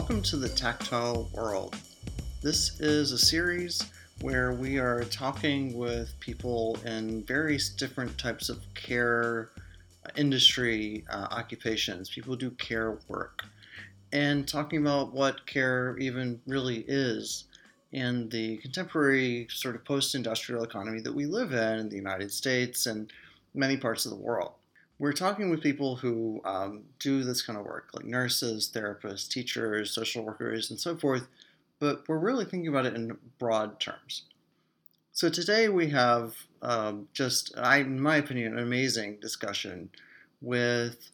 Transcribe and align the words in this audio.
Welcome 0.00 0.22
to 0.22 0.38
the 0.38 0.48
Tactile 0.48 1.28
World. 1.34 1.76
This 2.40 2.80
is 2.80 3.12
a 3.12 3.18
series 3.18 3.84
where 4.22 4.54
we 4.54 4.78
are 4.78 5.04
talking 5.04 5.76
with 5.76 6.18
people 6.20 6.78
in 6.86 7.22
various 7.24 7.68
different 7.68 8.16
types 8.16 8.48
of 8.48 8.62
care 8.74 9.50
uh, 10.06 10.08
industry 10.16 11.04
uh, 11.10 11.26
occupations, 11.30 12.08
people 12.08 12.34
do 12.34 12.50
care 12.52 12.96
work, 13.08 13.44
and 14.10 14.48
talking 14.48 14.80
about 14.80 15.12
what 15.12 15.46
care 15.46 15.98
even 15.98 16.40
really 16.46 16.78
is 16.88 17.44
in 17.92 18.30
the 18.30 18.56
contemporary 18.56 19.48
sort 19.50 19.74
of 19.74 19.84
post 19.84 20.14
industrial 20.14 20.64
economy 20.64 21.02
that 21.02 21.14
we 21.14 21.26
live 21.26 21.52
in 21.52 21.78
in 21.78 21.88
the 21.90 21.96
United 21.96 22.32
States 22.32 22.86
and 22.86 23.12
many 23.52 23.76
parts 23.76 24.06
of 24.06 24.12
the 24.12 24.16
world. 24.16 24.54
We're 25.00 25.14
talking 25.14 25.48
with 25.48 25.62
people 25.62 25.96
who 25.96 26.42
um, 26.44 26.82
do 26.98 27.24
this 27.24 27.40
kind 27.40 27.58
of 27.58 27.64
work, 27.64 27.88
like 27.94 28.04
nurses, 28.04 28.70
therapists, 28.70 29.30
teachers, 29.30 29.90
social 29.92 30.22
workers, 30.22 30.68
and 30.68 30.78
so 30.78 30.94
forth, 30.94 31.26
but 31.78 32.04
we're 32.06 32.18
really 32.18 32.44
thinking 32.44 32.68
about 32.68 32.84
it 32.84 32.92
in 32.92 33.16
broad 33.38 33.80
terms. 33.80 34.24
So 35.12 35.30
today 35.30 35.70
we 35.70 35.88
have 35.88 36.34
um, 36.60 37.08
just, 37.14 37.56
I, 37.56 37.78
in 37.78 37.98
my 37.98 38.16
opinion, 38.16 38.52
an 38.52 38.62
amazing 38.62 39.16
discussion 39.22 39.88
with 40.42 41.10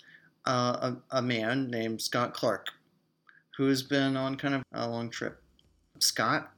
uh, 0.46 0.90
a, 1.12 1.18
a 1.18 1.22
man 1.22 1.70
named 1.70 2.02
Scott 2.02 2.34
Clark, 2.34 2.70
who 3.56 3.68
has 3.68 3.84
been 3.84 4.16
on 4.16 4.34
kind 4.34 4.56
of 4.56 4.62
a 4.74 4.88
long 4.88 5.10
trip. 5.10 5.40
Scott 6.00 6.50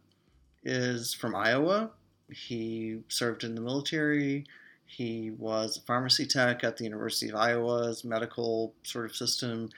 is 0.64 1.12
from 1.12 1.36
Iowa. 1.36 1.90
He 2.32 3.00
served 3.08 3.44
in 3.44 3.54
the 3.54 3.60
military. 3.60 4.46
He 4.90 5.32
was 5.38 5.76
a 5.76 5.82
pharmacy 5.82 6.26
tech 6.26 6.64
at 6.64 6.78
the 6.78 6.84
University 6.84 7.28
of 7.28 7.36
Iowa's 7.36 8.04
medical 8.04 8.72
sort 8.82 9.04
of 9.04 9.14
system 9.14 9.68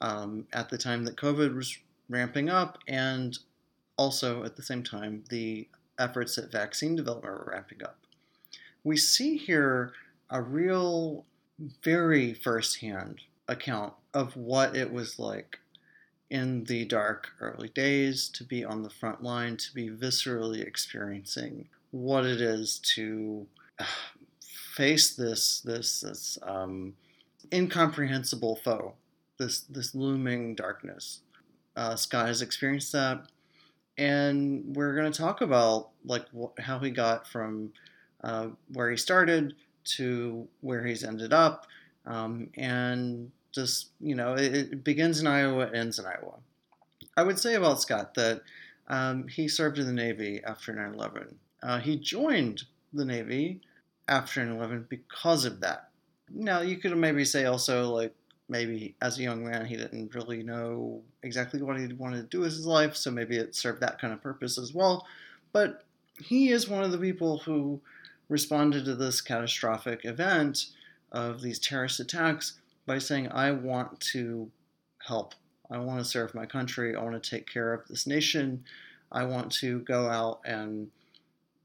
um, 0.00 0.46
at 0.52 0.68
the 0.68 0.76
time 0.76 1.04
that 1.04 1.16
COVID 1.16 1.54
was 1.54 1.78
ramping 2.08 2.50
up, 2.50 2.78
and 2.88 3.38
also 3.96 4.42
at 4.42 4.56
the 4.56 4.62
same 4.62 4.82
time, 4.82 5.22
the 5.30 5.68
efforts 6.00 6.36
at 6.36 6.50
vaccine 6.50 6.96
development 6.96 7.32
were 7.32 7.52
ramping 7.52 7.82
up. 7.84 7.96
We 8.82 8.96
see 8.96 9.36
here 9.36 9.92
a 10.28 10.42
real, 10.42 11.24
very 11.82 12.34
firsthand 12.34 13.20
account 13.48 13.94
of 14.12 14.36
what 14.36 14.76
it 14.76 14.92
was 14.92 15.18
like 15.18 15.60
in 16.28 16.64
the 16.64 16.84
dark 16.84 17.28
early 17.40 17.68
days 17.68 18.28
to 18.30 18.42
be 18.42 18.64
on 18.64 18.82
the 18.82 18.90
front 18.90 19.22
line, 19.22 19.56
to 19.58 19.72
be 19.72 19.88
viscerally 19.88 20.60
experiencing 20.66 21.68
what 21.92 22.26
it 22.26 22.40
is 22.40 22.80
to 22.80 23.46
face 24.76 25.14
this 25.14 25.60
this 25.62 26.00
this 26.02 26.38
um, 26.42 26.94
incomprehensible 27.52 28.56
foe, 28.56 28.94
this 29.38 29.60
this 29.62 29.94
looming 29.94 30.54
darkness. 30.54 31.20
Uh, 31.74 31.96
Scott 31.96 32.26
has 32.26 32.42
experienced 32.42 32.92
that, 32.92 33.22
and 33.98 34.76
we're 34.76 34.94
going 34.94 35.10
to 35.10 35.18
talk 35.18 35.40
about 35.40 35.88
like 36.04 36.26
wh- 36.38 36.60
how 36.60 36.78
he 36.78 36.90
got 36.90 37.26
from 37.26 37.72
uh, 38.22 38.48
where 38.72 38.90
he 38.90 38.96
started 38.96 39.54
to 39.84 40.46
where 40.60 40.84
he's 40.84 41.04
ended 41.04 41.32
up, 41.32 41.66
um, 42.04 42.50
and 42.56 43.30
just 43.52 43.90
you 44.00 44.14
know 44.14 44.34
it, 44.34 44.54
it, 44.54 44.84
begins 44.84 45.20
in 45.20 45.26
Iowa, 45.26 45.70
ends 45.72 45.98
in 45.98 46.04
Iowa. 46.04 46.34
I 47.16 47.22
would 47.22 47.38
say 47.38 47.54
about 47.54 47.80
Scott 47.80 48.14
that 48.14 48.42
um, 48.88 49.26
he 49.26 49.48
served 49.48 49.78
in 49.78 49.86
the 49.86 49.92
Navy 49.92 50.42
after 50.46 50.74
9/11. 50.74 51.34
Uh, 51.62 51.78
he 51.78 51.96
joined 51.96 52.64
the 52.92 53.04
Navy 53.04 53.62
after 54.08 54.40
9/11 54.40 54.88
because 54.88 55.44
of 55.44 55.60
that. 55.60 55.90
Now 56.30 56.60
you 56.60 56.76
could 56.76 56.96
maybe 56.96 57.24
say 57.24 57.44
also 57.44 57.92
like 57.92 58.14
maybe 58.48 58.94
as 59.02 59.18
a 59.18 59.22
young 59.22 59.44
man 59.44 59.66
he 59.66 59.76
didn't 59.76 60.14
really 60.14 60.42
know 60.42 61.02
exactly 61.22 61.60
what 61.62 61.78
he 61.78 61.92
wanted 61.92 62.16
to 62.18 62.36
do 62.36 62.40
with 62.40 62.52
his 62.52 62.66
life, 62.66 62.96
so 62.96 63.10
maybe 63.10 63.36
it 63.36 63.54
served 63.54 63.80
that 63.80 64.00
kind 64.00 64.12
of 64.12 64.22
purpose 64.22 64.58
as 64.58 64.72
well. 64.72 65.06
But 65.52 65.84
he 66.18 66.50
is 66.50 66.68
one 66.68 66.82
of 66.82 66.92
the 66.92 66.98
people 66.98 67.38
who 67.38 67.80
responded 68.28 68.84
to 68.84 68.94
this 68.94 69.20
catastrophic 69.20 70.04
event 70.04 70.66
of 71.12 71.42
these 71.42 71.58
terrorist 71.58 72.00
attacks 72.00 72.58
by 72.86 72.98
saying, 72.98 73.28
I 73.30 73.50
want 73.52 74.00
to 74.12 74.50
help. 75.06 75.34
I 75.70 75.78
want 75.78 75.98
to 75.98 76.04
serve 76.04 76.34
my 76.34 76.46
country. 76.46 76.94
I 76.94 77.02
want 77.02 77.20
to 77.20 77.30
take 77.30 77.48
care 77.48 77.72
of 77.72 77.86
this 77.88 78.06
nation. 78.06 78.64
I 79.10 79.24
want 79.24 79.52
to 79.54 79.80
go 79.80 80.08
out 80.08 80.40
and 80.44 80.90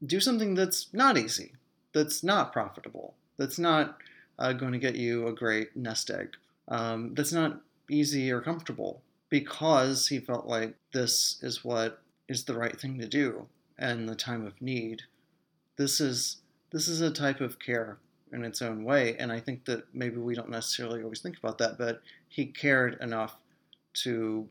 do 0.04 0.20
something 0.20 0.54
that's 0.54 0.92
not 0.92 1.18
easy 1.18 1.52
that's 1.92 2.22
not 2.22 2.52
profitable, 2.52 3.14
that's 3.36 3.58
not 3.58 3.98
uh, 4.38 4.52
going 4.52 4.72
to 4.72 4.78
get 4.78 4.96
you 4.96 5.28
a 5.28 5.32
great 5.32 5.76
nest 5.76 6.10
egg, 6.10 6.36
um, 6.68 7.14
that's 7.14 7.32
not 7.32 7.60
easy 7.90 8.30
or 8.30 8.40
comfortable 8.40 9.02
because 9.28 10.08
he 10.08 10.18
felt 10.18 10.46
like 10.46 10.74
this 10.92 11.38
is 11.42 11.64
what 11.64 12.02
is 12.28 12.44
the 12.44 12.54
right 12.54 12.78
thing 12.78 12.98
to 12.98 13.08
do 13.08 13.46
in 13.78 14.06
the 14.06 14.14
time 14.14 14.46
of 14.46 14.60
need. 14.60 15.02
This 15.76 16.00
is 16.00 16.36
this 16.70 16.88
is 16.88 17.00
a 17.00 17.10
type 17.10 17.40
of 17.40 17.58
care 17.58 17.98
in 18.32 18.44
its 18.44 18.62
own 18.62 18.84
way, 18.84 19.16
and 19.18 19.30
I 19.30 19.40
think 19.40 19.64
that 19.66 19.84
maybe 19.94 20.16
we 20.16 20.34
don't 20.34 20.50
necessarily 20.50 21.02
always 21.02 21.20
think 21.20 21.38
about 21.38 21.58
that, 21.58 21.78
but 21.78 22.02
he 22.28 22.46
cared 22.46 22.98
enough 23.00 23.36
to 23.94 24.48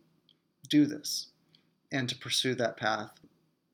do 0.69 0.85
this 0.85 1.27
and 1.91 2.07
to 2.09 2.17
pursue 2.17 2.55
that 2.55 2.77
path. 2.77 3.11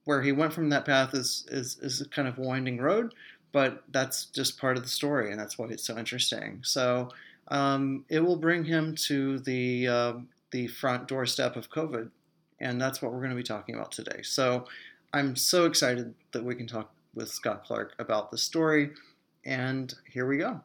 Where 0.06 0.22
he 0.22 0.32
went 0.32 0.54
from 0.54 0.70
that 0.70 0.86
path 0.86 1.14
is 1.14 1.46
is, 1.50 1.78
is 1.82 2.02
a 2.02 2.08
kind 2.08 2.28
of 2.28 2.38
winding 2.38 2.80
road, 2.80 3.14
but 3.52 3.84
that's 3.92 4.26
just 4.26 4.60
part 4.60 4.78
of 4.78 4.84
the 4.84 4.90
story, 4.90 5.32
and 5.32 5.40
that's 5.40 5.58
why 5.58 5.68
it's 5.68 5.86
so 5.86 5.98
interesting. 5.98 6.60
So 6.64 7.10
um, 7.50 8.06
it 8.10 8.20
will 8.20 8.36
bring 8.36 8.66
him 8.66 8.96
to 9.08 9.40
the 9.40 9.88
uh, 9.88 10.14
the 10.52 10.68
front 10.68 11.08
doorstep 11.08 11.56
of 11.56 11.70
COVID, 11.70 12.10
and 12.60 12.82
that's 12.82 13.02
what 13.02 13.12
we're 13.12 13.20
going 13.20 13.32
to 13.32 13.36
be 13.36 13.44
talking 13.44 13.76
about 13.76 13.92
today. 13.92 14.22
So 14.24 14.66
I'm 15.14 15.36
so 15.36 15.66
excited 15.66 16.14
that 16.32 16.44
we 16.44 16.56
can 16.56 16.68
talk 16.68 16.92
with 17.16 17.30
Scott 17.30 17.64
Clark 17.66 17.94
about 18.00 18.32
the 18.32 18.38
story, 18.38 18.92
and 19.46 19.94
here 20.12 20.28
we 20.28 20.38
go. 20.38 20.62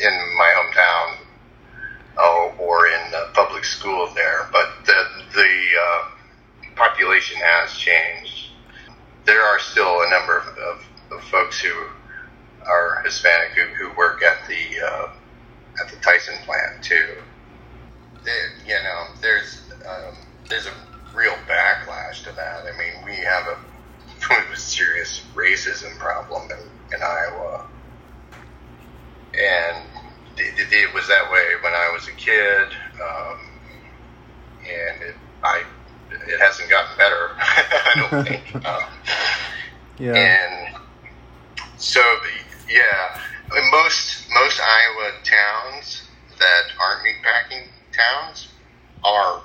In 0.00 0.36
my 0.36 0.52
hometown 0.56 1.18
oh, 2.18 2.52
or 2.58 2.86
in 2.88 3.10
the 3.10 3.28
public 3.32 3.64
school 3.64 4.08
there, 4.14 4.48
but 4.52 4.68
the, 4.84 5.04
the 5.34 5.66
uh, 5.82 6.08
population 6.76 7.36
has 7.40 7.72
changed. 7.72 8.50
There 9.24 9.42
are 9.42 9.58
still 9.58 10.02
a 10.02 10.10
number 10.10 10.38
of, 10.38 10.46
of, 10.58 10.84
of 11.12 11.24
folks 11.24 11.60
who 11.60 11.72
are 12.66 13.02
Hispanic 13.04 13.50
who, 13.52 13.64
who 13.74 13.96
work 13.96 14.22
at 14.22 14.46
the 14.48 14.84
uh, 14.84 15.08
at 15.80 15.90
the 15.90 15.96
Tyson 16.00 16.34
plant 16.44 16.82
too. 16.82 17.16
There, 18.24 18.52
you 18.66 18.82
know, 18.82 19.06
there's 19.20 19.62
um, 19.88 20.16
there's 20.48 20.66
a 20.66 20.72
real 21.14 21.34
backlash 21.48 22.24
to 22.24 22.32
that. 22.32 22.64
I 22.66 22.76
mean, 22.78 23.04
we 23.04 23.16
have 23.16 23.46
a 23.46 24.56
serious 24.56 25.22
racism 25.34 25.96
problem 25.98 26.50
in, 26.50 26.94
in 26.94 27.02
Iowa, 27.02 27.66
and 29.34 29.87
it, 30.40 30.94
was 30.94 31.06
that 31.08 31.30
way 31.30 31.44
when 31.62 31.72
I 31.72 31.90
was 31.92 32.08
a 32.08 32.12
kid, 32.12 32.68
um, 33.02 33.38
and 34.60 35.02
it, 35.02 35.14
I 35.42 35.64
it 36.10 36.40
hasn't 36.40 36.70
gotten 36.70 36.96
better. 36.96 37.30
I 37.38 38.08
don't 38.10 38.24
think. 38.26 38.66
Um, 38.66 38.82
yeah. 39.98 40.14
And 40.14 40.76
so, 41.76 42.00
yeah, 42.68 43.20
most 43.70 44.26
most 44.34 44.60
Iowa 44.60 45.12
towns 45.24 46.02
that 46.38 46.62
aren't 46.80 47.02
meatpacking 47.04 47.66
towns 47.92 48.48
are 49.04 49.42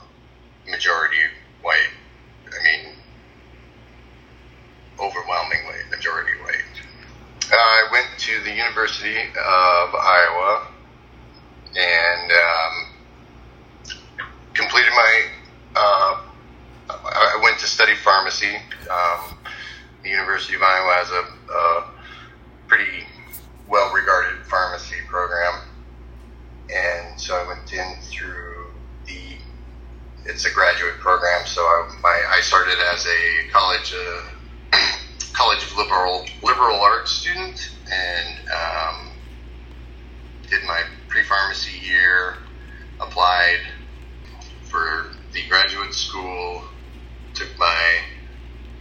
majority 0.70 1.18
white. 1.62 1.90
I 2.48 2.64
mean, 2.64 2.96
overwhelmingly 5.00 5.80
majority 5.90 6.40
white. 6.44 6.64
I 7.52 7.88
went 7.92 8.08
to 8.20 8.44
the 8.44 8.52
University 8.52 9.18
of 9.18 9.96
Iowa 9.96 10.68
and 11.76 12.32
um, 12.32 12.88
completed 14.54 14.92
my. 14.92 15.24
Uh, 15.76 16.22
I 16.90 17.40
went 17.42 17.60
to 17.60 17.66
study 17.66 17.96
pharmacy. 17.96 18.56
Um, 18.92 19.38
the 20.04 20.10
University 20.10 20.56
of 20.56 20.62
Iowa 20.62 20.94
has 20.94 21.10
a, 21.10 21.54
a 21.54 21.90
pretty 22.68 23.06
well 23.68 23.94
regarded 23.94 24.46
pharmacy 24.46 24.98
program. 25.08 25.62
And 26.74 27.20
so 27.20 27.36
I 27.36 27.48
went 27.48 27.72
in 27.72 27.96
through 28.02 28.68
the, 29.06 29.38
it's 30.26 30.46
a 30.46 30.52
graduate 30.52 31.00
program. 31.00 31.46
So 31.46 31.62
I, 31.62 31.98
my, 32.02 32.22
I 32.30 32.42
started 32.42 32.78
as 32.94 33.06
a 33.06 33.50
college, 33.52 33.94
uh, 33.94 34.78
college 35.34 35.64
of 35.64 35.78
liberal, 35.78 36.26
liberal 36.42 36.80
arts 36.82 37.12
student 37.12 37.72
and, 37.92 38.50
um, 38.50 39.13
did 40.50 40.64
my 40.66 40.84
pre-pharmacy 41.08 41.86
year, 41.86 42.38
applied 43.00 43.60
for 44.64 45.12
the 45.32 45.48
graduate 45.48 45.94
school, 45.94 46.64
took 47.34 47.50
my 47.58 48.00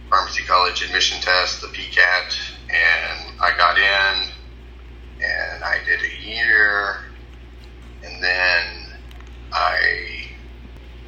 pharmacy 0.09 0.43
college 0.43 0.83
admission 0.83 1.19
test, 1.21 1.61
the 1.61 1.67
PCAT, 1.67 2.35
and 2.69 3.39
I 3.41 3.55
got 3.57 3.77
in 3.77 4.31
and 5.23 5.63
I 5.63 5.77
did 5.85 5.99
a 6.01 6.27
year, 6.27 6.97
and 8.03 8.21
then 8.21 8.99
I 9.51 10.27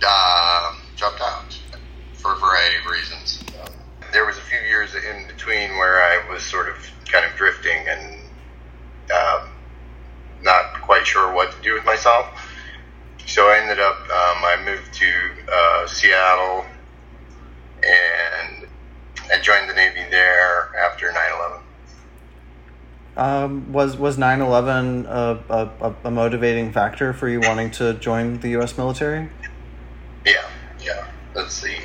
uh, 0.05 0.75
dropped 0.95 1.21
out 1.21 1.59
for 2.13 2.33
a 2.33 2.37
variety 2.37 2.77
of 2.77 2.85
reasons. 2.91 3.43
Um, 3.61 3.73
there 4.13 4.25
was 4.25 4.37
a 4.37 4.41
few 4.41 4.59
years 4.59 4.95
in 4.95 5.27
between 5.27 5.77
where 5.77 6.01
I 6.01 6.29
was 6.29 6.43
sort 6.43 6.69
of 6.69 6.75
kind 7.11 7.25
of 7.25 7.35
drifting 7.35 7.87
and 7.87 8.15
um, 9.11 9.49
not 10.41 10.81
quite 10.81 11.05
sure 11.05 11.33
what 11.33 11.51
to 11.51 11.61
do 11.61 11.73
with 11.73 11.85
myself. 11.85 12.27
So 13.25 13.47
I 13.47 13.57
ended 13.57 13.79
up, 13.79 13.97
um, 14.01 14.43
I 14.43 14.61
moved 14.63 14.93
to 14.93 15.31
uh, 15.51 15.87
Seattle 15.87 16.65
and 17.83 18.67
I 19.31 19.39
joined 19.41 19.69
the 19.69 19.74
Navy 19.74 20.05
there 20.10 20.71
after 20.77 21.12
9 21.12 21.21
11. 21.38 21.60
Um, 23.17 23.71
was 23.71 23.95
was 23.95 24.17
9-11 24.17 25.05
a, 25.05 25.71
a, 25.79 25.95
a, 26.03 26.12
motivating 26.12 26.74
factor 26.74 27.13
for 27.13 27.29
you 27.29 27.39
wanting 27.39 27.71
to 27.71 27.93
join 27.93 28.39
the 28.41 28.50
U.S. 28.50 28.77
military? 28.77 29.29
Yeah, 30.25 30.45
yeah. 30.83 31.07
Let's 31.33 31.53
see. 31.53 31.77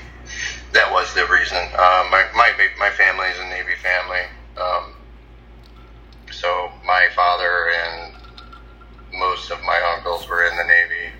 that 0.72 0.90
was 0.90 1.14
the 1.14 1.26
reason. 1.26 1.58
Uh, 1.58 2.08
my 2.10 2.26
my 2.34 2.52
my 2.80 2.90
family 2.90 3.28
is 3.28 3.38
a 3.38 3.44
Navy 3.44 3.76
family, 3.80 4.22
um, 4.60 4.92
so 6.32 6.72
my 6.84 7.08
father 7.14 7.70
and 7.70 8.14
most 9.12 9.52
of 9.52 9.60
my 9.62 9.80
uncles 9.96 10.28
were 10.28 10.44
in 10.44 10.56
the 10.56 10.64
Navy, 10.64 11.12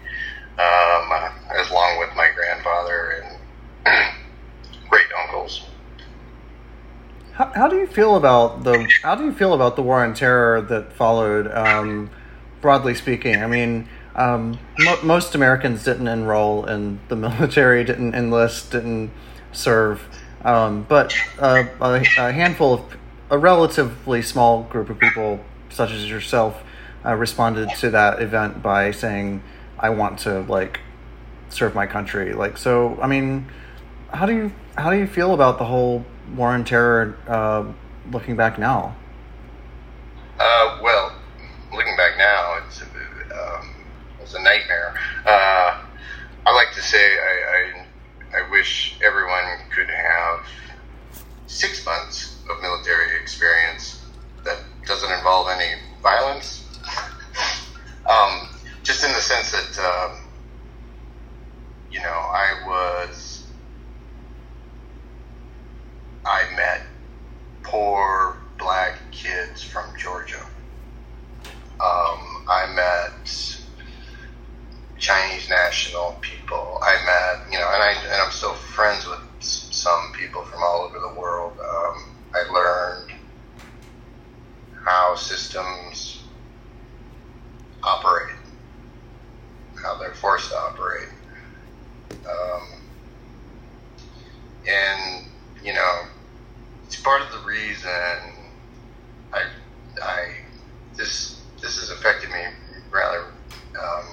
um, 0.59 1.33
as 1.57 1.71
long 1.71 2.01
with 2.01 2.11
my 2.17 2.31
grandfather 2.35 3.23
and 3.87 4.15
great 4.89 5.07
uncles. 5.23 5.67
How, 7.61 7.69
do 7.69 7.77
you 7.77 7.87
feel 7.87 8.17
about 8.17 8.65
the 8.65 8.89
How 9.03 9.15
do 9.15 9.23
you 9.23 9.33
feel 9.33 9.53
about 9.53 9.77
the 9.77 9.83
war 9.83 10.03
on 10.03 10.15
terror 10.15 10.63
that 10.63 10.95
followed? 10.95 11.47
Um, 11.47 12.09
broadly 12.63 12.95
speaking, 12.95 13.43
I 13.43 13.47
mean, 13.49 13.87
um, 14.15 14.59
mo- 14.79 15.03
most 15.03 15.35
Americans 15.35 15.85
didn't 15.85 16.09
enroll 16.09 16.65
in 16.65 17.01
the 17.09 17.17
military, 17.27 17.85
didn't 17.85 18.15
enlist, 18.15 18.73
didn't 18.73 19.11
serve, 19.53 20.09
um, 20.43 20.87
but 20.89 21.15
uh, 21.39 21.65
a, 21.83 22.03
a, 22.17 22.33
handful 22.33 22.73
of 22.73 22.97
a 23.29 23.37
relatively 23.37 24.23
small 24.23 24.63
group 24.63 24.89
of 24.89 24.99
people, 24.99 25.45
such 25.69 25.91
as 25.91 26.09
yourself, 26.09 26.63
uh, 27.05 27.15
responded 27.15 27.69
to 27.81 27.91
that 27.91 28.23
event 28.23 28.63
by 28.63 28.91
saying, 28.91 29.43
"I 29.79 29.91
want 29.91 30.21
to 30.21 30.41
like 30.49 30.81
serve 31.51 31.75
my 31.75 31.87
country." 31.87 32.33
Like, 32.33 32.57
so 32.57 32.99
I 33.03 33.07
mean, 33.07 33.49
how 34.15 34.25
do 34.25 34.35
you 34.35 34.53
how 34.79 34.91
do 34.91 34.97
you 34.97 35.07
feel 35.07 35.35
about 35.35 35.59
the 35.59 35.67
whole 35.67 36.07
war 36.37 36.49
on 36.51 36.65
terror 36.65 37.17
uh, 37.29 37.65
looking 38.11 38.37
back 38.37 38.59
now? 38.59 38.97
Uh, 40.39 40.79
well, 40.83 41.13
looking 41.73 41.97
back 41.97 42.17
now, 42.19 42.59
it's 42.67 42.83
um, 42.83 43.75
it's 44.21 44.35
a 44.35 44.43
nightmare. 44.43 44.95
Uh, 45.27 45.83
I 46.47 46.55
like 46.55 46.73
to 46.75 46.83
say 46.83 46.99
I, 46.99 47.83
I, 48.35 48.39
I 48.43 48.51
wish 48.51 48.97
everyone 49.05 49.45
could 49.75 49.89
have 49.89 50.47
six 51.47 51.85
months 51.85 52.39
of 52.49 52.63
military 52.63 53.21
experience 53.21 54.07
that 54.45 54.59
doesn't 54.87 55.11
involve 55.13 55.49
any 55.49 55.75
violence. 56.03 56.67
um, 58.09 58.49
just 58.83 59.05
in 59.05 59.13
the 59.13 59.21
sense 59.21 59.51
that 59.53 59.85
um, 59.85 60.19
you 61.91 62.01
know 62.01 62.07
I 62.09 62.63
was 62.67 63.47
I 66.25 66.45
met 66.57 66.83
poor 67.63 68.37
black 68.59 68.99
kids 69.11 69.63
from 69.63 69.85
Georgia. 69.99 70.45
Um, 71.81 72.45
I 72.49 72.71
met 72.75 73.61
Chinese 74.99 75.49
national 75.49 76.19
people. 76.21 76.79
I 76.83 76.93
met, 77.07 77.53
you 77.53 77.59
know, 77.59 77.69
and 77.73 77.83
I 77.83 77.93
and 78.05 78.23
I'm 78.23 78.31
still 78.31 78.55
friends 78.55 79.07
reason 97.51 97.91
I, 99.33 99.45
I 100.03 100.35
this 101.71 101.79
this 101.79 101.89
has 101.89 101.99
affected 101.99 102.31
me 102.31 102.43
rather 102.91 103.27
um, 103.81 104.05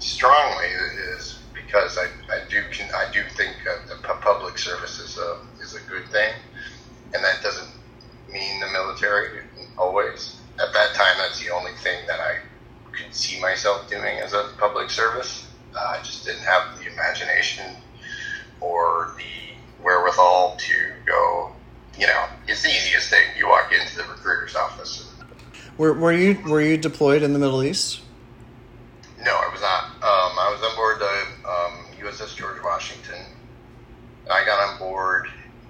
strongly 0.00 0.66
is 1.14 1.38
because 1.54 1.96
I, 1.96 2.06
I 2.32 2.48
do 2.48 2.62
I 2.94 3.12
do 3.12 3.22
think 3.36 3.54
the 3.88 3.96
public 4.20 4.58
service 4.58 4.98
is 4.98 5.18
a 5.18 5.38
is 5.62 5.74
a 5.74 5.80
good 5.88 6.06
thing, 6.08 6.32
and 7.14 7.22
that 7.22 7.42
doesn't 7.42 7.70
mean 8.32 8.60
the 8.60 8.68
military 8.68 9.44
always. 9.78 10.40
At 10.54 10.72
that 10.74 10.94
time, 10.94 11.14
that's 11.18 11.40
the 11.42 11.50
only 11.50 11.72
thing 11.76 12.06
that 12.08 12.18
I 12.18 12.38
could 12.90 13.14
see 13.14 13.40
myself 13.40 13.88
doing 13.88 14.18
as 14.18 14.32
a 14.32 14.50
public 14.58 14.90
service. 14.90 15.48
Uh, 15.74 15.96
I 15.98 15.98
just 15.98 16.24
didn't 16.24 16.42
have 16.42 16.78
the 16.78 16.92
imagination 16.92 17.76
or 18.60 19.14
the 19.16 19.84
wherewithal 19.84 20.56
to 20.58 20.74
go. 21.06 21.52
You 21.96 22.06
know, 22.08 22.24
it's 22.48 22.62
the 22.62 22.70
easiest 22.70 23.10
thing. 23.10 23.24
You 23.36 23.48
walk 23.48 23.72
into 23.72 23.96
the 23.96 24.02
recruiter's 24.04 24.56
office. 24.56 25.12
Were, 25.82 25.94
were 25.94 26.12
you 26.12 26.38
were 26.48 26.62
you 26.62 26.76
deployed 26.76 27.24
in 27.24 27.32
the 27.32 27.40
Middle 27.40 27.64
East? 27.64 28.02
No, 29.18 29.32
I 29.32 29.48
was 29.50 29.60
not. 29.60 29.84
Um, 29.96 30.38
I 30.38 30.48
was 30.54 30.62
on 30.62 30.76
board 30.76 31.00
the 31.00 31.48
um, 31.48 32.06
USS 32.06 32.36
George 32.36 32.62
Washington. 32.62 33.18
I 34.30 34.44
got 34.44 34.60
on 34.60 34.78
board 34.78 35.26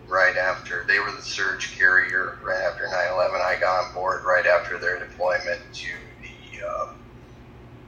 right 0.06 0.36
after 0.36 0.84
they 0.86 0.98
were 0.98 1.12
the 1.12 1.22
surge 1.22 1.78
carrier 1.78 2.38
right 2.44 2.60
after 2.60 2.84
9/11. 2.84 3.40
I 3.40 3.58
got 3.58 3.86
on 3.86 3.94
board 3.94 4.22
right 4.26 4.44
after 4.44 4.76
their 4.76 4.98
deployment 4.98 5.60
to 5.72 5.88
the. 6.20 6.66
Uh, 6.68 6.88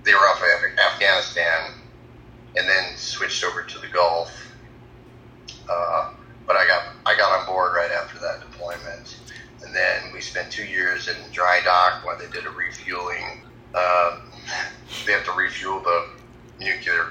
they 0.05 0.15
were 0.15 0.21
off 0.21 0.41
of 0.41 0.79
Afghanistan, 0.95 1.73
and 2.57 2.67
then 2.67 2.97
switched 2.97 3.45
over 3.45 3.65
to 3.65 3.79
the 3.81 3.89
Gulf. 3.89 4.33
Uh, 5.69 6.15
but 6.47 6.57
I 6.57 6.67
got 6.67 6.85
I 7.05 7.19
got 7.19 7.39
on 7.39 7.47
board 7.47 7.75
right 7.75 7.91
after 7.91 8.19
that 8.21 8.41
deployment, 8.41 9.19
and 9.65 9.75
then 9.75 10.13
we 10.13 10.21
spent 10.21 10.53
two 10.53 10.65
years 10.65 11.09
in 11.09 11.17
dry 11.33 11.61
dock 11.65 12.05
while 12.05 12.19
they 12.19 12.29
did 12.29 12.47
a 12.47 12.51
refueling. 12.51 13.43
Uh, 13.75 14.21
they 15.07 15.13
have 15.13 15.25
to 15.25 15.33
refuel 15.33 15.81
the 15.81 16.09
nuclear 16.61 17.07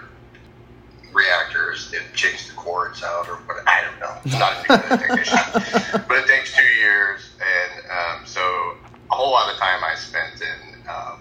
reactors. 1.12 1.92
They 1.92 1.98
change 2.14 2.48
the 2.48 2.54
cords 2.54 3.04
out 3.04 3.28
or 3.28 3.36
what? 3.36 3.68
I 3.68 3.82
don't 3.82 4.00
know. 4.00 4.34
I'm 4.34 4.40
not 4.40 4.54
a 4.54 4.78
nuclear 4.78 4.98
technician, 4.98 6.04
but 6.08 6.18
it 6.20 6.28
takes 6.28 6.56
two 6.56 6.64
years, 6.64 7.32
and 7.42 7.86
um, 7.92 8.26
so 8.26 8.42
a 9.12 9.16
whole 9.16 9.32
lot 9.32 9.52
of 9.52 9.60
time 9.60 9.84
I 9.84 9.96
spent 9.96 10.42
in 10.42 10.90
um, 10.90 11.20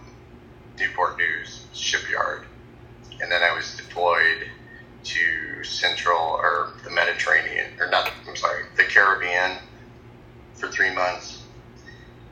Newport 0.78 1.18
News 1.18 1.66
shipyard, 1.72 2.44
and 3.20 3.32
then 3.32 3.42
I 3.42 3.54
was 3.54 3.76
deployed 3.76 4.48
to 5.04 5.64
Central 5.64 6.18
or 6.18 6.74
the 6.84 6.90
Mediterranean, 6.90 7.70
or 7.80 7.90
not, 7.90 8.10
I'm 8.28 8.36
sorry, 8.36 8.64
the 8.76 8.84
Caribbean 8.84 9.58
for 10.62 10.68
three 10.68 10.94
months. 10.94 11.42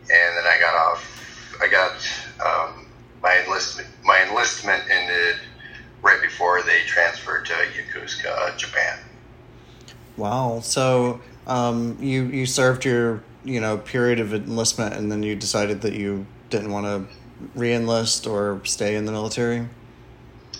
And 0.02 0.36
then 0.36 0.44
I 0.46 0.58
got 0.60 0.74
off, 0.74 1.56
I 1.60 1.68
got, 1.68 1.94
um, 2.44 2.86
my 3.22 3.42
enlistment, 3.44 3.88
my 4.04 4.24
enlistment 4.28 4.84
ended 4.88 5.36
right 6.02 6.22
before 6.22 6.62
they 6.62 6.80
transferred 6.86 7.44
to 7.46 7.52
Yokosuka, 7.52 8.56
Japan. 8.56 8.98
Wow. 10.16 10.60
So, 10.60 11.20
um, 11.46 11.98
you, 12.00 12.24
you 12.24 12.46
served 12.60 12.84
your, 12.84 13.22
you 13.42 13.58
know, 13.58 13.78
period 13.78 14.20
of 14.20 14.34
enlistment 14.34 14.92
and 14.94 15.10
then 15.10 15.22
you 15.22 15.34
decided 15.34 15.80
that 15.80 15.94
you 15.94 16.26
didn't 16.50 16.70
want 16.70 16.84
to 16.84 17.06
re-enlist 17.54 18.26
or 18.26 18.60
stay 18.64 18.96
in 18.96 19.06
the 19.06 19.12
military? 19.12 19.66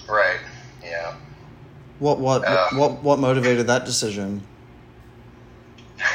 Right. 0.09 0.38
Yeah. 0.83 1.14
What 1.99 2.19
what 2.19 2.42
uh, 2.42 2.69
what 2.73 3.02
what 3.02 3.19
motivated 3.19 3.66
that 3.66 3.85
decision? 3.85 4.40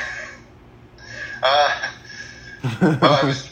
Uh, 1.44 1.92
well, 2.82 3.14
I 3.22 3.24
was. 3.24 3.48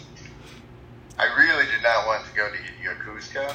I 1.19 1.25
really 1.37 1.65
did 1.65 1.83
not 1.83 2.07
want 2.07 2.25
to 2.25 2.35
go 2.35 2.49
to 2.49 2.57
Yokosuka. 2.81 3.53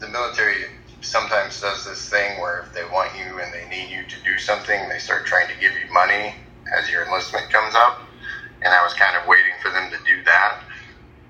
The 0.00 0.08
military 0.08 0.66
sometimes 1.00 1.58
does 1.58 1.86
this 1.86 2.10
thing 2.10 2.38
where 2.42 2.60
if 2.60 2.74
they 2.74 2.84
want 2.92 3.16
you 3.16 3.38
and 3.40 3.50
they 3.54 3.66
need 3.70 3.88
you 3.88 4.02
to 4.04 4.16
do 4.22 4.36
something, 4.36 4.86
they 4.90 4.98
start 4.98 5.24
trying 5.24 5.48
to 5.48 5.54
give 5.58 5.72
you 5.72 5.90
money 5.94 6.34
as 6.76 6.90
your 6.90 7.04
enlistment 7.04 7.50
comes 7.50 7.74
up. 7.74 8.00
And 8.62 8.72
I 8.72 8.82
was 8.84 8.94
kind 8.94 9.16
of 9.16 9.26
waiting 9.26 9.52
for 9.60 9.70
them 9.70 9.90
to 9.90 9.96
do 10.06 10.22
that 10.24 10.60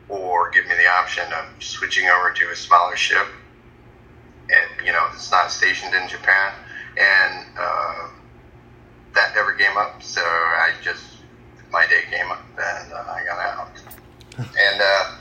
or 0.09 0.51
give 0.51 0.67
me 0.67 0.75
the 0.77 0.89
option 0.89 1.25
of 1.33 1.63
switching 1.63 2.09
over 2.09 2.33
to 2.33 2.51
a 2.51 2.57
smaller 2.57 2.97
ship 2.97 3.27
and 4.53 4.87
you 4.87 4.93
know 4.93 5.07
it's 5.13 5.31
not 5.31 5.51
stationed 5.51 5.95
in 5.95 6.09
Japan, 6.09 6.53
and 6.99 7.47
uh, 7.59 8.09
that 9.15 9.35
never 9.35 9.53
came 9.55 9.77
up. 9.77 10.03
So 10.03 10.21
I 10.21 10.73
just 10.83 11.05
my 11.71 11.87
day 11.87 12.03
came 12.11 12.31
up 12.31 12.43
and 12.59 12.93
uh, 12.93 12.97
I 12.97 13.25
got 13.25 13.39
out, 13.39 13.71
and 14.39 14.81
uh, 14.81 15.15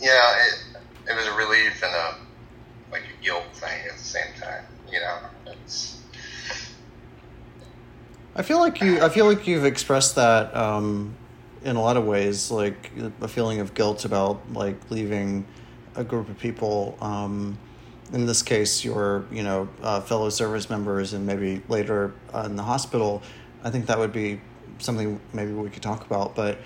yeah, 0.00 0.34
it, 0.46 1.10
it 1.10 1.16
was 1.16 1.26
a 1.26 1.32
relief 1.32 1.82
and 1.82 1.94
a 1.94 2.16
like 2.90 3.02
a 3.02 3.24
guilt 3.24 3.44
thing 3.54 3.86
at 3.90 3.96
the 3.96 4.04
same 4.04 4.32
time. 4.40 4.64
You 4.90 5.00
know, 5.00 5.18
it's. 5.46 6.00
I 8.36 8.42
feel 8.42 8.58
like 8.58 8.80
you. 8.80 9.00
I 9.00 9.08
feel 9.08 9.26
like 9.26 9.46
you've 9.46 9.64
expressed 9.64 10.16
that 10.16 10.54
um, 10.56 11.14
in 11.62 11.76
a 11.76 11.80
lot 11.80 11.96
of 11.96 12.04
ways, 12.04 12.50
like 12.50 12.90
a 13.20 13.28
feeling 13.28 13.60
of 13.60 13.74
guilt 13.74 14.04
about 14.04 14.40
like 14.52 14.90
leaving 14.90 15.46
a 15.94 16.02
group 16.02 16.28
of 16.28 16.38
people. 16.38 16.98
Um, 17.00 17.58
in 18.12 18.26
this 18.26 18.42
case, 18.42 18.84
your 18.84 19.24
you 19.30 19.42
know 19.42 19.68
uh, 19.82 20.00
fellow 20.00 20.30
service 20.30 20.68
members, 20.68 21.12
and 21.12 21.24
maybe 21.24 21.62
later 21.68 22.12
uh, 22.34 22.42
in 22.46 22.56
the 22.56 22.62
hospital, 22.62 23.22
I 23.62 23.70
think 23.70 23.86
that 23.86 23.98
would 23.98 24.12
be 24.12 24.40
something 24.78 25.20
maybe 25.32 25.52
we 25.52 25.70
could 25.70 25.82
talk 25.82 26.04
about. 26.04 26.34
But 26.34 26.58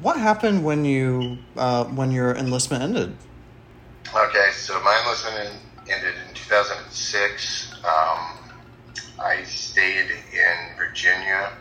what 0.00 0.16
happened 0.16 0.64
when 0.64 0.84
you 0.84 1.38
uh, 1.56 1.84
when 1.84 2.12
your 2.12 2.36
enlistment 2.36 2.84
ended? 2.84 3.16
Okay, 4.14 4.50
so 4.52 4.80
my 4.82 5.00
enlistment 5.02 5.58
ended 5.88 6.14
in 6.28 6.34
2006. 6.34 7.74
Um, 7.84 8.41
I 9.22 9.44
stayed 9.44 10.10
in 10.10 10.76
Virginia 10.76 11.52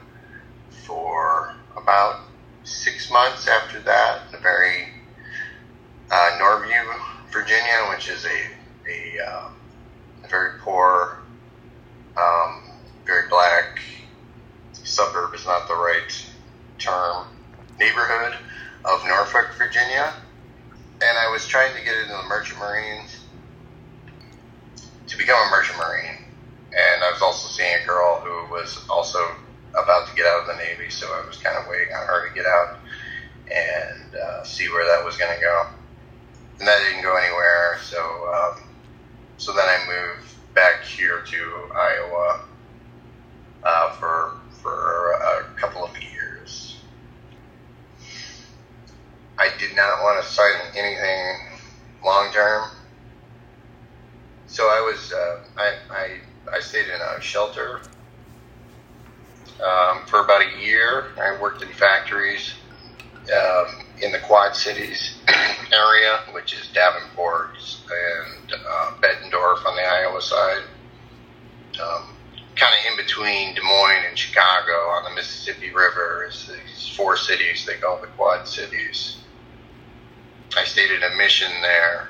for 0.85 1.55
about 1.77 2.21
six 2.63 3.11
months 3.11 3.47
after 3.47 3.79
that, 3.81 4.21
in 4.29 4.35
a 4.35 4.41
very 4.41 4.87
uh, 6.09 6.39
Norview 6.41 6.99
Virginia, 7.31 7.87
which 7.89 8.09
is 8.09 8.25
a 8.25 8.61
a, 8.89 9.23
uh, 9.23 9.49
a 10.23 10.27
very 10.27 10.59
poor, 10.59 11.19
um, 12.17 12.63
very 13.05 13.29
black 13.29 13.79
suburb 14.73 15.33
is 15.33 15.45
not 15.45 15.67
the 15.67 15.75
right 15.75 16.25
term 16.79 17.27
neighborhood 17.79 18.33
of 18.85 19.05
Norfolk, 19.05 19.51
Virginia, 19.57 20.13
and 21.01 21.17
I 21.17 21.29
was 21.31 21.47
trying 21.47 21.75
to 21.75 21.83
get 21.83 21.95
into 21.95 22.13
the 22.13 22.23
Merchant 22.27 22.59
Marines 22.59 23.19
to 25.07 25.17
become 25.17 25.37
a 25.47 25.51
Merchant 25.51 25.77
Marine, 25.77 26.20
and 26.73 27.03
I 27.03 27.11
was 27.11 27.21
also 27.21 27.47
seeing 27.49 27.73
a 27.81 27.85
girl 27.85 28.21
who 28.23 28.51
was 28.53 28.83
also 28.89 29.19
about 29.71 30.07
to 30.07 30.15
get 30.15 30.25
out 30.25 30.41
of 30.41 30.47
the 30.47 30.63
Navy, 30.63 30.89
so 30.89 31.07
I 31.07 31.25
was 31.27 31.37
kind 31.37 31.57
of 31.57 31.67
waiting 31.69 31.93
on 31.93 32.07
her 32.07 32.27
to 32.27 32.33
get 32.33 32.45
out 32.45 32.79
and 33.51 34.15
uh, 34.15 34.43
see 34.43 34.69
where 34.69 34.85
that 34.85 35.03
was 35.03 35.17
going 35.17 35.33
to 35.35 35.41
go 35.41 35.67
and 36.61 36.67
that 36.67 36.77
didn't 36.87 37.01
go 37.01 37.15
anywhere. 37.17 37.79
So, 37.81 37.99
um, 37.99 38.63
so 39.37 39.51
then 39.51 39.65
I 39.67 39.79
moved 39.87 40.35
back 40.53 40.83
here 40.83 41.23
to 41.25 41.71
Iowa 41.75 42.41
uh, 43.63 43.91
for 43.93 44.37
for 44.61 45.13
a 45.13 45.59
couple 45.59 45.83
of 45.83 45.91
years. 45.99 46.77
I 49.39 49.49
did 49.57 49.75
not 49.75 50.03
want 50.03 50.23
to 50.23 50.31
sign 50.31 50.53
anything 50.75 51.59
long 52.05 52.31
term, 52.31 52.69
so 54.45 54.65
I 54.65 54.81
was 54.81 55.11
uh, 55.11 55.43
I, 55.57 55.73
I 55.89 56.19
I 56.51 56.59
stayed 56.59 56.87
in 56.87 57.01
a 57.01 57.21
shelter 57.21 57.81
um, 59.63 60.05
for 60.07 60.21
about 60.21 60.41
a 60.41 60.59
year. 60.59 61.11
I 61.19 61.39
worked 61.41 61.61
in 61.61 61.69
factories. 61.69 62.53
Um, 63.31 63.85
in 64.01 64.11
the 64.11 64.19
Quad 64.19 64.55
Cities 64.55 65.17
area, 65.71 66.19
which 66.33 66.53
is 66.53 66.67
Davenport 66.73 67.51
and 67.91 68.53
uh, 68.53 68.91
Bettendorf 68.99 69.65
on 69.65 69.75
the 69.75 69.83
Iowa 69.83 70.21
side. 70.21 70.63
Um, 71.81 72.15
kind 72.55 72.73
of 72.73 72.91
in 72.91 72.97
between 72.97 73.55
Des 73.55 73.61
Moines 73.61 74.05
and 74.09 74.17
Chicago 74.17 74.71
on 74.71 75.03
the 75.03 75.15
Mississippi 75.15 75.71
River 75.73 76.27
is 76.29 76.47
these 76.47 76.89
four 76.95 77.15
cities 77.15 77.65
they 77.65 77.75
call 77.75 78.01
the 78.01 78.07
Quad 78.07 78.47
Cities. 78.47 79.17
I 80.57 80.65
stayed 80.65 80.91
in 80.91 81.03
a 81.03 81.15
mission 81.15 81.49
there, 81.61 82.09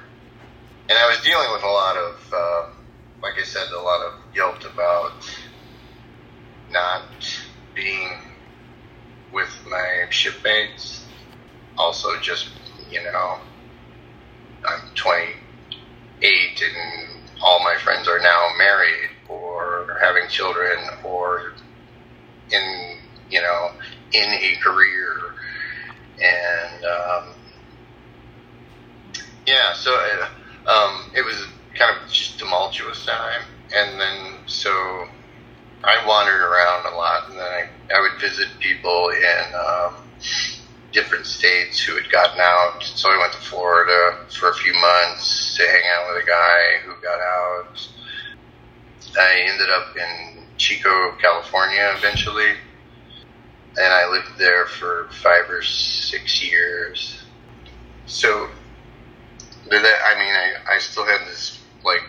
and 0.89 0.97
I 0.97 1.07
was 1.07 1.21
dealing 1.23 1.51
with 1.53 1.63
a 1.63 1.67
lot 1.67 1.95
of, 1.95 2.33
uh, 2.33 2.69
like 3.21 3.33
I 3.39 3.43
said, 3.43 3.69
a 3.71 3.79
lot 3.79 4.01
of 4.01 4.13
yelped 4.35 4.65
about 4.65 5.13
not 6.71 7.03
being 7.75 8.17
with 9.33 9.49
my 9.69 10.05
shipmates. 10.09 11.05
Also, 11.77 12.09
just, 12.21 12.49
you 12.89 13.01
know, 13.03 13.37
I'm 14.67 14.89
28 14.95 16.61
and 16.61 17.21
all 17.43 17.59
my 17.63 17.75
friends 17.83 18.07
are 18.07 18.19
now 18.19 18.47
married 18.57 19.09
or 19.27 19.97
having 20.01 20.27
children 20.29 20.77
or 21.03 21.53
in, 22.51 22.97
you 23.29 23.41
know, 23.41 23.71
in 24.13 24.29
a 24.29 24.55
career. 24.61 25.17
And, 26.21 26.85
um, 26.85 27.33
yeah, 29.47 29.73
so 29.73 29.91
uh, 29.91 30.71
um, 30.71 31.11
it 31.15 31.25
was 31.25 31.47
kind 31.75 31.95
of 31.97 32.09
just 32.11 32.37
tumultuous 32.37 33.05
time 33.05 33.41
then 33.99 34.33
so 34.47 34.71
I 35.83 36.05
wandered 36.05 36.41
around 36.41 36.93
a 36.93 36.95
lot, 36.95 37.29
and 37.29 37.39
then 37.39 37.45
I, 37.45 37.63
I 37.95 38.01
would 38.01 38.21
visit 38.21 38.47
people 38.59 39.09
in 39.09 39.53
um, 39.55 39.95
different 40.91 41.25
states 41.25 41.79
who 41.81 41.95
had 41.95 42.11
gotten 42.11 42.39
out. 42.39 42.83
So 42.83 43.09
I 43.09 43.17
went 43.17 43.33
to 43.33 43.39
Florida 43.39 44.17
for 44.29 44.49
a 44.49 44.53
few 44.53 44.73
months 44.73 45.57
to 45.57 45.63
hang 45.63 45.81
out 45.95 46.13
with 46.13 46.23
a 46.23 46.27
guy 46.27 46.61
who 46.85 46.93
got 47.01 47.19
out. 47.19 47.87
I 49.19 49.45
ended 49.49 49.69
up 49.69 49.95
in 49.97 50.43
Chico, 50.57 51.15
California 51.19 51.93
eventually, 51.97 52.51
and 53.77 53.93
I 53.93 54.07
lived 54.09 54.37
there 54.37 54.67
for 54.67 55.09
five 55.11 55.49
or 55.49 55.61
six 55.63 56.43
years. 56.43 57.23
So, 58.05 58.49
I 59.71 59.79
mean, 59.79 59.81
I, 59.81 60.75
I 60.75 60.77
still 60.79 61.05
had 61.05 61.21
this 61.27 61.59
like 61.83 62.01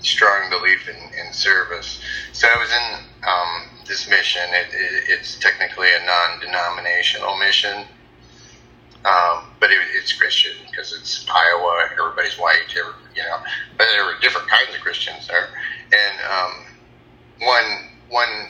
strong 0.00 0.50
belief 0.50 0.88
in, 0.88 0.96
in 1.26 1.32
service. 1.32 2.00
So 2.32 2.48
I 2.48 2.58
was 2.58 2.70
in 2.70 3.04
um, 3.26 3.84
this 3.86 4.08
mission. 4.08 4.42
It, 4.50 4.68
it, 4.72 5.04
it's 5.08 5.38
technically 5.38 5.88
a 5.88 6.04
non-denominational 6.04 7.36
mission, 7.38 7.84
um, 9.04 9.44
but 9.60 9.70
it, 9.70 9.78
it's 9.94 10.12
Christian 10.12 10.52
because 10.70 10.92
it's 10.92 11.26
Iowa. 11.28 11.88
Everybody's 11.98 12.38
white, 12.38 12.68
every, 12.70 12.92
you 13.14 13.22
know. 13.22 13.38
But 13.78 13.86
there 13.92 14.04
were 14.04 14.18
different 14.20 14.48
kinds 14.48 14.74
of 14.74 14.80
Christians 14.80 15.28
there, 15.28 15.48
and 15.92 16.20
um, 16.30 16.66
one 17.40 17.88
one 18.08 18.46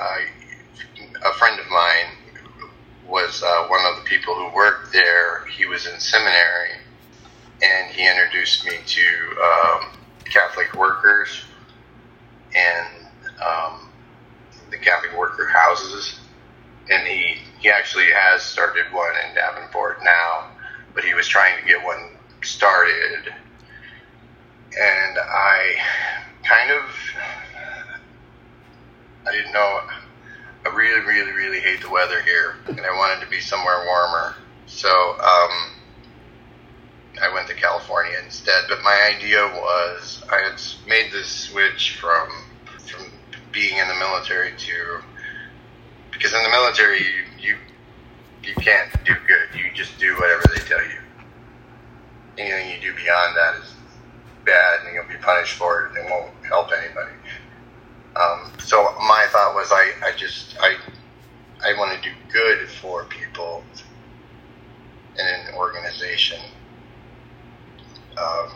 uh, 0.00 0.18
a 1.24 1.32
friend 1.34 1.58
of 1.60 1.66
mine 1.68 2.40
was 3.08 3.42
uh, 3.42 3.66
one 3.68 3.84
of 3.86 3.96
the 3.96 4.02
people 4.02 4.34
who 4.34 4.54
worked 4.54 4.92
there. 4.92 5.46
He 5.46 5.66
was 5.66 5.86
in 5.86 5.98
seminary, 6.00 6.70
and 7.62 7.94
he 7.94 8.08
introduced 8.08 8.64
me 8.64 8.78
to 8.84 9.06
um, 9.42 9.96
Catholic 10.30 10.74
workers 10.74 11.44
and 12.54 12.88
um, 13.44 13.88
the 14.70 14.78
Catholic 14.78 15.16
worker 15.16 15.46
houses. 15.46 16.18
And 16.88 17.06
he, 17.06 17.36
he 17.58 17.68
actually 17.68 18.06
has 18.14 18.42
started 18.42 18.86
one 18.92 19.12
in 19.28 19.34
Davenport 19.34 19.98
now, 20.04 20.50
but 20.94 21.04
he 21.04 21.14
was 21.14 21.26
trying 21.26 21.60
to 21.60 21.66
get 21.66 21.84
one 21.84 22.10
started. 22.42 23.32
And 24.78 25.18
I 25.18 25.74
kind 26.44 26.70
of, 26.70 26.82
I 29.26 29.32
didn't 29.32 29.52
know, 29.52 29.80
I 30.64 30.68
really, 30.74 31.00
really, 31.00 31.32
really 31.32 31.60
hate 31.60 31.80
the 31.80 31.90
weather 31.90 32.20
here, 32.22 32.56
and 32.66 32.80
I 32.80 32.90
wanted 32.96 33.24
to 33.24 33.30
be 33.30 33.40
somewhere 33.40 33.84
warmer. 33.86 34.34
So, 34.66 34.88
um, 34.88 35.75
I 37.22 37.32
went 37.32 37.48
to 37.48 37.54
California 37.54 38.16
instead. 38.24 38.64
But 38.68 38.82
my 38.82 39.12
idea 39.14 39.46
was 39.46 40.22
I 40.30 40.50
had 40.50 40.60
made 40.88 41.12
this 41.12 41.28
switch 41.28 41.96
from 42.00 42.28
from 42.78 43.06
being 43.52 43.78
in 43.78 43.88
the 43.88 43.94
military 43.94 44.52
to 44.56 45.00
because 46.12 46.32
in 46.32 46.42
the 46.42 46.50
military 46.50 46.98
you 46.98 47.24
you, 47.38 47.56
you 48.42 48.54
can't 48.54 48.92
do 49.04 49.14
good. 49.26 49.58
You 49.58 49.72
just 49.74 49.98
do 49.98 50.14
whatever 50.14 50.42
they 50.54 50.60
tell 50.62 50.82
you. 50.82 51.00
Anything 52.38 52.70
you 52.70 52.92
do 52.92 52.96
beyond 52.96 53.36
that 53.36 53.56
is 53.62 53.72
bad, 54.44 54.80
and 54.84 54.94
you'll 54.94 55.08
be 55.08 55.22
punished 55.22 55.54
for 55.54 55.86
it, 55.86 55.88
and 55.90 56.06
it 56.06 56.10
won't 56.10 56.32
help 56.44 56.70
anybody. 56.72 57.12
Um, 58.14 58.52
so 58.58 58.82
my 58.98 59.26
thought 59.30 59.54
was 59.54 59.70
I, 59.72 59.92
I 60.04 60.12
just 60.16 60.56
I 60.60 60.76
I 61.64 61.78
want 61.78 62.00
to 62.00 62.08
do 62.08 62.14
good 62.32 62.68
for 62.68 63.04
people 63.04 63.64
in 65.18 65.26
an 65.26 65.54
organization 65.54 66.40
um, 68.18 68.50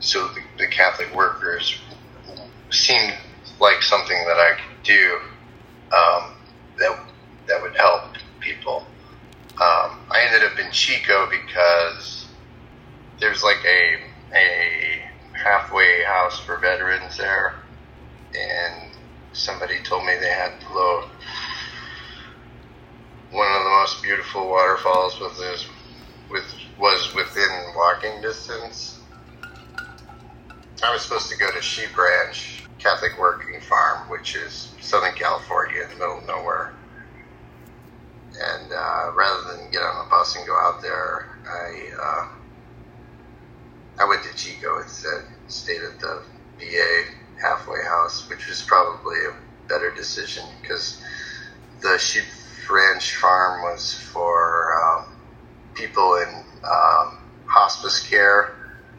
so 0.00 0.28
the, 0.28 0.40
the, 0.58 0.66
Catholic 0.68 1.12
workers 1.14 1.78
seemed 2.70 3.14
like 3.60 3.82
something 3.82 4.16
that 4.26 4.36
I 4.36 4.54
could 4.54 4.82
do 4.84 5.18
um, 5.92 6.34
that 6.78 6.98
that 7.48 7.62
would 7.62 7.76
help 7.76 8.14
people. 8.40 8.86
Um, 9.54 9.98
I 10.10 10.24
ended 10.26 10.50
up 10.50 10.58
in 10.58 10.70
Chico 10.70 11.28
because 11.30 12.26
there's 13.18 13.42
like 13.42 13.64
a 13.64 14.00
a 14.34 15.02
halfway 15.32 16.04
house 16.04 16.38
for 16.38 16.58
veterans 16.58 17.16
there, 17.16 17.54
and 18.38 18.92
somebody 19.32 19.82
told 19.82 20.04
me 20.04 20.14
they 20.20 20.28
had 20.28 20.58
below 20.68 21.08
one 23.30 23.52
of 23.52 23.64
the 23.64 23.70
most 23.70 24.02
beautiful 24.02 24.48
waterfalls 24.48 25.18
with 25.20 25.36
this 25.36 25.66
with 26.30 26.44
was 26.78 27.14
within 27.14 27.48
walking 27.76 28.20
distance. 28.20 28.98
I 30.82 30.92
was 30.92 31.02
supposed 31.02 31.30
to 31.30 31.38
go 31.38 31.50
to 31.50 31.62
Sheep 31.62 31.96
Ranch 31.96 32.64
Catholic 32.78 33.18
Working 33.18 33.60
Farm, 33.60 34.08
which 34.10 34.36
is 34.36 34.72
Southern 34.80 35.14
California 35.14 35.82
in 35.82 35.88
the 35.88 35.94
middle 35.96 36.18
of 36.18 36.26
nowhere. 36.26 36.72
And 38.38 38.70
uh, 38.70 39.12
rather 39.14 39.56
than 39.56 39.70
get 39.70 39.80
on 39.80 40.06
a 40.06 40.10
bus 40.10 40.36
and 40.36 40.46
go 40.46 40.54
out 40.54 40.82
there, 40.82 41.38
I 41.48 41.90
uh, 42.00 42.28
I 43.98 44.08
went 44.08 44.22
to 44.24 44.36
Chico 44.36 44.80
instead. 44.80 45.24
Stayed 45.48 45.80
at 45.82 46.00
the 46.00 46.22
VA 46.58 47.04
halfway 47.40 47.82
house, 47.84 48.28
which 48.28 48.48
was 48.48 48.62
probably 48.62 49.16
a 49.26 49.68
better 49.68 49.94
decision 49.94 50.44
because 50.60 51.02
the 51.80 51.96
sheep 51.98 52.24
ranch 52.70 53.16
farm 53.16 53.62
was 53.62 53.94
for 53.94 54.74
um, 54.82 55.15
people 55.76 56.16
in 56.16 56.44
um, 56.64 57.18
hospice 57.46 58.08
care 58.08 58.54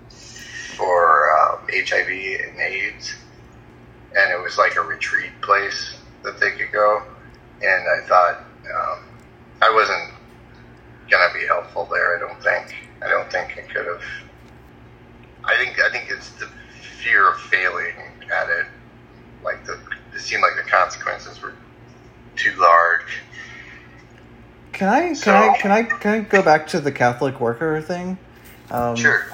for 0.10 1.32
um, 1.40 1.60
HIV 1.70 2.08
and 2.08 2.60
AIDS, 2.60 3.16
and 4.16 4.32
it 4.32 4.42
was 4.42 4.58
like 4.58 4.76
a 4.76 4.82
retreat 4.82 5.32
place 5.42 5.96
that 6.24 6.40
they 6.40 6.52
could 6.52 6.72
go. 6.72 7.04
And 7.62 7.84
I 7.88 8.08
thought 8.08 8.40
um, 8.40 9.00
I 9.62 9.74
wasn't 9.74 10.14
gonna 11.10 11.34
be 11.34 11.46
helpful 11.48 11.88
there. 11.92 12.16
I 12.16 12.20
don't 12.20 12.42
think. 12.42 12.76
I 13.02 13.08
don't 13.10 13.32
think 13.32 13.58
I 13.58 13.62
could 13.62 13.86
have. 13.86 14.02
I 15.44 15.56
think 15.58 15.80
I 15.80 15.90
think 15.92 16.10
it's 16.10 16.30
the 16.32 16.48
fear 17.02 17.32
of 17.32 17.40
failing 17.40 17.94
at 18.34 18.50
it. 18.50 18.66
Like 19.44 19.66
the 19.66 19.80
it 20.14 20.20
seemed 20.20 20.44
like 20.44 20.64
the 20.64 20.70
consequences 20.70 21.42
were 21.42 21.54
too 22.36 22.54
large 22.60 23.22
can 24.72 24.90
I 24.90 25.02
can 25.08 25.16
so, 25.16 25.34
I 25.34 25.58
can 25.58 25.72
I 25.72 25.84
can 25.84 26.12
I 26.12 26.20
go 26.20 26.42
back 26.42 26.68
to 26.68 26.80
the 26.80 26.92
Catholic 26.92 27.40
worker 27.40 27.82
thing? 27.82 28.18
Um, 28.72 28.96
sure. 28.96 29.26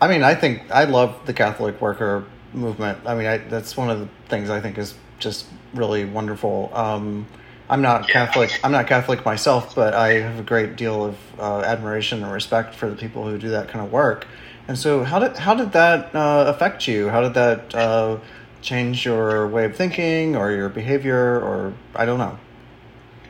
I 0.00 0.08
mean, 0.08 0.22
I 0.22 0.34
think 0.34 0.70
I 0.70 0.84
love 0.84 1.24
the 1.26 1.32
Catholic 1.32 1.80
worker 1.80 2.24
movement. 2.52 2.98
I 3.06 3.14
mean, 3.14 3.26
I, 3.26 3.38
that's 3.38 3.76
one 3.76 3.90
of 3.90 4.00
the 4.00 4.08
things 4.28 4.50
I 4.50 4.60
think 4.60 4.78
is 4.78 4.94
just 5.18 5.46
really 5.74 6.04
wonderful. 6.04 6.70
Um, 6.74 7.26
I'm 7.68 7.82
not 7.82 8.08
yeah. 8.08 8.12
Catholic. 8.12 8.60
I'm 8.62 8.72
not 8.72 8.86
Catholic 8.86 9.24
myself, 9.24 9.74
but 9.74 9.94
I 9.94 10.14
have 10.20 10.38
a 10.38 10.42
great 10.42 10.76
deal 10.76 11.04
of 11.04 11.18
uh, 11.38 11.60
admiration 11.60 12.22
and 12.22 12.32
respect 12.32 12.74
for 12.74 12.88
the 12.88 12.96
people 12.96 13.28
who 13.28 13.38
do 13.38 13.50
that 13.50 13.68
kind 13.68 13.84
of 13.84 13.92
work. 13.92 14.26
And 14.68 14.78
so, 14.78 15.04
how 15.04 15.18
did 15.18 15.36
how 15.36 15.54
did 15.54 15.72
that 15.72 16.14
uh, 16.14 16.44
affect 16.48 16.86
you? 16.86 17.08
How 17.08 17.22
did 17.22 17.34
that 17.34 17.74
uh, 17.74 18.18
change 18.62 19.04
your 19.04 19.48
way 19.48 19.64
of 19.64 19.76
thinking 19.76 20.36
or 20.36 20.52
your 20.52 20.68
behavior, 20.68 21.40
or 21.40 21.72
I 21.94 22.04
don't 22.04 22.18
know? 22.18 22.38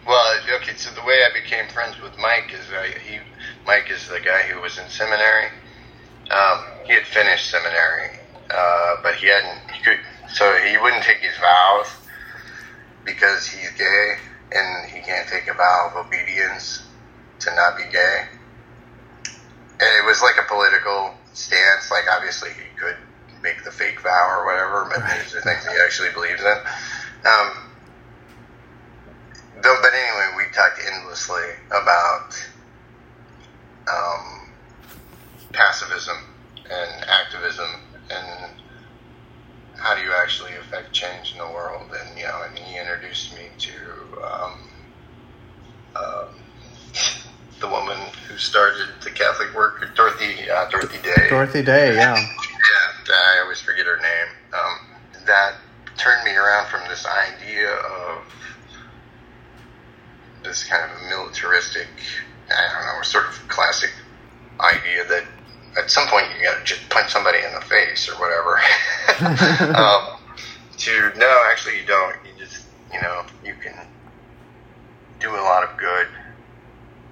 Well, 0.06 0.38
okay. 0.62 0.76
So 0.76 0.90
the 0.94 1.04
way 1.04 1.24
I 1.24 1.34
became 1.34 1.68
friends 1.68 2.00
with 2.00 2.16
Mike 2.18 2.52
is 2.52 2.64
I, 2.70 2.96
he, 3.00 3.18
Mike 3.66 3.90
is 3.90 4.06
the 4.06 4.20
guy 4.20 4.42
who 4.42 4.60
was 4.60 4.78
in 4.78 4.88
seminary. 4.88 5.50
Um, 6.30 6.64
he 6.86 6.94
had 6.94 7.04
finished 7.04 7.50
seminary, 7.50 8.10
uh, 8.50 8.96
but 9.02 9.16
he 9.16 9.26
hadn't. 9.26 9.70
He 9.70 9.82
could, 9.82 9.98
so 10.32 10.56
he 10.58 10.78
wouldn't 10.78 11.02
take 11.02 11.18
his 11.18 11.36
vows 11.38 11.88
because 13.04 13.46
he's 13.46 13.70
gay, 13.72 14.14
and 14.52 14.90
he 14.90 15.00
can't 15.00 15.28
take 15.28 15.48
a 15.48 15.54
vow 15.54 15.90
of 15.90 16.06
obedience 16.06 16.86
to 17.40 17.54
not 17.54 17.76
be 17.76 17.84
gay. 17.90 18.26
And 19.78 19.90
it 19.98 20.06
was 20.06 20.22
like 20.22 20.36
a 20.38 20.46
political 20.48 21.14
stance. 21.32 21.90
Like 21.90 22.04
obviously 22.10 22.50
he 22.50 22.78
could 22.78 22.96
make 23.42 23.64
the 23.64 23.70
fake 23.70 24.00
vow 24.00 24.38
or 24.38 24.46
whatever, 24.46 24.88
but 24.88 25.02
these 25.18 25.34
are 25.34 25.40
things 25.40 25.66
he 25.66 25.76
actually 25.84 26.10
believes 26.14 26.40
in. 26.40 26.58
Um, 27.26 27.65
though, 29.66 29.76
but 29.82 29.92
anyway, 29.92 30.28
we 30.36 30.52
talked 30.52 30.78
endlessly 30.92 31.42
about 31.68 32.30
um, 33.90 34.48
pacifism 35.52 36.16
and 36.70 37.04
activism 37.08 37.68
and 38.10 38.52
how 39.74 39.94
do 39.96 40.02
you 40.02 40.12
actually 40.22 40.52
affect 40.56 40.92
change 40.92 41.32
in 41.32 41.38
the 41.38 41.46
world. 41.46 41.90
And 42.00 42.16
you 42.16 42.24
know, 42.24 42.42
and 42.48 42.56
he 42.58 42.78
introduced 42.78 43.34
me 43.34 43.48
to 43.58 43.72
um, 44.24 44.52
um, 45.96 46.28
the 47.60 47.68
woman 47.68 47.98
who 48.28 48.38
started 48.38 48.86
the 49.02 49.10
Catholic 49.10 49.52
work, 49.54 49.84
Dorothy 49.96 50.48
uh, 50.48 50.70
Dorothy 50.70 51.02
Day. 51.02 51.28
Dorothy 51.28 51.62
Day, 51.62 51.96
yeah. 51.96 52.14
yeah, 52.16 53.14
I 53.14 53.40
always 53.42 53.60
forget 53.60 53.86
her 53.86 53.96
name. 53.96 54.28
Um, 54.52 55.24
that 55.26 55.54
turned 55.96 56.24
me 56.24 56.36
around 56.36 56.68
from 56.68 56.86
this 56.88 57.04
idea 57.06 57.72
of 57.72 58.22
this 60.46 60.64
kind 60.64 60.90
of 60.90 61.08
militaristic, 61.08 61.88
I 62.48 62.72
don't 62.72 62.96
know, 62.96 63.02
sort 63.02 63.26
of 63.26 63.48
classic 63.48 63.90
idea 64.60 65.04
that 65.08 65.24
at 65.78 65.90
some 65.90 66.08
point 66.08 66.26
you 66.36 66.44
got 66.44 66.58
to 66.58 66.64
just 66.64 66.88
punch 66.88 67.10
somebody 67.10 67.38
in 67.38 67.52
the 67.52 67.60
face 67.60 68.08
or 68.08 68.14
whatever. 68.14 68.60
um, 69.76 70.18
to 70.78 71.12
no, 71.18 71.42
actually, 71.50 71.80
you 71.80 71.86
don't. 71.86 72.16
You 72.24 72.44
just, 72.44 72.66
you 72.92 73.00
know, 73.00 73.24
you 73.44 73.54
can 73.62 73.74
do 75.20 75.30
a 75.34 75.42
lot 75.42 75.64
of 75.64 75.76
good 75.76 76.08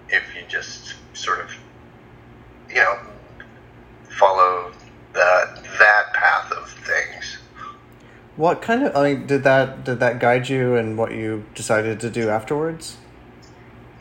if 0.09 0.23
you 0.35 0.42
just 0.49 0.94
sort 1.14 1.40
of, 1.40 1.51
you 2.68 2.77
know, 2.77 2.99
follow 4.09 4.73
that 5.12 5.62
that 5.79 6.12
path 6.12 6.53
of 6.53 6.70
things. 6.70 7.38
What 8.37 8.61
kind 8.62 8.85
of 8.85 8.97
I 8.97 9.14
mean, 9.14 9.27
did 9.27 9.44
that 9.44 9.85
did 9.85 10.01
that 10.01 10.18
guide 10.18 10.49
you 10.49 10.77
in 10.77 10.97
what 10.97 11.12
you 11.12 11.44
decided 11.55 12.01
to 12.01 12.11
do 12.11 12.29
afterwards? 12.29 12.97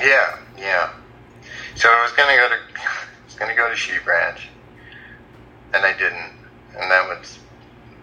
Yeah, 0.04 0.38
yeah. 0.58 0.89
So 1.76 1.88
I 1.88 2.04
was 2.04 2.12
gonna 2.12 2.36
go 2.36 2.50
to 2.50 2.56
I 2.56 3.06
was 3.26 3.36
gonna 3.36 3.56
go 3.56 3.70
to 3.70 3.76
Sheep 3.76 4.06
Ranch, 4.06 4.50
and 5.74 5.86
I 5.86 5.94
didn't, 5.94 6.34
and 6.78 6.92
that 6.92 7.08
was 7.08 7.39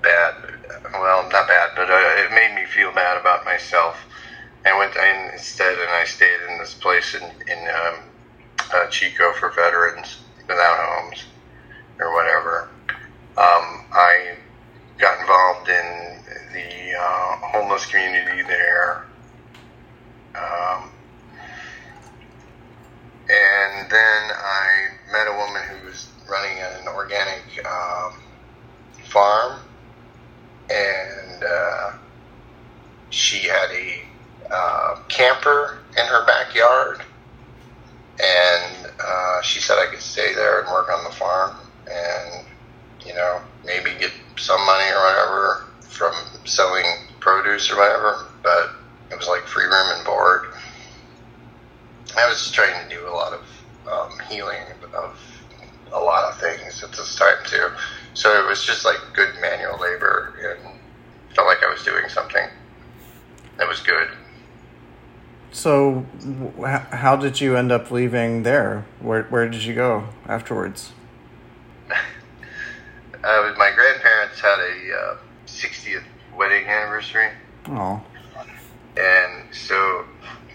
bad. 0.00 0.34
Well, 0.94 1.28
not 1.30 1.46
bad, 1.46 1.70
but 1.76 1.90
uh, 1.90 2.24
it 2.24 2.32
made 2.32 2.54
me 2.54 2.64
feel 2.64 2.90
bad 2.94 3.20
about 3.20 3.44
myself. 3.44 3.98
I 4.64 4.78
went 4.78 4.96
in 4.96 5.30
instead, 5.34 5.78
and 5.78 5.90
I 5.90 6.04
stayed 6.04 6.40
in 6.48 6.58
this 6.58 6.72
place 6.72 7.14
in 7.14 7.22
in 7.22 7.68
um, 7.68 7.96
uh, 8.72 8.86
Chico 8.86 9.34
for 9.34 9.50
veterans 9.50 10.20
without 10.48 10.78
homes 10.78 11.24
or 11.98 12.14
whatever. 12.14 12.70
Um, 13.36 13.84
I 13.92 14.36
got 14.96 15.20
involved 15.20 15.68
in 15.68 16.18
the 16.54 16.98
uh, 16.98 17.36
homeless 17.52 17.84
community 17.84 18.42
there. 18.42 19.04
Um, 20.34 20.90
and 23.30 23.88
then 23.88 24.32
I 24.34 24.88
met 25.12 25.28
a 25.28 25.36
woman 25.36 25.62
who 25.68 25.86
was 25.86 26.08
running 26.28 26.58
an 26.58 26.88
organic 26.88 27.64
um, 27.64 28.14
farm, 29.04 29.60
and 30.68 31.44
uh, 31.44 31.92
she 33.10 33.46
had 33.46 33.70
a 33.70 34.02
uh, 34.52 34.96
camper 35.08 35.78
in 35.96 36.06
her 36.06 36.26
backyard, 36.26 37.02
and 38.20 38.86
uh, 38.86 39.42
she 39.42 39.60
said 39.60 39.78
I 39.78 39.86
could 39.86 40.00
stay 40.00 40.34
there 40.34 40.62
and 40.62 40.68
work 40.72 40.88
on 40.90 41.04
the 41.04 41.10
farm, 41.10 41.56
and 41.86 42.46
you 43.06 43.14
know 43.14 43.40
maybe 43.64 43.90
get 44.00 44.12
some 44.38 44.64
money 44.66 44.90
or 44.90 45.04
whatever 45.04 45.66
from 45.82 46.14
selling 46.46 46.86
produce 47.20 47.70
or 47.70 47.76
whatever, 47.76 48.26
but 48.42 48.70
it 49.12 49.18
was 49.18 49.28
like 49.28 49.42
free 49.42 49.66
room 49.66 49.92
and 49.94 50.04
board. 50.04 50.46
I 52.16 52.28
was 52.28 52.38
just 52.38 52.54
trying 52.54 52.88
to 52.88 52.94
do 52.94 53.06
a 53.06 53.10
lot 53.10 53.32
of 53.32 53.40
um, 53.90 54.18
healing 54.28 54.62
of 54.94 55.18
a 55.92 55.98
lot 55.98 56.30
of 56.30 56.38
things 56.38 56.82
at 56.82 56.92
this 56.92 57.16
time 57.16 57.36
too. 57.46 57.68
So 58.14 58.42
it 58.42 58.48
was 58.48 58.64
just 58.64 58.84
like 58.84 58.98
good 59.14 59.34
manual 59.40 59.78
labor 59.78 60.34
and 60.42 60.80
felt 61.34 61.46
like 61.46 61.62
I 61.62 61.70
was 61.70 61.82
doing 61.84 62.08
something 62.08 62.46
that 63.56 63.68
was 63.68 63.80
good. 63.80 64.08
So, 65.52 66.06
how 66.92 67.16
did 67.16 67.40
you 67.40 67.56
end 67.56 67.72
up 67.72 67.90
leaving 67.90 68.44
there? 68.44 68.86
Where 69.00 69.24
Where 69.24 69.48
did 69.48 69.64
you 69.64 69.74
go 69.74 70.08
afterwards? 70.26 70.92
uh, 71.90 73.54
my 73.56 73.72
grandparents 73.74 74.40
had 74.40 74.58
a 74.60 74.94
uh, 74.94 75.16
60th 75.46 76.04
wedding 76.36 76.66
anniversary. 76.66 77.30
Oh. 77.66 78.00
And 78.96 79.52
so 79.52 80.04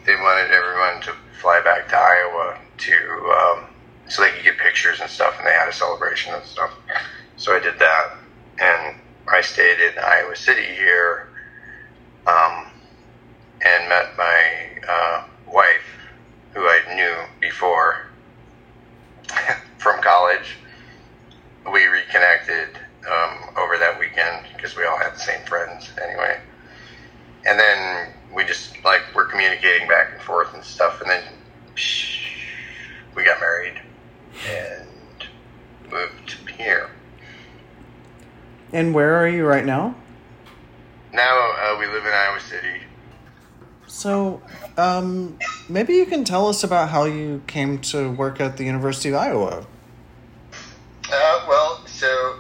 they 0.06 0.16
wanted 0.16 0.52
everyone 0.52 1.02
to 1.02 1.14
fly 1.42 1.62
back 1.62 1.90
to 1.90 1.98
Iowa 1.98 2.60
to 2.78 2.94
um, 3.40 3.66
so 4.08 4.22
they 4.22 4.32
could 4.32 4.44
get 4.44 4.58
pictures 4.58 5.00
and 5.02 5.10
stuff, 5.10 5.36
and 5.38 5.48
they 5.48 5.54
had 5.54 5.68
a 5.68 5.74
celebration 5.74 6.34
and 6.34 6.44
stuff. 6.46 6.72
So 7.38 7.54
I 7.54 7.60
did 7.60 7.80
that, 7.80 8.18
and 8.60 8.96
I 9.28 9.42
stayed 9.42 9.80
in 9.80 9.98
Iowa 9.98 10.36
City 10.36 10.66
here, 10.76 11.30
um, 12.28 12.68
and 13.62 13.90
met 13.90 14.16
my 14.18 14.68
uh, 14.88 15.24
wife, 15.52 15.86
who 16.54 16.62
I 16.62 16.82
knew 16.96 17.16
before 17.42 18.08
from 19.78 20.02
college. 20.02 20.58
We 21.72 21.86
reconnected 21.86 22.78
um, 23.12 23.56
over 23.58 23.78
that 23.80 24.00
weekend 24.00 24.46
because 24.56 24.76
we 24.78 24.86
all 24.86 24.98
had 24.98 25.16
the 25.16 25.20
same 25.20 25.44
friends 25.46 25.90
anyway, 26.02 26.40
and 27.48 27.60
then 27.60 28.14
we 28.36 28.44
just 28.44 28.84
like 28.84 29.02
were 29.16 29.26
communicating 29.26 29.88
back 29.88 30.12
and 30.14 30.22
forth 30.22 30.54
and 30.54 30.64
stuff, 30.64 31.02
and 31.02 31.10
then 31.10 31.24
we 33.16 33.24
got 33.24 33.40
married 33.40 33.82
and 34.50 35.28
moved 35.90 36.38
here. 36.58 36.90
And 38.74 38.94
where 38.94 39.16
are 39.16 39.28
you 39.28 39.46
right 39.46 39.66
now? 39.66 39.96
Now 41.14 41.54
uh, 41.58 41.78
we 41.80 41.88
live 41.88 42.06
in 42.06 42.12
Iowa 42.12 42.40
City. 42.42 42.82
So, 43.88 44.42
um, 44.78 45.40
maybe 45.70 45.94
you 45.94 46.06
can 46.06 46.26
tell 46.26 46.50
us 46.50 46.64
about 46.66 46.90
how 46.90 47.06
you 47.06 47.42
came 47.48 47.80
to 47.80 48.12
work 48.12 48.42
at 48.42 48.58
the 48.58 48.66
University 48.66 49.10
of 49.10 49.16
Iowa. 49.16 49.66
Uh, 51.10 51.46
well, 51.48 51.86
so 51.88 52.40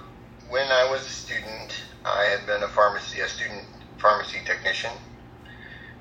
when 0.49 0.67
I 0.69 0.89
was 0.91 1.05
a 1.05 1.10
student, 1.10 1.84
I 2.03 2.25
had 2.25 2.45
been 2.45 2.63
a 2.63 2.67
pharmacy, 2.67 3.21
a 3.21 3.29
student 3.29 3.63
pharmacy 3.97 4.39
technician, 4.45 4.91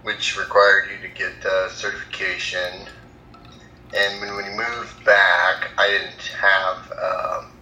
which 0.04 0.38
required 0.38 0.84
you 0.90 1.08
to 1.08 1.14
get 1.14 1.44
uh, 1.44 1.68
certification 1.70 2.86
and 3.96 4.20
when 4.20 4.36
we 4.36 4.42
moved 4.50 5.04
back, 5.04 5.70
I 5.78 5.88
didn't 5.88 6.26
have 6.40 6.92
um, 6.92 7.52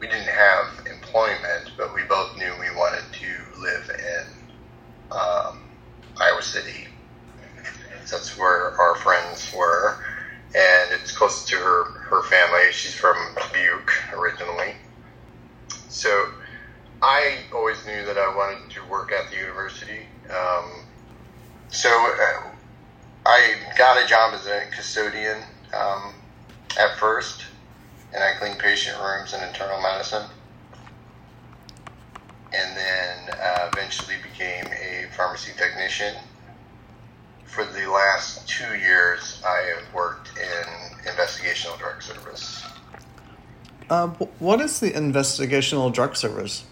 we 0.00 0.08
didn't 0.08 0.28
have 0.28 0.84
employment, 0.86 1.70
but 1.76 1.94
we 1.94 2.02
both 2.02 2.36
knew 2.36 2.52
we 2.58 2.74
wanted 2.76 3.04
to 3.12 3.60
live 3.60 3.90
in 3.90 5.16
um, 5.16 5.62
Iowa 6.20 6.42
City. 6.42 6.88
That's 8.10 8.36
where 8.36 8.72
our 8.80 8.96
friends 8.96 9.52
were, 9.56 10.04
and 10.56 10.90
it's 11.00 11.16
close 11.16 11.44
to 11.46 11.56
her 11.56 11.84
her 11.84 12.22
family. 12.24 12.72
She's 12.72 12.94
from 12.94 13.16
Buke 13.52 13.92
originally, 14.14 14.74
so 15.88 16.32
I 17.00 17.38
always 17.54 17.86
knew 17.86 18.04
that 18.06 18.18
I 18.18 18.34
wanted 18.34 18.70
to 18.70 18.84
work 18.86 19.12
at 19.12 19.30
the 19.30 19.36
university. 19.36 20.06
Um, 20.30 20.81
so. 21.72 21.88
Uh, 21.90 22.48
I 23.24 23.54
got 23.78 24.02
a 24.02 24.06
job 24.06 24.34
as 24.34 24.46
a 24.46 24.64
custodian 24.74 25.42
um, 25.72 26.12
at 26.78 26.98
first, 26.98 27.44
and 28.12 28.22
I 28.22 28.32
cleaned 28.38 28.58
patient 28.58 28.96
rooms 29.00 29.32
in 29.32 29.42
internal 29.44 29.80
medicine, 29.80 30.24
and 32.52 32.76
then 32.76 33.38
uh, 33.40 33.70
eventually 33.72 34.16
became 34.22 34.66
a 34.66 35.06
pharmacy 35.16 35.52
technician. 35.56 36.14
For 37.44 37.64
the 37.64 37.88
last 37.88 38.48
two 38.48 38.76
years, 38.76 39.40
I 39.46 39.74
have 39.76 39.94
worked 39.94 40.30
in 40.36 41.06
investigational 41.06 41.78
drug 41.78 42.02
service. 42.02 42.64
Uh, 43.88 44.08
what 44.38 44.60
is 44.60 44.80
the 44.80 44.90
investigational 44.90 45.92
drug 45.92 46.16
service? 46.16 46.64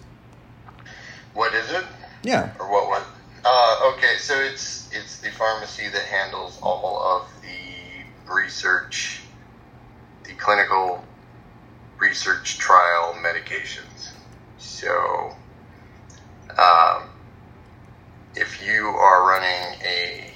What 1.34 1.54
is 1.54 1.70
it? 1.70 1.84
Yeah. 2.24 2.54
Or 2.58 2.70
what? 2.72 2.88
What? 2.88 3.06
Uh, 3.42 3.92
okay, 3.94 4.16
so 4.18 4.34
it's 4.38 4.90
it's 4.92 5.18
the 5.20 5.30
pharmacy 5.30 5.88
that 5.88 6.02
handles 6.02 6.58
all 6.62 7.00
of 7.02 7.26
the 7.40 8.30
research, 8.30 9.22
the 10.24 10.34
clinical 10.34 11.02
research 11.98 12.58
trial 12.58 13.14
medications. 13.14 14.10
So, 14.58 15.34
um, 16.58 17.08
if 18.36 18.62
you 18.62 18.88
are 18.88 19.26
running 19.26 19.80
a 19.86 20.30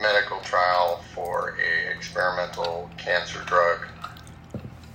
medical 0.00 0.40
trial 0.40 1.02
for 1.14 1.58
a 1.60 1.94
experimental 1.94 2.88
cancer 2.96 3.42
drug, 3.44 3.86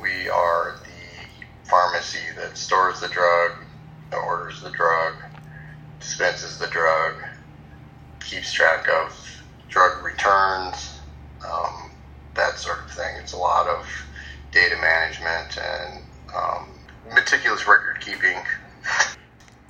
we 0.01 0.27
are 0.27 0.77
the 0.83 1.69
pharmacy 1.69 2.17
that 2.35 2.57
stores 2.57 2.99
the 2.99 3.09
drug, 3.09 3.51
that 4.09 4.17
orders 4.17 4.59
the 4.61 4.71
drug, 4.71 5.13
dispenses 6.03 6.57
the 6.59 6.67
drug, 6.67 7.15
keeps 8.19 8.51
track 8.51 8.87
of 8.89 9.41
drug 9.69 10.03
returns, 10.03 10.99
um, 11.49 11.91
that 12.35 12.59
sort 12.59 12.79
of 12.79 12.91
thing. 12.91 13.15
It's 13.19 13.33
a 13.33 13.37
lot 13.37 13.67
of 13.67 13.87
data 14.51 14.75
management 14.79 15.57
and 15.57 16.03
um, 16.35 16.67
meticulous 17.13 17.67
record 17.67 17.99
keeping. 18.01 18.37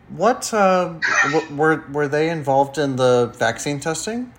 What 0.10 0.54
uh, 0.54 0.94
w- 1.32 1.56
were 1.56 1.84
were 1.92 2.08
they 2.08 2.30
involved 2.30 2.78
in 2.78 2.96
the 2.98 3.34
vaccine 3.38 3.80
testing? 3.80 4.34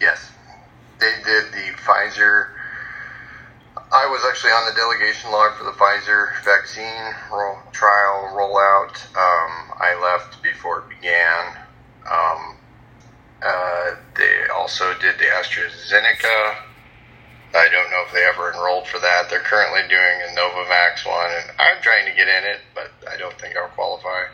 Yes, 0.00 0.30
they 1.00 1.12
did 1.24 1.52
the 1.52 1.76
Pfizer. 1.76 2.48
I 3.90 4.06
was 4.06 4.22
actually 4.28 4.52
on 4.52 4.66
the 4.68 4.76
delegation 4.76 5.30
log 5.30 5.56
for 5.56 5.64
the 5.64 5.72
Pfizer 5.72 6.42
vaccine 6.44 7.14
roll, 7.32 7.56
trial 7.72 8.30
rollout. 8.34 8.96
Um, 9.16 9.72
I 9.80 9.98
left 10.02 10.42
before 10.42 10.80
it 10.80 10.88
began. 10.88 11.56
Um, 12.10 12.56
uh, 13.42 13.94
they 14.16 14.46
also 14.54 14.92
did 14.98 15.18
the 15.18 15.24
AstraZeneca 15.24 16.56
I 17.54 17.68
don't 17.70 17.90
know 17.90 18.04
if 18.06 18.12
they 18.12 18.24
ever 18.24 18.52
enrolled 18.52 18.86
for 18.86 18.98
that. 18.98 19.30
They're 19.30 19.40
currently 19.40 19.80
doing 19.88 20.20
a 20.28 20.38
Novavax 20.38 21.06
one, 21.06 21.30
and 21.30 21.50
I'm 21.58 21.80
trying 21.80 22.04
to 22.04 22.12
get 22.12 22.28
in 22.28 22.44
it, 22.44 22.60
but 22.74 22.90
I 23.10 23.16
don't 23.16 23.38
think 23.40 23.56
I'll 23.56 23.68
qualify. 23.68 24.24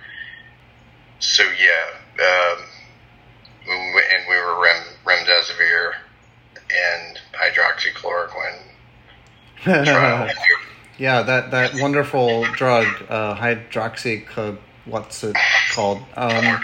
So 1.21 1.45
yeah, 1.45 1.95
um, 2.25 2.65
and 3.69 4.25
we 4.29 4.35
were 4.35 4.61
rem, 4.61 4.83
remdesivir 5.05 5.93
and 6.57 7.21
hydroxychloroquine. 7.33 8.74
yeah, 9.67 11.23
that 11.23 11.51
that 11.51 11.75
wonderful 11.81 12.45
drug, 12.53 12.87
uh, 13.09 13.35
hydroxy, 13.37 14.59
what's 14.85 15.25
it 15.25 15.37
called? 15.73 16.03
Um, 16.17 16.63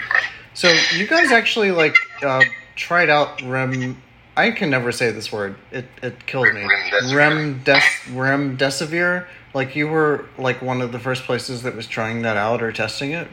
so 0.53 0.73
you 0.95 1.07
guys 1.07 1.31
actually 1.31 1.71
like 1.71 1.95
uh, 2.21 2.43
tried 2.75 3.09
out 3.09 3.41
rem. 3.41 4.01
I 4.37 4.51
can 4.51 4.69
never 4.69 4.91
say 4.91 5.11
this 5.11 5.31
word. 5.31 5.55
It 5.71 5.85
it 6.01 6.25
kills 6.25 6.53
me. 6.53 6.67
Remdes 7.13 7.83
remdesivir. 8.07 9.27
Like 9.53 9.75
you 9.75 9.87
were 9.87 10.25
like 10.37 10.61
one 10.61 10.81
of 10.81 10.91
the 10.91 10.99
first 10.99 11.23
places 11.23 11.63
that 11.63 11.75
was 11.75 11.87
trying 11.87 12.21
that 12.21 12.37
out 12.37 12.61
or 12.61 12.71
testing 12.71 13.11
it. 13.11 13.27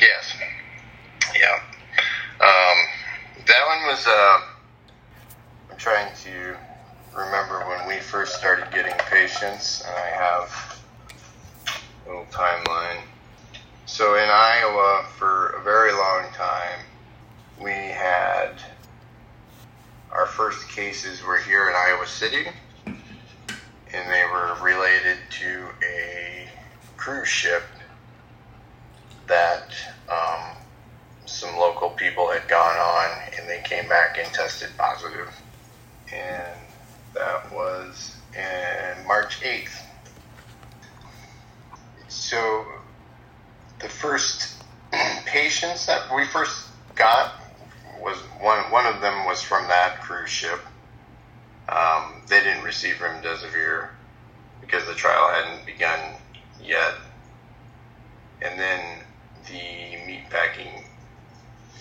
Yes. 0.00 0.34
Yeah. 1.34 1.54
Um, 2.40 2.76
that 3.46 3.66
one 3.66 3.86
was. 3.88 4.06
Uh, 4.06 4.40
I'm 5.70 5.76
trying 5.76 6.14
to 6.24 6.56
remember 7.16 7.66
when 7.66 7.88
we 7.88 7.98
first 8.00 8.34
started 8.36 8.70
getting 8.70 8.92
patients, 9.10 9.82
and 9.86 9.94
I 9.96 10.08
have 10.08 10.82
a 12.06 12.08
little 12.08 12.26
timeline. 12.30 13.00
So 13.86 14.16
in 14.16 14.28
Iowa, 14.28 15.06
for 15.16 15.48
a 15.50 15.62
very 15.62 15.92
long 15.92 16.30
time, 16.34 16.80
we 17.60 17.70
had 17.70 18.50
our 20.12 20.26
first 20.26 20.68
cases 20.68 21.22
were 21.22 21.38
here 21.38 21.68
in 21.70 21.74
Iowa 21.74 22.06
City, 22.06 22.46
and 22.86 24.10
they 24.10 24.24
were 24.32 24.56
related 24.62 25.18
to 25.30 25.68
a 25.82 26.48
cruise 26.96 27.28
ship 27.28 27.62
that 29.26 29.74
um, 30.10 30.56
some 31.24 31.56
local 31.56 31.90
people 31.90 32.30
had 32.30 32.46
gone 32.48 32.76
on, 32.76 33.18
and 33.38 33.48
they 33.48 33.62
came 33.64 33.88
back 33.88 34.18
and 34.18 34.32
tested 34.34 34.70
positive. 34.76 35.28
And 36.12 36.65
that 37.18 37.52
was 37.52 38.16
in 38.34 39.06
March 39.06 39.40
8th. 39.40 39.82
So 42.08 42.64
the 43.80 43.88
first 43.88 44.62
patients 45.26 45.86
that 45.86 46.14
we 46.14 46.26
first 46.26 46.68
got 46.94 47.34
was 48.00 48.18
one 48.40 48.70
one 48.70 48.86
of 48.86 49.00
them 49.00 49.26
was 49.26 49.42
from 49.42 49.66
that 49.68 50.00
cruise 50.02 50.30
ship. 50.30 50.60
Um, 51.68 52.22
they 52.28 52.40
didn't 52.40 52.62
receive 52.62 52.96
remdesivir 52.96 53.88
because 54.60 54.86
the 54.86 54.94
trial 54.94 55.28
hadn't 55.30 55.66
begun 55.66 55.98
yet, 56.62 56.94
and 58.42 58.58
then 58.58 59.00
the 59.46 59.58
meatpacking 60.06 60.84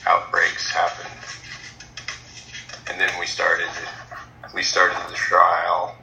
outbreaks 0.07 0.71
happened, 0.71 1.09
and 2.89 2.99
then 2.99 3.09
we 3.19 3.25
started 3.25 3.69
we 4.53 4.61
started 4.61 4.97
the 5.09 5.15
trial 5.15 5.95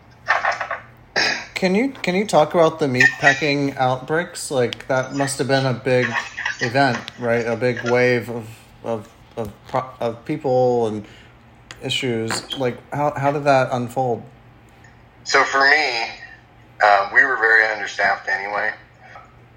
can 1.62 1.76
you 1.76 1.90
can 1.90 2.16
you 2.16 2.26
talk 2.26 2.54
about 2.54 2.80
the 2.80 2.86
meatpacking 2.86 3.76
outbreaks? 3.76 4.50
Like 4.50 4.88
that 4.88 5.14
must 5.14 5.38
have 5.38 5.46
been 5.46 5.64
a 5.64 5.72
big 5.72 6.08
event, 6.60 6.98
right? 7.20 7.46
A 7.46 7.54
big 7.54 7.88
wave 7.88 8.28
of 8.28 8.48
of 8.82 9.08
of, 9.36 9.52
of 10.00 10.24
people 10.24 10.88
and 10.88 11.06
issues. 11.80 12.58
Like 12.58 12.78
how 12.92 13.12
how 13.16 13.30
did 13.30 13.44
that 13.44 13.68
unfold? 13.70 14.24
So 15.22 15.44
for 15.44 15.60
me, 15.70 16.08
uh, 16.82 17.10
we 17.14 17.22
were 17.22 17.36
very 17.36 17.64
understaffed 17.72 18.28
anyway. 18.28 18.72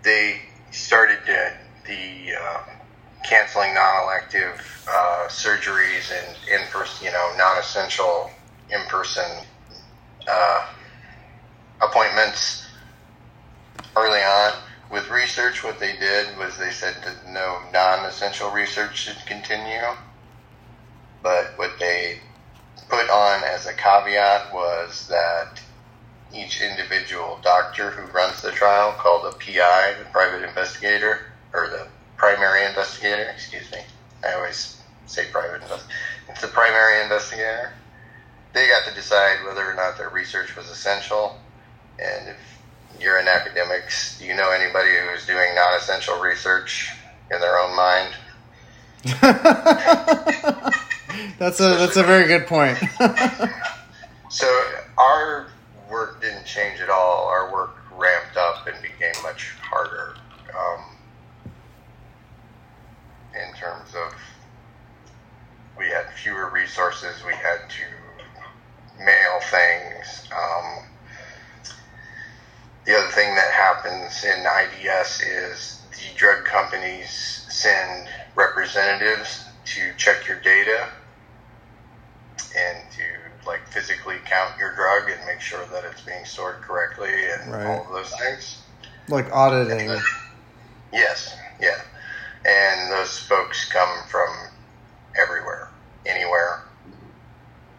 They 0.03 0.41
started 0.69 1.27
uh, 1.27 1.49
the 1.87 2.35
uh, 2.39 2.63
canceling 3.23 3.73
non-elective 3.73 4.85
uh, 4.87 5.27
surgeries 5.27 6.11
and 6.11 6.37
in 6.51 6.67
person, 6.67 7.03
you 7.03 7.11
know, 7.11 7.33
non-essential 7.35 8.29
in-person 8.69 9.45
uh, 10.27 10.67
appointments 11.81 12.67
early 13.95 14.19
on. 14.19 14.53
With 14.91 15.09
research, 15.09 15.63
what 15.63 15.79
they 15.79 15.97
did 15.97 16.37
was 16.37 16.57
they 16.57 16.71
said 16.71 16.95
that 17.03 17.27
no 17.27 17.59
non 17.73 18.05
essential 18.05 18.51
research 18.51 18.97
should 18.97 19.17
continue. 19.25 19.81
But 21.23 21.53
what 21.57 21.71
they 21.79 22.19
put 22.87 23.09
on 23.09 23.43
as 23.43 23.65
a 23.65 23.73
caveat 23.73 24.53
was 24.53 25.07
that 25.07 25.59
each 26.33 26.61
individual 26.61 27.39
doctor 27.41 27.91
who 27.91 28.11
runs 28.11 28.41
the 28.41 28.51
trial, 28.51 28.91
called 28.93 29.25
a 29.25 29.37
PI, 29.37 29.95
the 29.97 30.05
private 30.11 30.43
investigator, 30.47 31.31
or 31.53 31.69
the 31.69 31.87
primary 32.17 32.65
investigator, 32.65 33.23
excuse 33.23 33.71
me. 33.71 33.79
I 34.23 34.33
always 34.33 34.81
say 35.07 35.25
private 35.31 35.61
investigator. 35.61 35.99
It's 36.29 36.41
the 36.41 36.47
primary 36.47 37.01
investigator. 37.03 37.73
They 38.55 38.67
got 38.67 38.87
to 38.87 38.95
decide 38.95 39.43
whether 39.45 39.69
or 39.69 39.75
not 39.75 39.97
their 39.97 40.09
research 40.09 40.55
was 40.55 40.69
essential 40.69 41.37
and 41.99 42.29
if 42.29 42.37
you're 42.99 43.19
in 43.19 43.27
academics, 43.27 44.17
do 44.19 44.25
you 44.25 44.35
know 44.35 44.51
anybody 44.51 44.91
who's 45.09 45.25
doing 45.25 45.53
non 45.55 45.77
essential 45.77 46.19
research 46.19 46.91
in 47.31 47.39
their 47.39 47.59
own 47.59 47.75
mind? 47.75 48.13
that's 51.37 51.59
a 51.59 51.75
that's 51.75 51.97
a 51.97 52.03
very 52.03 52.27
good 52.27 52.47
point. 52.47 52.77
so 54.29 54.47
our 54.97 55.47
work 55.89 56.21
didn't 56.21 56.45
change 56.45 56.79
at 56.79 56.89
all. 56.89 57.27
Our 57.27 57.51
work 57.51 57.75
ramped 57.93 58.37
up 58.37 58.67
and 58.67 58.81
became 58.81 59.13
much 59.23 59.51
harder 59.61 60.15
um, 60.57 60.83
in 63.33 63.53
terms 63.55 63.93
of 63.95 64.13
we 65.77 65.87
had 65.87 66.05
fewer 66.13 66.49
resources. 66.49 67.23
We 67.25 67.33
had 67.33 67.69
to 67.69 67.94
mail 68.99 69.39
things. 69.41 70.29
Um, 70.31 70.85
the 72.85 72.97
other 72.97 73.11
thing 73.11 73.33
that 73.35 73.51
happens 73.51 74.23
in 74.23 74.45
IDS 74.45 75.21
is 75.21 75.81
the 75.91 76.17
drug 76.17 76.45
companies 76.45 77.09
send 77.49 78.07
representatives 78.35 79.45
to 79.65 79.91
check 79.97 80.27
your 80.27 80.39
data 80.41 80.89
and 82.57 82.77
to 82.91 83.47
like 83.47 83.67
physically 83.67 84.17
count 84.25 84.57
your 84.59 84.75
drug 84.75 85.09
and 85.09 85.25
make 85.25 85.41
sure 85.41 85.65
that 85.71 85.83
it's 85.83 86.01
being 86.01 86.25
stored 86.25 86.61
correctly 86.61 87.09
and 87.09 87.51
right. 87.51 87.65
all 87.65 87.85
of 87.85 87.91
those 87.91 88.13
things. 88.19 88.61
Like 89.09 89.31
auditing. 89.31 89.87
Then, 89.87 90.01
yes, 90.93 91.35
yeah. 91.59 91.81
And 92.45 92.91
those 92.91 93.17
folks 93.19 93.67
come 93.71 94.03
from 94.09 94.29
everywhere, 95.19 95.69
anywhere. 96.05 96.63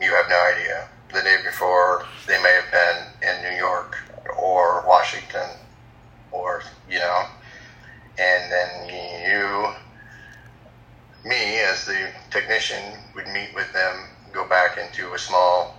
You 0.00 0.10
have 0.14 0.28
no 0.28 0.52
idea. 0.54 0.88
The 1.16 1.22
day 1.22 1.38
before, 1.46 2.04
they 2.26 2.36
may 2.42 2.60
have 2.60 2.70
been 2.70 3.30
in 3.30 3.50
New 3.50 3.56
York 3.56 3.96
or 4.38 4.84
Washington 4.86 5.48
or, 6.30 6.62
you 6.90 6.98
know, 6.98 7.24
and 8.18 8.52
then 8.52 8.88
you, 9.24 9.68
me 11.24 11.60
as 11.60 11.86
the 11.86 12.10
technician, 12.30 12.98
would 13.14 13.28
meet 13.28 13.48
with 13.54 13.72
them, 13.72 14.10
go 14.30 14.46
back 14.46 14.76
into 14.76 15.14
a 15.14 15.18
small 15.18 15.78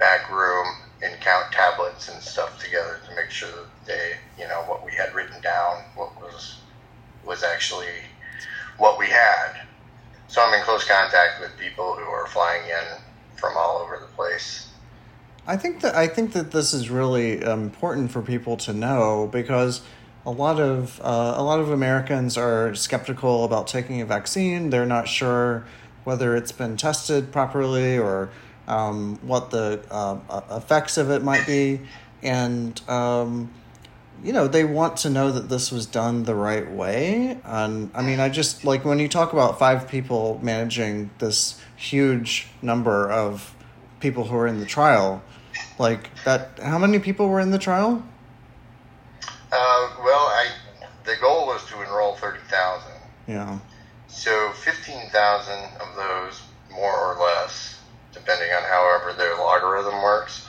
back 0.00 0.28
room 0.32 0.66
and 1.00 1.14
count 1.20 1.52
tablets 1.52 2.08
and 2.08 2.20
stuff 2.20 2.60
together 2.60 2.98
to 3.08 3.14
make 3.14 3.30
sure 3.30 3.48
that 3.50 3.86
they, 3.86 4.16
you 4.36 4.48
know, 4.48 4.62
what 4.62 4.84
we 4.84 4.90
had 4.90 5.14
written 5.14 5.40
down, 5.42 5.84
what 5.94 6.12
was 6.20 6.58
was 7.24 7.44
actually 7.44 8.02
what 8.78 8.98
we 8.98 9.06
had. 9.06 9.60
So 10.26 10.42
I'm 10.42 10.52
in 10.54 10.64
close 10.64 10.84
contact 10.84 11.40
with 11.40 11.56
people 11.56 11.94
who 11.94 12.02
are 12.02 12.26
flying 12.26 12.68
in 12.68 13.05
from 13.36 13.56
all 13.56 13.78
over 13.78 13.98
the 14.00 14.16
place 14.16 14.66
I 15.48 15.56
think 15.56 15.80
that 15.82 15.94
I 15.94 16.08
think 16.08 16.32
that 16.32 16.50
this 16.50 16.74
is 16.74 16.90
really 16.90 17.40
important 17.40 18.10
for 18.10 18.20
people 18.20 18.56
to 18.58 18.72
know 18.72 19.28
because 19.30 19.82
a 20.24 20.30
lot 20.30 20.58
of 20.58 21.00
uh, 21.00 21.34
a 21.36 21.42
lot 21.42 21.60
of 21.60 21.70
Americans 21.70 22.36
are 22.36 22.74
skeptical 22.74 23.44
about 23.44 23.68
taking 23.68 24.00
a 24.00 24.06
vaccine. 24.06 24.70
They're 24.70 24.86
not 24.86 25.06
sure 25.06 25.64
whether 26.02 26.34
it's 26.34 26.50
been 26.50 26.76
tested 26.76 27.30
properly 27.30 27.96
or 27.96 28.30
um, 28.66 29.20
what 29.22 29.50
the 29.50 29.80
uh, 29.88 30.40
effects 30.50 30.98
of 30.98 31.10
it 31.10 31.22
might 31.22 31.46
be, 31.46 31.80
and 32.22 32.80
um, 32.88 33.52
you 34.22 34.32
know 34.32 34.48
they 34.48 34.64
want 34.64 34.96
to 34.98 35.10
know 35.10 35.30
that 35.30 35.48
this 35.48 35.70
was 35.70 35.86
done 35.86 36.24
the 36.24 36.34
right 36.34 36.70
way. 36.70 37.38
And 37.44 37.90
I 37.94 38.02
mean, 38.02 38.20
I 38.20 38.28
just 38.28 38.64
like 38.64 38.84
when 38.84 38.98
you 38.98 39.08
talk 39.08 39.32
about 39.32 39.58
five 39.58 39.88
people 39.88 40.40
managing 40.42 41.10
this 41.18 41.60
huge 41.76 42.48
number 42.62 43.10
of 43.10 43.54
people 44.00 44.24
who 44.24 44.36
are 44.36 44.46
in 44.46 44.60
the 44.60 44.66
trial 44.66 45.22
like 45.78 46.10
that. 46.24 46.58
How 46.62 46.78
many 46.78 46.98
people 46.98 47.28
were 47.28 47.40
in 47.40 47.50
the 47.50 47.58
trial? 47.58 48.02
Uh, 49.52 49.90
well, 50.02 50.26
I 50.26 50.48
the 51.04 51.16
goal 51.20 51.46
was 51.46 51.64
to 51.66 51.82
enroll 51.82 52.14
thirty 52.16 52.40
thousand. 52.48 52.92
Yeah. 53.26 53.58
So 54.08 54.50
fifteen 54.52 55.08
thousand 55.10 55.64
of 55.80 55.94
those, 55.96 56.42
more 56.72 56.96
or 56.96 57.18
less, 57.20 57.80
depending 58.12 58.50
on 58.52 58.62
however 58.62 59.12
their 59.16 59.36
logarithm 59.36 60.02
works, 60.02 60.46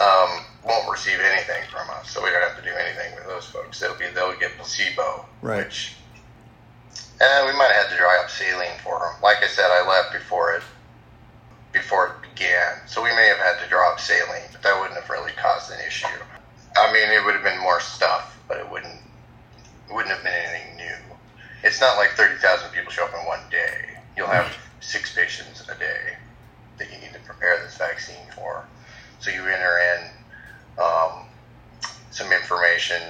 um, 0.00 0.44
won't 0.66 0.90
receive 0.90 1.18
anything 1.20 1.62
from 1.70 1.88
us, 1.90 2.10
so 2.10 2.22
we 2.22 2.30
don't 2.30 2.42
have 2.42 2.56
to 2.56 2.62
do 2.62 2.74
anything 2.74 3.14
with 3.14 3.26
those 3.26 3.46
folks. 3.46 3.78
They'll 3.80 3.96
be 3.96 4.06
they'll 4.14 4.36
get 4.38 4.56
placebo, 4.56 5.24
Right. 5.42 5.64
which 5.64 5.94
eh, 7.20 7.46
we 7.46 7.52
might 7.56 7.70
have 7.70 7.86
had 7.86 7.90
to 7.90 7.96
dry 7.96 8.20
up 8.22 8.30
saline 8.30 8.78
for 8.82 8.98
them. 8.98 9.22
Like 9.22 9.38
I 9.42 9.46
said, 9.46 9.66
I 9.70 9.86
left 9.88 10.12
before 10.12 10.54
it 10.54 10.62
before 11.72 12.06
it 12.08 12.28
began, 12.34 12.80
so 12.86 13.02
we 13.02 13.10
may 13.10 13.26
have 13.28 13.38
had 13.38 13.62
to 13.62 13.68
draw 13.68 13.92
up 13.92 14.00
saline, 14.00 14.48
but 14.52 14.62
that 14.62 14.78
wouldn't 14.80 14.98
have 14.98 15.08
really 15.10 15.32
caused 15.32 15.70
an 15.70 15.78
issue. 15.86 16.06
I 16.76 16.92
mean, 16.92 17.08
it 17.10 17.24
would 17.24 17.34
have 17.34 17.44
been 17.44 17.60
more 17.60 17.80
stuff, 17.80 18.38
but 18.48 18.58
it 18.58 18.70
wouldn't 18.70 18.98
it 19.88 19.94
wouldn't 19.94 20.12
have 20.14 20.24
been 20.24 20.32
anything 20.34 20.76
new. 20.76 20.96
It's 21.62 21.80
not 21.80 21.96
like 21.96 22.10
thirty 22.12 22.36
thousand 22.40 22.70
people 22.72 22.90
show 22.90 23.04
up 23.04 23.14
in 23.14 23.24
one 23.26 23.40
day. 23.50 23.98
You'll 24.16 24.26
have 24.26 24.52
six 24.80 25.14
patients 25.14 25.62
a 25.68 25.78
day 25.78 26.16
that 26.78 26.90
you 26.92 26.98
need 26.98 27.12
to 27.12 27.20
prepare 27.20 27.62
this 27.62 27.76
vaccine 27.78 28.26
for. 28.34 28.64
So 29.20 29.30
you 29.30 29.40
enter 29.46 29.78
in 29.78 30.10
um, 30.78 31.26
some 32.10 32.32
information 32.32 33.00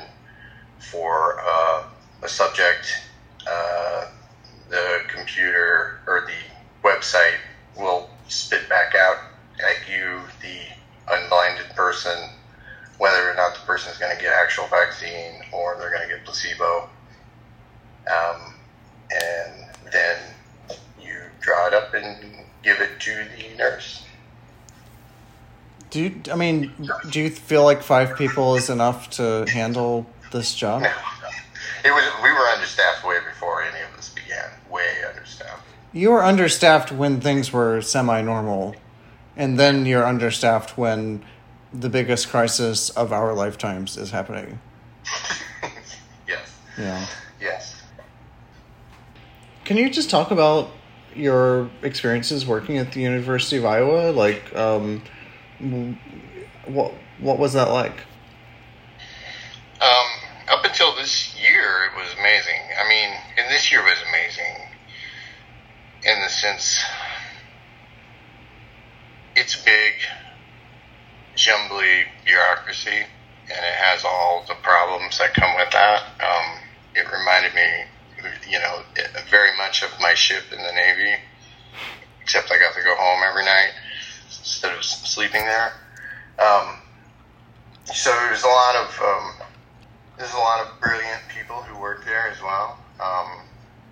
for 0.79 1.41
uh, 1.45 1.85
a 2.23 2.29
subject. 2.29 3.03
Uh, 3.49 4.07
the 4.69 5.01
computer 5.09 6.01
or 6.07 6.27
the 6.27 6.89
website 6.89 7.39
will 7.77 8.11
spit 8.29 8.69
back 8.69 8.95
out 8.95 9.19
at 9.61 9.89
you, 9.89 10.21
the 10.43 10.59
unblinded 11.13 11.69
person, 11.77 12.31
whether 12.99 13.31
or 13.31 13.35
not 13.35 13.55
the 13.55 13.61
person 13.61 13.93
is 13.93 13.99
going 13.99 14.15
to 14.17 14.21
get 14.21 14.33
actual 14.33 14.67
vaccine 14.67 15.43
or 15.53 15.77
they're 15.79 15.91
going 15.91 16.09
to 16.09 16.15
get 16.15 16.25
placebo. 16.25 16.89
Um, 18.09 18.55
and 19.11 19.67
then 19.93 20.19
you 21.01 21.17
draw 21.41 21.69
it 21.69 21.75
up 21.75 21.95
and 21.95 22.35
give 22.63 22.81
it 22.81 22.99
to 23.01 23.27
the 23.37 23.57
nurse. 23.57 24.06
Do 25.91 26.03
you, 26.03 26.21
I 26.31 26.37
mean, 26.37 26.73
do 27.11 27.21
you 27.21 27.31
feel 27.31 27.65
like 27.65 27.83
five 27.83 28.17
people 28.17 28.57
is 28.57 28.71
enough 28.71 29.11
to 29.11 29.47
handle 29.49 30.07
this 30.33 30.55
job? 30.55 30.85
It 31.85 31.91
was 31.91 32.05
we 32.21 32.33
were 32.33 32.49
understaffed 32.49 33.07
way 33.07 33.19
before 33.33 33.63
any 33.63 33.81
of 33.83 33.95
this 33.95 34.09
began. 34.09 34.51
Way 34.69 35.05
understaffed. 35.09 35.63
You 35.93 36.11
were 36.11 36.25
understaffed 36.25 36.91
when 36.91 37.21
things 37.21 37.53
were 37.53 37.81
semi-normal, 37.81 38.75
and 39.37 39.57
then 39.57 39.87
you're 39.87 40.05
understaffed 40.05 40.77
when 40.77 41.23
the 41.73 41.89
biggest 41.89 42.29
crisis 42.29 42.91
of 42.91 43.13
our 43.13 43.35
lifetimes 43.35 43.97
is 43.97 44.11
happening. 44.11 44.59
yes. 46.29 46.59
Yeah. 46.77 47.07
Yes. 47.41 47.81
Can 49.65 49.77
you 49.77 49.89
just 49.89 50.11
talk 50.11 50.33
about 50.33 50.71
your 51.15 51.71
experiences 51.83 52.47
working 52.47 52.79
at 52.79 52.93
the 52.93 53.01
University 53.01 53.59
of 53.59 53.65
Iowa? 53.65 54.11
Like, 54.11 54.55
um, 54.57 55.03
what 55.59 56.93
what 57.19 57.39
was 57.39 57.55
that 57.55 57.71
like? 57.71 58.05
Um, 59.81 60.07
up 60.49 60.65
until 60.65 60.95
this 60.95 61.35
year, 61.39 61.91
it 61.91 61.97
was 61.97 62.13
amazing. 62.19 62.61
I 62.79 62.89
mean, 62.89 63.11
and 63.39 63.51
this 63.51 63.71
year 63.71 63.83
was 63.83 63.99
amazing 64.09 64.69
in 66.05 66.23
the 66.23 66.29
sense 66.29 66.83
it's 69.35 69.63
big, 69.63 69.93
jumbly 71.35 72.05
bureaucracy, 72.25 72.91
and 72.91 73.51
it 73.51 73.77
has 73.79 74.05
all 74.05 74.45
the 74.49 74.55
problems 74.63 75.19
that 75.19 75.35
come 75.35 75.55
with 75.57 75.71
that. 75.73 76.03
Um, 76.21 76.59
it 76.95 77.07
reminded 77.13 77.55
me, 77.55 77.85
you 78.51 78.59
know, 78.59 78.83
very 79.31 79.55
much 79.59 79.83
of 79.83 79.91
my 80.01 80.15
ship 80.15 80.45
in 80.53 80.59
the 80.59 80.73
Navy, 80.73 81.17
except 82.23 82.51
I 82.51 82.59
got 82.59 82.75
to 82.75 82.83
go 82.83 82.95
home 82.97 83.23
every 83.29 83.45
night 83.45 83.73
instead 84.47 84.77
of 84.77 84.85
sleeping 84.85 85.43
there. 85.43 85.73
Um, 86.39 86.79
so 87.93 88.11
there's 88.11 88.45
a 88.45 88.49
lot 88.49 88.77
of 88.77 89.01
um, 89.03 89.33
there's 90.17 90.33
a 90.33 90.39
lot 90.39 90.65
of 90.65 90.81
brilliant 90.81 91.23
people 91.35 91.57
who 91.63 91.81
work 91.81 92.05
there 92.05 92.29
as 92.29 92.41
well. 92.41 92.79
Um, 93.01 93.41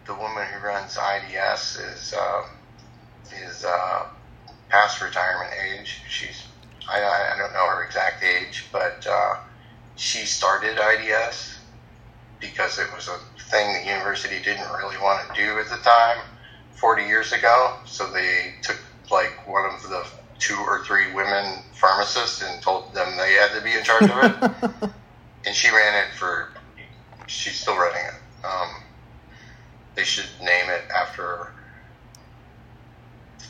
the 0.06 0.14
woman 0.14 0.46
who 0.46 0.64
runs 0.64 0.96
IDS 0.96 1.76
is 1.76 2.14
uh, 2.14 2.46
is 3.44 3.64
uh, 3.64 4.06
past 4.68 5.02
retirement 5.02 5.52
age. 5.72 6.00
She's 6.08 6.44
I, 6.88 6.98
I 6.98 7.36
don't 7.38 7.52
know 7.52 7.66
her 7.66 7.84
exact 7.84 8.22
age, 8.22 8.66
but 8.70 9.06
uh, 9.10 9.36
she 9.96 10.18
started 10.26 10.78
IDS 10.78 11.58
because 12.40 12.78
it 12.78 12.86
was 12.94 13.08
a 13.08 13.18
thing 13.50 13.72
the 13.72 13.88
university 13.88 14.42
didn't 14.42 14.70
really 14.72 14.98
want 14.98 15.26
to 15.28 15.34
do 15.34 15.58
at 15.58 15.68
the 15.70 15.76
time, 15.78 16.18
40 16.74 17.04
years 17.04 17.32
ago. 17.32 17.76
So 17.86 18.10
they 18.12 18.54
took 18.62 18.78
like 19.10 19.48
one 19.48 19.64
of 19.64 19.82
the 19.82 20.06
two 20.38 20.56
or 20.56 20.84
three 20.84 21.12
women 21.12 21.62
pharmacists 21.72 22.42
and 22.42 22.60
told 22.62 22.92
them 22.94 23.16
they 23.16 23.34
had 23.34 23.52
to 23.56 23.62
be 23.62 23.72
in 23.72 23.84
charge 23.84 24.10
of 24.10 24.72
it. 24.72 24.90
and 25.46 25.54
she 25.54 25.68
ran 25.70 26.04
it 26.04 26.12
for. 26.14 26.50
She's 27.26 27.58
still 27.58 27.76
running 27.76 28.04
it. 28.04 28.46
Um, 28.46 28.82
they 29.94 30.04
should 30.04 30.28
name 30.40 30.68
it 30.68 30.82
after 30.94 31.22
her. 31.22 31.52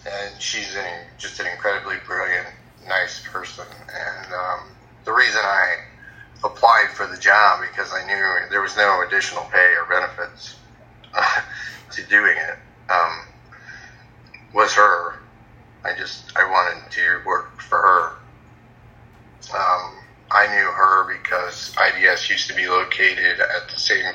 And 0.07 0.41
she's 0.41 0.75
an, 0.77 0.85
just 1.19 1.41
an 1.41 1.47
incredibly 1.47 1.97
brilliant, 2.07 2.47
nice 2.87 3.23
person. 3.27 3.65
And 3.89 4.33
um, 4.33 4.69
the 5.05 5.13
reason 5.13 5.41
I 5.43 5.77
applied 6.45 6.89
for 6.93 7.07
the 7.07 7.17
job 7.17 7.61
because 7.63 7.93
I 7.93 8.07
knew 8.07 8.51
there 8.51 8.61
was 8.61 8.77
no 8.77 9.03
additional 9.07 9.45
pay 9.45 9.75
or 9.81 9.87
benefits 9.89 10.57
uh, 11.15 11.41
to 11.93 12.03
doing 12.05 12.37
it 12.37 12.59
um, 12.91 13.27
was 14.53 14.73
her. 14.75 15.21
I 15.85 15.95
just 15.95 16.37
I 16.37 16.45
wanted 16.51 16.91
to 16.93 17.21
work 17.27 17.61
for 17.61 17.79
her. 17.79 18.09
Um, 19.55 19.99
I 20.31 20.47
knew 20.47 20.65
her 20.65 21.13
because 21.13 21.75
IDS 21.79 22.31
used 22.31 22.49
to 22.49 22.55
be 22.55 22.67
located 22.67 23.41
at 23.41 23.69
the 23.71 23.79
same 23.79 24.15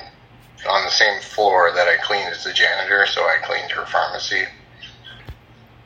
on 0.67 0.83
the 0.83 0.91
same 0.91 1.21
floor 1.21 1.71
that 1.73 1.87
I 1.87 1.97
cleaned 1.97 2.27
as 2.29 2.43
the 2.43 2.51
janitor, 2.51 3.05
so 3.05 3.21
I 3.21 3.37
cleaned 3.43 3.71
her 3.71 3.85
pharmacy. 3.85 4.43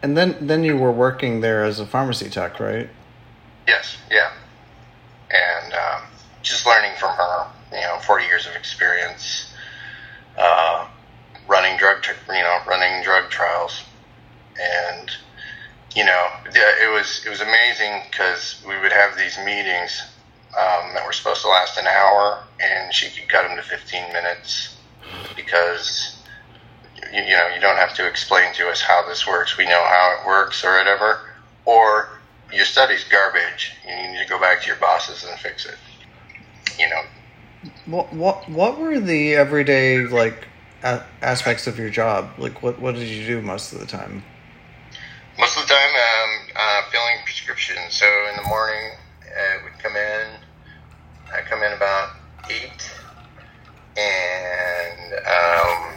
And 0.02 0.18
then 0.18 0.36
then 0.42 0.64
you 0.64 0.78
were 0.78 0.92
working 0.92 1.42
there 1.42 1.64
as 1.64 1.80
a 1.80 1.86
pharmacy 1.86 2.30
tech, 2.30 2.60
right? 2.60 2.90
Yes, 3.68 3.98
yeah, 4.10 4.32
and 5.30 5.74
um, 5.74 6.02
just 6.42 6.66
learning 6.66 6.92
from 6.98 7.16
her. 7.16 7.48
You 7.72 7.82
know, 7.82 7.98
forty 8.00 8.26
years 8.26 8.48
of 8.48 8.56
experience, 8.56 9.54
uh, 10.38 10.88
running 11.48 11.78
drug, 11.78 12.02
tr- 12.02 12.34
you 12.34 12.42
know, 12.42 12.60
running 12.68 13.04
drug 13.04 13.30
trials, 13.30 13.84
you 15.96 16.04
know, 16.06 16.28
it 16.46 16.92
was 16.92 17.24
it 17.26 17.30
was 17.30 17.42
amazing 17.42 18.02
because 18.10 18.64
we 18.68 18.80
would 18.80 18.92
have 18.92 19.18
these 19.18 19.38
meetings 19.40 20.02
um, 20.58 20.94
that 20.94 21.04
were 21.06 21.14
supposed 21.14 21.42
to 21.42 21.50
last 21.50 21.78
an 21.78 21.86
hour, 21.88 22.44
and 22.60 22.94
she 22.94 23.10
could 23.10 23.30
cut 23.30 23.48
them 23.48 23.56
to 23.58 23.64
fifteen 23.64 24.12
minutes 24.12 24.76
because 25.36 26.18
you, 27.12 27.22
you 27.22 27.38
know 27.38 27.48
you 27.54 27.62
don't 27.62 27.78
have 27.78 27.94
to 27.96 28.08
explain 28.08 28.54
to 28.56 28.70
us 28.70 28.82
how 28.82 29.08
this 29.08 29.28
works. 29.28 29.58
We 29.58 29.66
know 29.66 29.84
how 29.84 30.18
it 30.20 30.28
works 30.28 30.64
or 30.64 30.78
whatever, 30.78 31.20
or 31.66 32.10
your 32.52 32.66
study's 32.66 33.04
garbage. 33.04 33.74
You 33.88 33.96
need 33.96 34.24
to 34.24 34.30
go 34.30 34.40
back 34.40 34.62
to 34.62 34.68
your 34.68 34.78
bosses 34.78 35.24
and 35.24 35.40
fix 35.40 35.66
it. 35.66 35.78
You 36.80 36.90
know, 36.90 37.02
What 37.86 38.14
what 38.14 38.50
what 38.50 38.80
were 38.80 39.00
the 39.00 39.36
everyday 39.36 40.00
like 40.08 40.48
aspects 40.82 41.68
of 41.68 41.78
your 41.78 41.90
job? 41.90 42.32
Like 42.40 42.64
what 42.64 42.80
what 42.80 42.96
did 42.96 43.08
you 43.08 43.26
do 43.28 43.42
most 43.42 43.74
of 43.74 43.80
the 43.80 43.86
time? 43.86 44.24
Most 45.38 45.58
of 45.58 45.64
the 45.64 45.74
time, 45.74 45.90
um, 45.90 46.30
uh, 46.56 46.82
filling 46.92 47.24
prescriptions. 47.24 47.94
So 47.94 48.06
in 48.30 48.36
the 48.36 48.48
morning, 48.48 48.92
uh, 49.24 49.64
we'd 49.64 49.80
come 49.80 49.96
in. 49.96 50.28
I 51.34 51.42
come 51.42 51.64
in 51.64 51.74
about 51.74 52.10
eight, 52.50 52.92
and 53.98 55.14
um, 55.26 55.94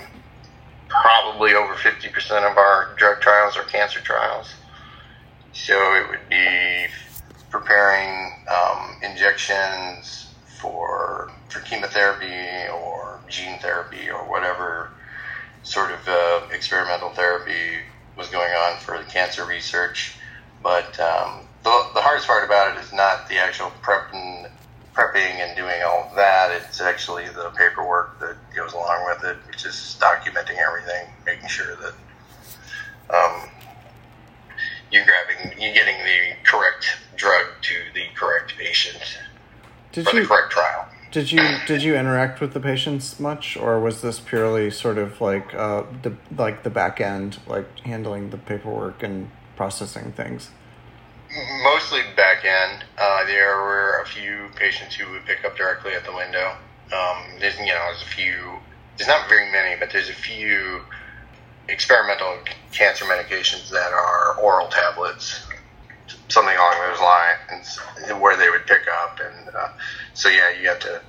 probably 0.89 1.55
over 1.55 1.75
fifty 1.75 2.09
percent 2.09 2.45
of 2.45 2.57
our 2.57 2.95
drug 2.97 3.21
trials 3.21 3.57
are 3.57 3.65
cancer 3.65 4.01
trials. 4.01 4.55
So 5.53 5.75
it 5.95 6.09
would 6.09 6.29
be 6.31 6.87
preparing 7.51 8.33
um, 8.49 8.97
injections 9.03 10.35
for 10.61 11.31
for 11.51 11.61
chemotherapy 11.61 12.71
or 12.73 13.21
gene 13.29 13.59
therapy 13.59 14.09
or 14.11 14.29
whatever 14.31 14.91
sort 15.63 15.91
of 15.91 16.09
uh, 16.09 16.41
experimental 16.53 17.11
therapy 17.11 17.81
was 18.17 18.29
going 18.29 18.53
on 18.53 18.79
for 18.79 18.99
the 18.99 19.05
cancer 19.05 19.45
research. 19.45 20.17
But 20.63 20.99
um, 20.99 21.41
the, 21.63 21.89
the 21.95 22.01
hardest 22.01 22.27
part 22.27 22.45
about 22.45 22.77
it 22.77 22.81
is 22.83 22.93
not 22.93 23.29
the 23.29 23.37
actual 23.37 23.71
prepping, 23.83 24.51
prepping 24.95 25.17
and 25.17 25.57
doing 25.57 25.83
all 25.87 26.09
of 26.09 26.17
that. 26.17 26.51
It's 26.51 26.81
actually 26.81 27.29
the 27.29 27.51
paperwork 27.57 28.19
that 28.21 28.37
goes 28.55 28.73
along 28.73 29.07
with 29.07 29.25
it, 29.25 29.37
which 29.47 29.65
is 29.65 29.97
documenting 30.01 30.57
everything, 30.57 31.09
making 31.25 31.49
sure 31.49 31.77
that 31.77 31.95
um, 33.15 33.49
you're 34.91 35.05
grabbing, 35.05 35.61
you're 35.61 35.75
getting 35.75 35.99
the 36.05 36.37
correct 36.45 36.99
drug 37.17 37.47
to 37.63 37.75
the 37.95 38.07
correct 38.15 38.55
patient 38.57 39.19
Did 39.93 40.09
for 40.09 40.17
the 40.17 40.27
correct 40.27 40.51
trial. 40.51 40.89
Did 41.17 41.33
you 41.33 41.41
did 41.67 41.83
you 41.83 41.97
interact 41.97 42.43
with 42.43 42.53
the 42.53 42.61
patients 42.61 43.19
much, 43.19 43.57
or 43.57 43.81
was 43.81 44.03
this 44.03 44.21
purely 44.21 44.71
sort 44.71 44.99
of 44.99 45.19
like 45.19 45.55
uh, 45.55 45.85
the 46.03 46.15
like 46.37 46.63
the 46.63 46.69
back 46.69 47.01
end, 47.01 47.39
like 47.47 47.67
handling 47.81 48.29
the 48.29 48.37
paperwork 48.37 49.03
and 49.03 49.31
processing 49.57 50.13
things? 50.13 50.51
mostly 51.63 52.01
back 52.17 52.45
end. 52.45 52.85
Uh, 52.99 53.25
there 53.25 53.57
were 53.57 54.03
a 54.03 54.07
few 54.07 54.49
patients 54.57 54.95
who 54.95 55.11
would 55.11 55.25
pick 55.25 55.43
up 55.43 55.57
directly 55.57 55.93
at 55.95 56.05
the 56.05 56.15
window. 56.15 56.55
Um, 56.93 57.25
there's 57.41 57.59
you 57.59 57.73
know 57.73 57.87
there's 57.89 58.03
a 58.03 58.13
few. 58.15 58.59
There's 58.99 59.09
not 59.09 59.27
very 59.27 59.51
many, 59.51 59.81
but 59.81 59.91
there's 59.91 60.11
a 60.11 60.21
few 60.31 60.83
experimental 61.71 62.37
cancer 62.73 63.07
medications 63.07 63.71
that 63.71 63.91
are 63.91 64.39
oral 64.39 64.69
tablets, 64.69 65.47
something 66.29 66.57
along 66.57 66.75
those 66.91 67.01
lines, 67.01 67.79
and 68.09 68.21
where 68.21 68.37
they 68.37 68.51
would 68.51 68.67
pick 68.67 68.83
up. 69.03 69.21
And 69.21 69.55
uh, 69.55 69.69
so 70.15 70.29
yeah, 70.29 70.51
you 70.61 70.69
have 70.69 70.81
to 70.81 71.01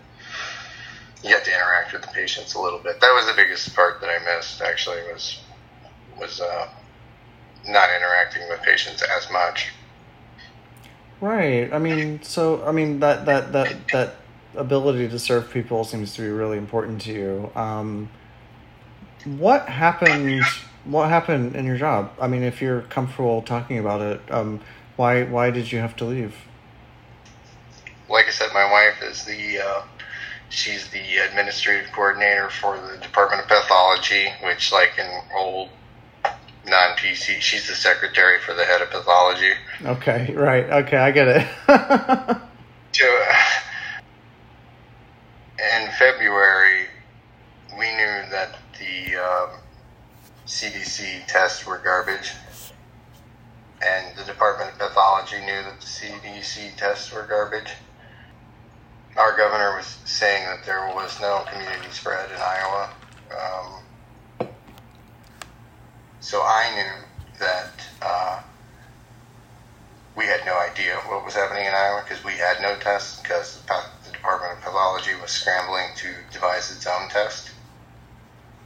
you 1.24 1.34
have 1.34 1.44
to 1.44 1.52
interact 1.52 1.94
with 1.94 2.02
the 2.02 2.10
patients 2.10 2.54
a 2.54 2.62
little 2.62 2.80
bit. 2.80 3.00
That 3.02 3.12
was 3.14 3.26
the 3.26 3.34
biggest 3.36 3.76
part 3.76 4.02
that 4.02 4.10
I 4.10 4.36
missed. 4.36 4.62
Actually, 4.62 5.02
was 5.12 5.40
was 6.20 6.42
uh, 6.42 6.68
not 7.68 7.90
interacting 7.96 8.48
with 8.50 8.62
patients 8.62 9.04
as 9.04 9.32
much. 9.32 9.70
Right. 11.20 11.72
I 11.74 11.80
mean, 11.80 12.22
so 12.22 12.64
I 12.64 12.72
mean 12.72 13.00
that 13.00 13.26
that 13.26 13.52
that 13.52 13.88
that 13.90 14.16
ability 14.56 15.08
to 15.10 15.20
serve 15.20 15.50
people 15.52 15.84
seems 15.84 16.14
to 16.16 16.22
be 16.22 16.30
really 16.30 16.58
important 16.58 17.02
to 17.02 17.14
you. 17.14 17.52
Um, 17.56 18.10
what 19.26 19.68
happened? 19.68 20.44
What 20.86 21.10
happened 21.10 21.56
in 21.56 21.66
your 21.66 21.78
job? 21.78 22.14
I 22.22 22.28
mean, 22.28 22.44
if 22.44 22.62
you're 22.62 22.82
comfortable 22.84 23.42
talking 23.42 23.78
about 23.78 24.02
it, 24.02 24.22
um, 24.32 24.62
why 24.98 25.24
why 25.24 25.52
did 25.52 25.72
you 25.72 25.80
have 25.80 25.96
to 25.98 26.06
leave? 26.06 26.36
Like 28.10 28.28
I 28.28 28.32
said, 28.32 28.50
my 28.54 28.70
wife 28.70 29.02
is 29.02 29.24
the 29.24 29.60
uh, 29.60 29.82
she's 30.50 30.88
the 30.90 31.18
administrative 31.18 31.92
coordinator 31.92 32.50
for 32.50 32.78
the 32.80 32.98
Department 32.98 33.44
of 33.44 33.48
Pathology, 33.48 34.32
which, 34.44 34.72
like 34.72 34.98
in 34.98 35.08
old 35.36 35.70
non-PC. 36.68 37.40
She's 37.40 37.68
the 37.68 37.76
secretary 37.76 38.40
for 38.40 38.54
the 38.54 38.66
head 38.66 38.82
of 38.82 38.90
pathology. 38.90 39.54
Okay, 39.84 40.34
right. 40.34 40.70
Okay, 40.86 40.98
I 40.98 41.12
get 41.12 41.28
it. 41.28 41.48
so, 42.92 43.06
in 45.60 45.90
February, 45.98 46.88
we 47.78 47.86
knew 47.92 48.30
that 48.32 48.58
the 48.80 49.16
um, 49.16 49.50
CDC 50.46 51.26
tests 51.28 51.66
were 51.66 51.78
garbage, 51.78 52.32
and 53.82 54.16
the 54.18 54.24
Department 54.24 54.72
of 54.72 54.80
Pathology 54.80 55.40
knew 55.40 55.64
that 55.64 55.80
the 55.80 55.86
CDC 55.86 56.76
tests 56.78 57.12
were 57.12 57.26
garbage. 57.28 57.72
Our 59.16 59.36
governor 59.36 59.76
was 59.76 59.86
saying 60.06 60.46
that 60.46 60.66
there 60.66 60.92
was 60.94 61.20
no 61.22 61.44
community 61.52 61.90
spread 61.92 62.30
in 62.32 62.38
Iowa. 62.38 62.90
Um, 63.32 63.80
so 66.20 66.42
I 66.42 66.74
knew 66.76 67.38
that 67.40 67.72
uh, 68.02 68.42
we 70.16 70.26
had 70.26 70.42
no 70.46 70.58
idea 70.60 70.96
what 71.08 71.24
was 71.24 71.36
happening 71.36 71.66
in 71.66 71.74
Iowa 71.74 72.04
because 72.04 72.24
we 72.24 72.34
had 72.34 72.62
no 72.62 72.76
tests 72.78 73.22
because 73.22 73.62
the 74.06 74.12
Department 74.12 74.54
of 74.58 74.64
Pathology 74.64 75.12
was 75.22 75.32
scrambling 75.32 75.88
to 75.98 76.08
devise 76.32 76.72
its 76.76 76.88
own 76.88 77.10
test 77.10 77.52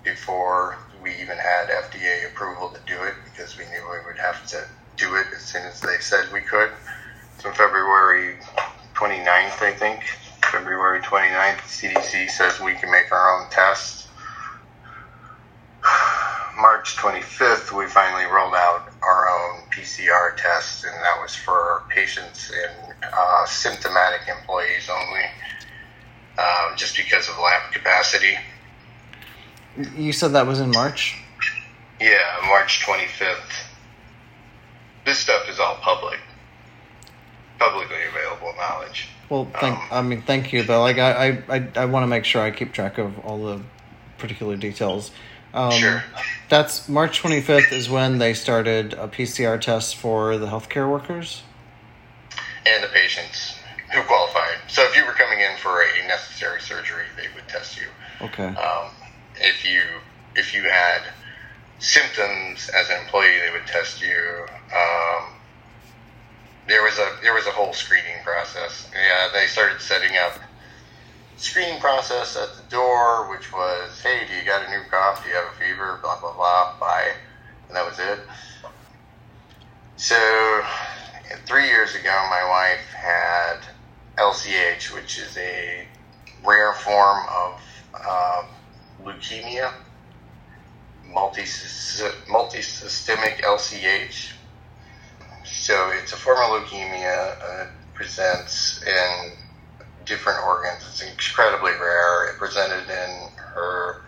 before 0.03 0.78
we 1.03 1.12
even 1.16 1.38
had 1.38 1.70
FDA 1.70 2.28
approval 2.32 2.70
to 2.70 2.80
do 2.88 3.03
it 3.03 3.14
because 3.26 3.57
we 3.57 3.66
knew 3.66 3.84
we 3.91 4.05
would 4.05 4.20
have 4.20 4.45
to 4.47 4.66
do 5.02 5.16
it 5.16 5.28
as 5.36 5.41
soon 5.41 5.64
as 5.64 5.82
they 5.82 5.97
said 5.99 6.32
we 6.32 6.41
could. 6.41 6.72
So 7.39 7.52
February 7.52 8.38
29th, 8.93 9.62
I 9.62 9.74
think, 9.74 10.04
February 10.52 11.02
29th, 11.02 11.60
CDC 11.62 12.30
says 12.30 12.60
we 12.62 12.76
can 12.76 12.91
make 12.91 13.12
our 13.12 13.41
own 13.41 13.49
tests 13.49 14.02
March 16.60 16.95
25th, 16.97 17.76
we 17.76 17.88
finally 17.88 18.26
rolled 18.26 18.54
out 18.54 18.89
our 19.02 19.30
own 19.30 19.62
PCR 19.72 20.36
test, 20.38 20.84
and 20.86 20.93
that 20.93 21.20
was 21.22 21.36
for 21.36 21.84
patients 21.89 22.52
and 22.52 22.93
uh, 23.04 23.45
symptomatic 23.45 24.22
employees 24.28 24.89
only, 24.89 25.26
um, 26.38 26.78
just 26.78 26.95
because 26.97 27.28
of 27.30 27.38
lab 27.39 27.72
capacity. 27.72 28.38
You 29.95 30.14
said 30.14 30.34
that 30.34 30.45
was 30.45 30.60
in 30.60 30.72
March? 30.72 31.18
Yeah, 31.99 32.20
March 32.45 32.84
25th. 32.86 33.70
This 35.06 35.18
stuff 35.20 35.49
is 35.49 35.60
all 35.60 35.76
public, 35.76 36.20
publicly 37.60 37.97
available 38.10 38.54
knowledge. 38.58 39.10
Well, 39.30 39.47
thank, 39.60 39.78
um, 39.78 39.88
I 39.91 40.02
mean, 40.02 40.22
thank 40.22 40.52
you, 40.52 40.64
though. 40.64 40.82
Like, 40.82 40.97
I, 40.97 41.41
I, 41.49 41.68
I, 41.76 41.86
want 41.86 42.04
to 42.04 42.08
make 42.08 42.26
sure 42.26 42.41
I 42.41 42.52
keep 42.52 42.74
track 42.74 42.97
of 42.97 43.18
all 43.20 43.43
the 43.43 43.62
particular 44.18 44.58
details. 44.58 45.12
Um, 45.54 45.72
sure. 45.72 46.04
That's 46.49 46.88
March 46.88 47.22
25th 47.22 47.72
is 47.72 47.89
when 47.89 48.18
they 48.18 48.34
started 48.34 48.93
a 48.93 49.08
PCR 49.08 49.60
test 49.60 49.95
for 49.95 50.38
the 50.38 50.47
healthcare 50.47 50.89
workers 50.89 51.43
and 52.66 52.84
the 52.84 52.88
patients 52.88 53.58
who 53.93 54.02
qualified. 54.04 54.58
So 54.68 54.84
if 54.84 54.95
you 54.95 55.06
were 55.06 55.14
coming 55.14 55.39
in 55.39 55.58
for 55.58 55.82
a 55.82 56.08
necessary 56.08 56.62
surgery, 56.62 57.06
they 57.18 57.28
would 57.36 57.47
test 57.47 57.80
you. 57.80 57.88
Okay. 58.22 58.47
Um, 58.47 58.91
if 59.36 59.66
you 59.68 59.82
if 60.36 60.54
you 60.54 60.64
had 60.64 61.02
symptoms 61.80 62.70
as 62.70 62.89
an 62.89 63.02
employee, 63.02 63.39
they 63.45 63.52
would 63.52 63.68
test 63.68 64.02
you. 64.02 64.45
There 66.72 66.84
was 66.84 66.97
a 66.99 67.17
there 67.22 67.34
was 67.34 67.47
a 67.47 67.51
whole 67.51 67.74
screening 67.74 68.24
process. 68.24 68.89
Yeah, 68.93 69.28
they 69.34 69.47
started 69.47 69.82
setting 69.82 70.15
up 70.15 70.39
screening 71.36 71.82
process 71.82 72.38
at 72.38 72.55
the 72.55 72.63
door, 72.72 73.30
which 73.30 73.51
was, 73.51 73.99
hey, 74.01 74.26
do 74.26 74.34
you 74.34 74.45
got 74.45 74.65
a 74.65 74.72
new 74.72 74.82
cough? 74.89 75.22
Do 75.22 75.30
you 75.30 75.36
have 75.36 75.51
a 75.51 75.55
fever? 75.57 75.99
Blah, 76.01 76.22
blah, 76.22 76.34
blah. 76.34 76.80
Bye. 76.80 77.11
And 77.67 77.76
that 77.76 77.86
was 77.86 77.99
it. 77.99 78.19
So, 79.97 80.15
three 81.45 81.65
years 81.65 81.93
ago, 81.93 82.26
my 82.30 82.47
wife 82.47 82.89
had 82.93 83.57
LCH, 84.17 84.93
which 84.93 85.19
is 85.19 85.38
a 85.38 85.86
rare 86.45 86.74
form 86.76 87.28
of 87.30 87.61
uh, 87.93 88.43
leukemia, 89.03 89.74
multi 91.05 91.41
multisystemic 91.41 93.41
LCH. 93.41 94.32
So, 95.52 95.91
it's 95.91 96.14
a 96.14 96.18
form 96.18 96.39
of 96.39 96.64
leukemia. 96.64 97.36
Uh, 97.41 97.66
presents 98.02 98.82
in 98.82 99.32
different 100.06 100.39
organs. 100.43 100.84
It's 100.89 101.04
incredibly 101.04 101.72
rare. 101.72 102.30
It 102.30 102.39
presented 102.39 102.89
in 102.89 103.30
her 103.38 104.02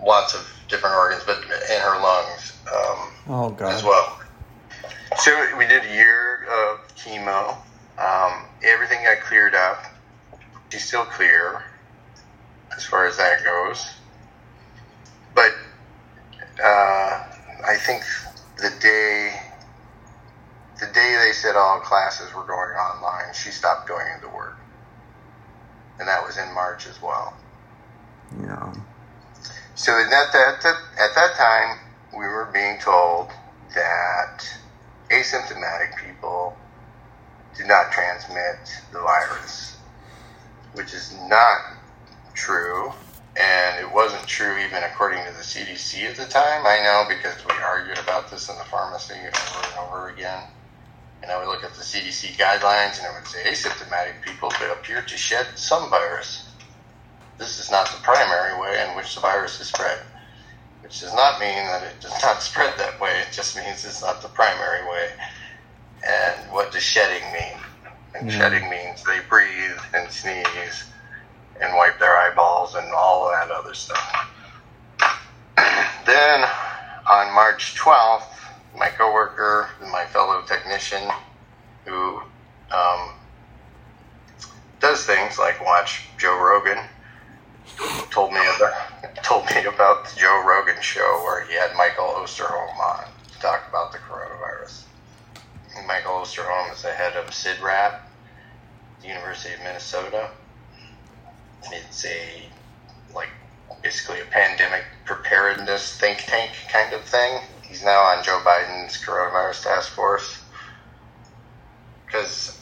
lots 0.00 0.36
of 0.36 0.48
different 0.68 0.94
organs, 0.94 1.24
but 1.26 1.42
in 1.42 1.80
her 1.80 2.00
lungs 2.00 2.56
um, 2.72 3.08
oh, 3.26 3.50
God. 3.50 3.74
as 3.74 3.82
well. 3.82 4.20
So 5.16 5.56
we 5.56 5.66
did 5.66 5.84
a 5.84 5.92
year 5.92 6.44
of 6.44 6.94
chemo. 6.94 7.56
Um, 7.98 8.44
everything 8.62 9.02
got 9.02 9.20
cleared 9.20 9.56
up. 9.56 9.82
She's 10.70 10.84
still 10.84 11.06
clear 11.06 11.64
as 12.76 12.84
far 12.84 13.08
as 13.08 13.16
that 13.16 13.42
goes. 13.42 13.84
But 15.34 15.50
uh, 16.62 17.24
I 17.66 17.76
think 17.78 18.04
the 18.58 18.72
day 18.80 19.47
the 20.78 20.86
day 20.86 21.20
they 21.24 21.32
said 21.32 21.56
all 21.56 21.80
classes 21.80 22.32
were 22.34 22.44
going 22.44 22.74
online, 22.76 23.34
she 23.34 23.50
stopped 23.50 23.88
going 23.88 24.06
into 24.14 24.28
work. 24.28 24.56
And 25.98 26.06
that 26.06 26.24
was 26.24 26.38
in 26.38 26.52
March 26.54 26.86
as 26.86 27.02
well. 27.02 27.36
Yeah. 28.40 28.72
So 29.74 29.92
at 29.92 30.10
that, 30.10 30.32
that, 30.32 30.64
at 31.00 31.14
that 31.14 31.34
time, 31.36 31.78
we 32.12 32.26
were 32.26 32.48
being 32.52 32.78
told 32.78 33.30
that 33.74 34.44
asymptomatic 35.10 35.96
people 36.04 36.56
do 37.56 37.64
not 37.64 37.90
transmit 37.90 38.58
the 38.92 39.00
virus, 39.00 39.76
which 40.74 40.94
is 40.94 41.16
not 41.28 41.58
true. 42.34 42.92
And 43.36 43.78
it 43.84 43.92
wasn't 43.92 44.26
true 44.26 44.58
even 44.58 44.82
according 44.84 45.24
to 45.24 45.32
the 45.32 45.42
CDC 45.42 46.10
at 46.10 46.16
the 46.16 46.26
time. 46.26 46.66
I 46.66 46.82
know 46.82 47.04
because 47.08 47.36
we 47.44 47.52
argued 47.62 47.98
about 47.98 48.30
this 48.30 48.48
in 48.48 48.56
the 48.58 48.64
pharmacy 48.64 49.14
over 49.14 49.66
and 49.66 49.78
over 49.78 50.08
again. 50.08 50.42
And 51.22 51.30
I 51.32 51.38
would 51.38 51.48
look 51.48 51.64
at 51.64 51.74
the 51.74 51.82
CDC 51.82 52.36
guidelines 52.36 52.98
and 52.98 53.06
it 53.06 53.18
would 53.18 53.26
say 53.26 53.42
asymptomatic 53.44 54.22
people 54.22 54.50
could 54.50 54.70
appear 54.70 55.02
to 55.02 55.16
shed 55.16 55.46
some 55.56 55.90
virus. 55.90 56.48
This 57.38 57.60
is 57.60 57.70
not 57.70 57.88
the 57.90 58.00
primary 58.02 58.58
way 58.60 58.84
in 58.88 58.96
which 58.96 59.14
the 59.14 59.20
virus 59.20 59.60
is 59.60 59.68
spread, 59.68 59.98
which 60.82 61.00
does 61.00 61.14
not 61.14 61.40
mean 61.40 61.64
that 61.66 61.82
it 61.82 62.00
does 62.00 62.20
not 62.22 62.42
spread 62.42 62.76
that 62.78 63.00
way. 63.00 63.20
It 63.20 63.32
just 63.32 63.56
means 63.56 63.84
it's 63.84 64.02
not 64.02 64.22
the 64.22 64.28
primary 64.28 64.88
way. 64.88 65.10
And 66.06 66.52
what 66.52 66.72
does 66.72 66.82
shedding 66.82 67.24
mean? 67.32 67.60
And 68.14 68.28
mm-hmm. 68.28 68.38
shedding 68.38 68.70
means 68.70 69.02
they 69.04 69.20
breathe 69.28 69.78
and 69.94 70.10
sneeze 70.10 70.84
and 71.60 71.74
wipe 71.76 71.98
their 71.98 72.16
eyeballs 72.16 72.74
and 72.74 72.92
all 72.92 73.26
of 73.26 73.32
that 73.32 73.54
other 73.54 73.74
stuff. 73.74 74.30
then 76.06 76.44
on 77.08 77.34
March 77.34 77.74
12th, 77.74 78.37
my 78.76 78.88
coworker, 78.88 79.68
my 79.92 80.04
fellow 80.06 80.42
technician, 80.42 81.02
who 81.84 82.20
um, 82.70 83.10
does 84.80 85.04
things 85.04 85.38
like 85.38 85.64
watch 85.64 86.02
Joe 86.18 86.38
Rogan, 86.38 86.78
told 88.10 88.32
me 88.32 88.40
about 88.56 88.72
told 89.22 89.44
me 89.46 89.64
about 89.64 90.08
the 90.08 90.16
Joe 90.18 90.44
Rogan 90.46 90.80
show 90.80 91.20
where 91.24 91.44
he 91.46 91.54
had 91.54 91.74
Michael 91.76 92.06
Osterholm 92.06 92.78
on 92.78 93.04
to 93.32 93.38
talk 93.40 93.68
about 93.68 93.92
the 93.92 93.98
coronavirus. 93.98 94.84
Michael 95.86 96.12
Osterholm 96.12 96.72
is 96.72 96.82
the 96.82 96.90
head 96.90 97.14
of 97.16 97.26
CIDRAP, 97.26 98.00
the 99.00 99.08
University 99.08 99.54
of 99.54 99.60
Minnesota. 99.60 100.30
It's 101.70 102.04
a 102.04 102.42
like 103.14 103.28
basically 103.82 104.20
a 104.20 104.24
pandemic 104.26 104.84
preparedness 105.04 105.96
think 105.98 106.18
tank 106.26 106.50
kind 106.70 106.92
of 106.92 107.02
thing. 107.02 107.40
He's 107.68 107.84
now 107.84 108.00
on 108.00 108.24
Joe 108.24 108.40
Biden's 108.44 108.96
coronavirus 108.96 109.64
task 109.64 109.90
force 109.90 110.42
because 112.06 112.58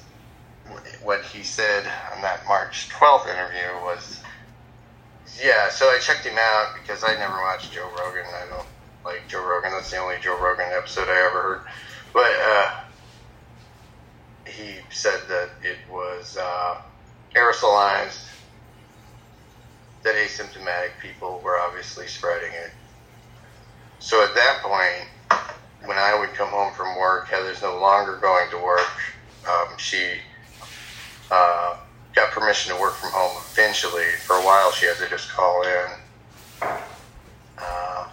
what 1.03 1.23
he 1.25 1.45
said 1.45 1.85
on 2.15 2.23
that 2.23 2.45
March 2.47 2.89
12th 2.91 3.29
interview 3.29 3.85
was, 3.85 4.21
yeah. 5.41 5.69
So 5.69 5.87
I 5.87 5.99
checked 6.01 6.27
him 6.27 6.37
out 6.37 6.75
because 6.81 7.05
I 7.05 7.15
never 7.15 7.35
watched 7.35 7.73
Joe 7.73 7.89
Rogan. 7.99 8.25
I 8.27 8.49
don't 8.49 8.67
like 9.05 9.29
Joe 9.29 9.47
Rogan. 9.47 9.71
That's 9.71 9.91
the 9.91 9.99
only 9.99 10.17
Joe 10.21 10.39
Rogan 10.41 10.67
episode 10.77 11.09
I 11.09 11.27
ever 11.29 11.43
heard. 11.43 11.61
But 12.13 12.33
uh, 12.43 12.71
he 14.47 14.77
said 14.91 15.21
that 15.29 15.51
it 15.63 15.79
was 15.89 16.37
uh, 16.37 16.79
aerosolized, 17.35 18.29
that 20.03 20.15
asymptomatic 20.15 20.91
people 21.01 21.41
were 21.45 21.59
obviously 21.59 22.07
spreading 22.09 22.53
it. 22.53 22.73
So 23.99 24.23
at 24.23 24.35
that 24.35 24.61
point, 24.63 25.41
when 25.85 25.99
I 25.99 26.19
would 26.19 26.35
come 26.35 26.49
home 26.49 26.73
from 26.75 26.99
work, 26.99 27.29
Heather's 27.29 27.63
no 27.63 27.79
longer 27.81 28.19
going 28.19 28.51
to 28.51 28.59
work. 28.59 28.89
Um, 29.49 29.77
she 29.79 30.15
uh, 31.31 31.77
got 32.15 32.31
permission 32.31 32.75
to 32.75 32.81
work 32.81 32.95
from 32.95 33.11
home 33.13 33.43
eventually. 33.53 34.05
For 34.25 34.37
a 34.37 34.45
while, 34.45 34.71
she 34.73 34.87
had 34.87 34.97
to 34.99 35.09
just 35.09 35.31
call 35.31 35.63
in. 35.63 36.71
Uh, 37.59 38.09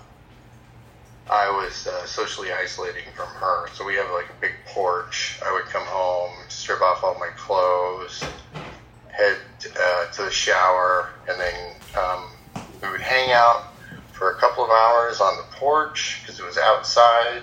I 1.29 1.49
was 1.49 1.87
uh, 1.87 2.05
socially 2.05 2.51
isolating 2.51 3.05
from 3.15 3.27
her, 3.27 3.67
so 3.73 3.85
we 3.85 3.95
have 3.95 4.09
like 4.11 4.29
a 4.29 4.41
big 4.41 4.53
porch. 4.67 5.39
I 5.45 5.51
would 5.51 5.65
come 5.65 5.85
home, 5.85 6.31
strip 6.49 6.81
off 6.81 7.03
all 7.03 7.17
my 7.19 7.29
clothes, 7.35 8.23
head 9.09 9.37
uh, 9.79 10.05
to 10.11 10.23
the 10.23 10.31
shower, 10.31 11.09
and 11.29 11.39
then 11.39 11.75
um, 11.97 12.29
we 12.81 12.89
would 12.89 13.01
hang 13.01 13.31
out 13.31 13.72
for 14.23 14.31
a 14.31 14.35
couple 14.35 14.63
of 14.63 14.69
hours 14.69 15.19
on 15.19 15.35
the 15.35 15.43
porch 15.57 16.21
because 16.21 16.39
it 16.39 16.45
was 16.45 16.57
outside, 16.57 17.41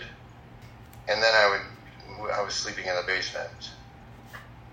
and 1.09 1.23
then 1.23 1.35
I 1.35 1.51
would 1.51 2.31
I 2.31 2.43
was 2.43 2.55
sleeping 2.55 2.87
in 2.87 2.97
the 2.97 3.03
basement, 3.07 3.73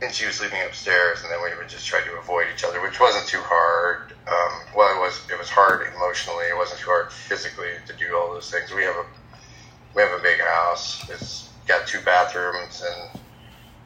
and 0.02 0.14
she 0.14 0.26
was 0.26 0.36
sleeping 0.36 0.62
upstairs, 0.66 1.22
and 1.22 1.30
then 1.30 1.40
we 1.44 1.54
would 1.58 1.68
just 1.68 1.86
try 1.86 2.00
to 2.00 2.18
avoid 2.18 2.48
each 2.56 2.64
other, 2.64 2.82
which 2.82 2.98
wasn't 3.02 3.28
too 3.28 3.42
hard. 3.42 4.14
Um, 4.26 4.62
well, 4.74 4.96
it 4.96 5.02
was 5.02 5.20
it 5.30 5.38
was 5.38 5.50
hard 5.50 5.86
emotionally. 5.94 6.46
It 6.46 6.56
wasn't 6.56 6.80
too 6.80 6.88
hard 6.88 7.12
physically 7.12 7.74
to 7.86 7.94
do 7.98 8.16
all 8.16 8.34
those 8.34 8.50
things. 8.50 8.72
We 8.74 8.84
have 8.84 8.96
a 8.96 9.06
we 9.94 10.02
have 10.02 10.18
a 10.18 10.24
big 10.24 10.40
house. 10.40 11.10
It's 11.10 11.50
got 11.68 11.88
two 11.88 12.00
bathrooms, 12.06 12.86
and 12.90 13.20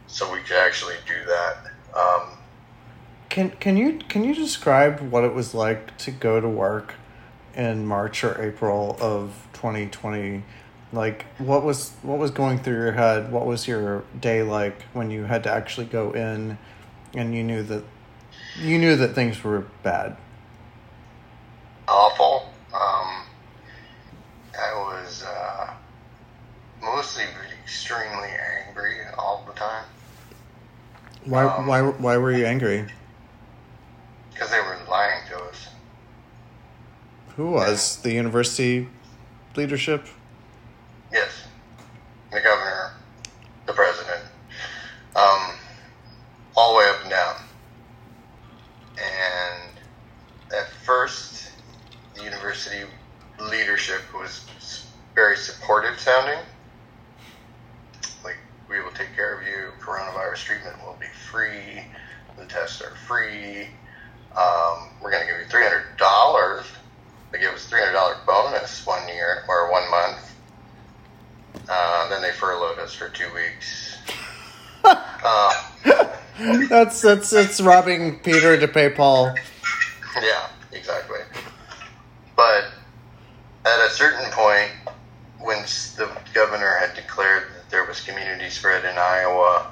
so 0.05 0.31
we 0.31 0.41
could 0.41 0.57
actually 0.57 0.97
do 1.07 1.25
that. 1.25 1.57
Um, 1.97 2.37
can 3.29 3.49
can 3.59 3.77
you 3.77 3.97
can 3.97 4.23
you 4.23 4.35
describe 4.35 4.99
what 4.99 5.23
it 5.23 5.33
was 5.33 5.55
like 5.55 5.97
to 5.97 6.11
go 6.11 6.39
to 6.39 6.47
work 6.47 6.93
in 7.55 7.85
March 7.85 8.23
or 8.23 8.41
April 8.41 8.97
of 8.99 9.47
twenty 9.53 9.87
twenty? 9.87 10.43
Like 10.93 11.25
what 11.37 11.63
was 11.63 11.91
what 12.01 12.17
was 12.17 12.31
going 12.31 12.59
through 12.59 12.75
your 12.75 12.91
head? 12.91 13.31
What 13.31 13.45
was 13.45 13.67
your 13.67 14.03
day 14.19 14.43
like 14.43 14.81
when 14.93 15.09
you 15.11 15.23
had 15.23 15.43
to 15.43 15.51
actually 15.51 15.87
go 15.87 16.11
in, 16.11 16.57
and 17.13 17.35
you 17.35 17.43
knew 17.43 17.63
that 17.63 17.83
you 18.59 18.77
knew 18.77 18.95
that 18.95 19.15
things 19.15 19.43
were 19.43 19.65
bad? 19.83 20.17
awful. 21.91 22.49
Um, 22.73 23.23
I 24.57 24.73
was 24.75 25.23
uh, 25.23 25.73
mostly 26.81 27.25
extremely 27.63 28.29
angry 28.67 28.97
all 29.17 29.43
the 29.47 29.53
time. 29.53 29.85
Why 31.25 31.43
um, 31.45 31.67
why 31.67 31.81
why 31.81 32.17
were 32.17 32.31
you 32.31 32.45
angry? 32.45 32.87
Because 34.33 34.49
they 34.49 34.59
were 34.59 34.77
lying 34.89 35.21
to 35.29 35.37
us. 35.43 35.67
Who 37.41 37.49
was 37.49 37.97
the 38.03 38.13
university 38.13 38.87
leadership? 39.55 40.05
Yes, 41.11 41.45
the 42.31 42.39
governor, 42.39 42.91
the 43.65 43.73
president, 43.73 44.21
um, 45.15 45.55
all 46.55 46.73
the 46.73 46.77
way 46.77 46.85
up 46.85 47.01
and 47.01 47.09
down. 47.09 47.35
And 48.91 49.71
at 50.55 50.69
first, 50.85 51.49
the 52.13 52.23
university 52.23 52.85
leadership 53.39 54.01
was 54.13 54.45
very 55.15 55.35
supportive 55.35 55.99
sounding. 55.99 56.37
Like, 58.23 58.37
we 58.69 58.83
will 58.83 58.91
take 58.91 59.15
care 59.15 59.39
of 59.39 59.47
you, 59.47 59.71
coronavirus 59.79 60.43
treatment 60.43 60.75
will 60.85 60.97
be 60.99 61.07
free, 61.31 61.85
the 62.37 62.45
tests 62.45 62.83
are 62.83 62.95
free, 63.07 63.61
um, 64.37 64.89
we're 65.01 65.09
going 65.09 65.25
to 65.25 65.31
give 65.33 65.41
you 65.41 65.47
$300. 65.47 66.65
They 67.31 67.39
gave 67.39 67.49
us 67.49 67.69
$300 67.69 68.25
bonus 68.25 68.85
one 68.85 69.07
year, 69.07 69.43
or 69.47 69.71
one 69.71 69.89
month. 69.89 70.35
Uh, 71.69 72.09
then 72.09 72.21
they 72.21 72.31
furloughed 72.31 72.77
us 72.77 72.93
for 72.93 73.07
two 73.09 73.33
weeks. 73.33 73.97
uh, 74.83 75.53
that's 77.01 77.29
that's 77.29 77.47
that's 77.47 77.61
robbing 77.61 78.19
Peter 78.19 78.59
to 78.59 78.67
pay 78.67 78.89
Paul. 78.89 79.33
Yeah, 80.21 80.47
exactly. 80.71 81.19
But 82.35 82.65
at 83.65 83.85
a 83.85 83.89
certain 83.89 84.29
point, 84.31 84.71
when 85.39 85.61
the 85.97 86.09
governor 86.33 86.77
had 86.79 86.95
declared 86.95 87.43
that 87.55 87.69
there 87.69 87.85
was 87.85 88.01
community 88.01 88.49
spread 88.49 88.83
in 88.85 88.97
Iowa, 88.97 89.71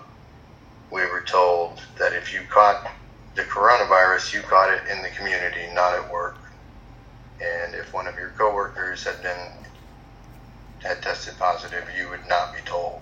we 0.92 1.02
were 1.02 1.22
told 1.22 1.82
that 1.98 2.14
if 2.14 2.34
you 2.34 2.42
caught 2.50 2.92
the 3.36 3.44
coronavirus, 3.44 4.34
you 4.34 4.42
caught 4.42 4.74
it 4.74 4.82
in 4.92 5.02
the 5.02 5.10
community, 5.10 5.68
not 5.74 5.94
at 5.94 6.12
work. 6.12 6.38
And 7.42 7.74
if 7.76 7.94
one 7.94 8.08
of 8.08 8.16
your 8.16 8.30
coworkers 8.38 9.04
had 9.04 9.22
been 9.22 9.38
had 10.80 11.02
tested 11.02 11.38
positive, 11.38 11.84
you 11.98 12.10
would 12.10 12.26
not 12.28 12.54
be 12.54 12.62
told 12.66 13.02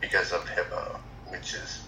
because 0.00 0.32
of 0.32 0.44
HIPAA, 0.44 0.98
which 1.28 1.54
is 1.54 1.83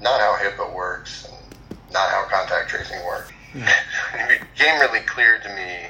not 0.00 0.20
how 0.20 0.36
HIPAA 0.36 0.74
works 0.74 1.26
and 1.28 1.92
not 1.92 2.10
how 2.10 2.24
contact 2.28 2.70
tracing 2.70 3.04
works. 3.06 3.32
Yeah. 3.54 3.72
it 4.14 4.40
became 4.54 4.80
really 4.80 5.00
clear 5.00 5.38
to 5.38 5.48
me 5.54 5.88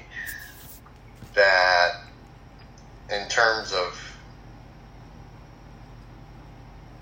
that 1.34 1.92
in 3.10 3.28
terms 3.28 3.72
of 3.72 4.04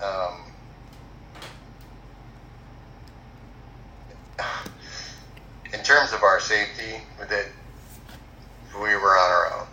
um, 0.03 0.47
in 5.73 5.83
terms 5.83 6.13
of 6.13 6.23
our 6.23 6.39
safety, 6.39 7.01
that 7.19 7.45
we 8.75 8.95
were 8.95 9.17
on 9.17 9.31
our 9.31 9.59
own. 9.59 9.67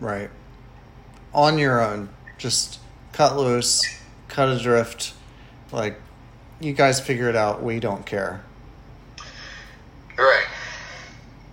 Right. 0.00 0.30
On 1.34 1.58
your 1.58 1.80
own. 1.80 2.08
Just 2.38 2.80
cut 3.12 3.36
loose, 3.36 3.84
cut 4.28 4.48
adrift. 4.48 5.14
Like, 5.70 6.00
you 6.62 6.72
guys 6.72 7.00
figure 7.00 7.28
it 7.28 7.36
out. 7.36 7.62
We 7.62 7.80
don't 7.80 8.06
care. 8.06 8.42
Right. 10.16 10.46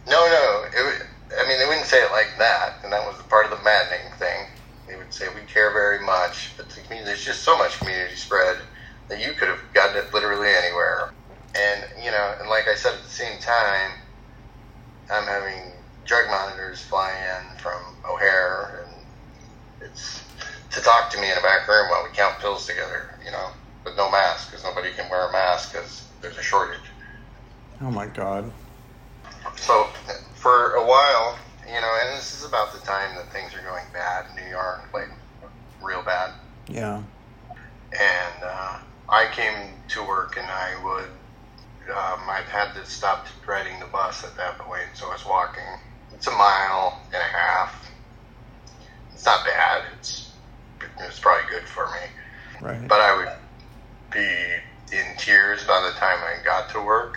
No, 0.07 0.14
no. 0.14 0.66
It, 0.74 1.03
I 1.38 1.47
mean, 1.47 1.60
they 1.60 1.66
wouldn't 1.66 1.86
say 1.86 2.01
it 2.03 2.12
like 2.12 2.30
that, 2.38 2.80
and 2.84 2.91
that 2.91 3.05
was 3.05 3.22
part 3.24 3.45
of 3.45 3.57
the 3.57 3.64
maddening 3.64 4.12
thing. 4.18 4.47
They 4.88 4.95
would 4.95 5.14
say 5.14 5.28
we 5.36 5.41
care 5.41 5.72
very 5.72 6.03
much, 6.03 6.53
but 6.57 6.70
the 6.70 6.82
there's 6.89 7.24
just 7.24 7.43
so 7.43 7.57
much 7.57 7.78
community 7.80 8.16
spread 8.16 8.57
that 9.07 9.20
you 9.20 9.34
could 9.34 9.47
have 9.47 9.60
gotten 9.74 9.97
it 9.97 10.14
literally 10.14 10.49
anywhere. 10.49 11.12
And 11.55 11.84
you 12.03 12.12
know, 12.12 12.36
and 12.39 12.49
like 12.49 12.68
I 12.68 12.76
said, 12.76 12.93
at 12.93 13.03
the 13.03 13.10
same 13.10 13.39
time, 13.39 13.91
I'm 15.12 15.26
having 15.26 15.74
drug 16.05 16.28
monitors 16.28 16.82
fly 16.82 17.12
in 17.12 17.57
from 17.57 17.82
O'Hare, 18.10 18.86
and 18.86 19.89
it's 19.89 20.24
to 20.72 20.82
talk 20.82 21.10
to 21.12 21.22
me 21.22 21.32
in 21.32 21.38
a 21.38 21.41
back 21.41 21.68
room 21.68 21.89
while 21.89 22.03
we 22.03 22.16
count 22.16 22.39
pills 22.39 22.66
together. 22.66 23.16
You 23.24 23.32
know, 23.32 23.49
with 23.84 23.95
no 23.97 24.09
mask 24.11 24.49
because 24.49 24.63
nobody 24.63 24.91
can 24.91 25.09
wear 25.09 25.30
a 25.30 25.32
mask 25.32 25.73
because 25.73 26.07
there's 26.21 26.38
a 26.38 26.43
shortage. 26.43 26.80
Oh 27.82 27.91
my 27.91 28.07
god. 28.07 28.51
So 29.55 29.88
for 30.36 30.73
a 30.73 30.86
while, 30.86 31.38
you 31.65 31.80
know, 31.80 31.97
and 32.03 32.17
this 32.17 32.34
is 32.34 32.45
about 32.45 32.73
the 32.73 32.80
time 32.80 33.15
that 33.15 33.32
things 33.32 33.53
are 33.53 33.61
going 33.61 33.86
bad 33.93 34.25
in 34.30 34.43
New 34.43 34.49
York, 34.49 34.89
like 34.93 35.09
real 35.82 36.01
bad. 36.03 36.32
Yeah. 36.67 37.03
And 37.91 38.43
uh, 38.43 38.80
I 39.09 39.27
came 39.32 39.73
to 39.89 40.03
work 40.03 40.38
and 40.38 40.47
I 40.47 40.75
would, 40.84 41.09
um, 41.89 42.30
I 42.30 42.41
had 42.49 42.73
to 42.73 42.86
stop 42.86 43.27
riding 43.47 43.80
the 43.80 43.88
bus 43.88 44.23
at 44.23 44.36
that 44.38 44.59
point, 44.59 44.86
so 44.93 45.07
I 45.07 45.13
was 45.13 45.25
walking. 45.25 45.63
It's 46.13 46.27
a 46.27 46.32
mile 46.32 47.01
and 47.13 47.21
a 47.21 47.38
half. 47.38 47.91
It's 49.13 49.25
not 49.25 49.45
bad. 49.45 49.84
It's 49.97 50.34
it's 50.99 51.19
probably 51.19 51.49
good 51.49 51.67
for 51.67 51.88
me. 51.88 52.61
Right. 52.61 52.88
But 52.88 53.01
I 53.01 53.17
would 53.17 53.30
be 54.12 54.55
in 54.91 55.05
tears 55.18 55.64
by 55.66 55.82
the 55.82 55.97
time 55.99 56.20
I 56.24 56.43
got 56.43 56.70
to 56.72 56.82
work. 56.84 57.16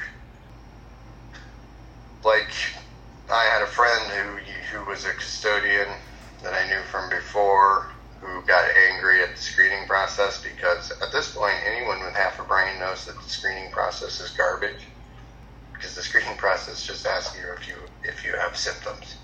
Like 2.25 2.53
I 3.31 3.45
had 3.45 3.63
a 3.63 3.67
friend 3.67 4.11
who 4.13 4.79
who 4.79 4.87
was 4.91 5.05
a 5.05 5.13
custodian 5.15 5.89
that 6.43 6.55
I 6.55 6.69
knew 6.69 6.83
from 6.85 7.09
before 7.11 7.89
who 8.21 8.43
got 8.47 8.65
angry 8.91 9.23
at 9.23 9.35
the 9.37 9.43
screening 9.43 9.87
process 9.87 10.43
because 10.43 10.93
at 11.03 11.13
this 11.13 11.35
point, 11.35 11.57
anyone 11.67 12.01
with 12.05 12.15
half 12.15 12.39
a 12.39 12.45
brain 12.45 12.79
knows 12.79 13.05
that 13.07 13.21
the 13.23 13.29
screening 13.29 13.71
process 13.73 14.21
is 14.21 14.31
garbage. 14.31 14.89
Because 15.75 15.95
the 15.97 16.03
screening 16.03 16.37
process 16.37 16.87
just 16.87 17.07
asks 17.07 17.37
you 17.37 17.45
if 17.59 17.69
you 17.69 17.77
if 18.05 18.25
you 18.25 18.35
have 18.39 18.57
symptoms, 18.57 19.17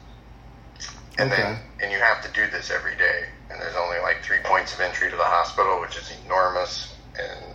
and 1.19 1.31
Okay. 1.31 1.33
then 1.33 1.59
and 1.81 1.93
you 1.93 1.99
have 1.99 2.23
to 2.23 2.33
do 2.33 2.49
this 2.51 2.71
every 2.71 2.97
day. 2.97 3.21
And 3.51 3.61
there's 3.61 3.77
only 3.77 3.99
like 4.01 4.23
three 4.23 4.41
points 4.45 4.75
of 4.75 4.81
entry 4.81 5.11
to 5.11 5.17
the 5.17 5.25
hospital, 5.25 5.81
which 5.81 5.97
is 5.97 6.11
enormous. 6.25 6.97
And 7.19 7.48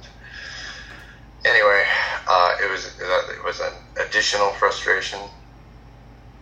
anyway, 1.45 1.83
uh, 2.27 2.55
it 2.63 2.71
was 2.71 2.85
it 2.99 3.43
was 3.45 3.59
an 3.59 3.73
additional 4.05 4.49
frustration 4.51 5.19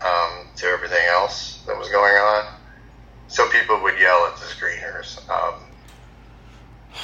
um, 0.01 0.47
to 0.55 0.67
everything 0.67 1.05
else 1.09 1.63
that 1.67 1.77
was 1.77 1.89
going 1.89 2.13
on. 2.13 2.45
So 3.27 3.47
people 3.49 3.81
would 3.81 3.97
yell 3.99 4.25
at 4.25 4.35
the 4.35 4.45
screeners, 4.45 5.17
um, 5.29 5.61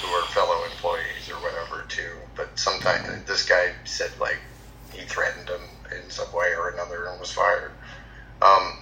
who 0.02 0.10
were 0.12 0.26
fellow 0.28 0.64
employees 0.66 1.30
or 1.30 1.36
whatever 1.36 1.86
too. 1.88 2.12
But 2.36 2.58
sometimes 2.60 3.24
this 3.26 3.48
guy 3.48 3.72
said 3.86 4.12
like 4.20 4.40
he 4.92 5.02
threatened 5.06 5.48
them 5.48 5.62
in 5.96 6.10
some 6.10 6.32
way 6.34 6.54
or 6.58 6.70
another 6.70 7.08
and 7.08 7.20
was 7.20 7.32
fired. 7.32 7.72
Um, 8.42 8.78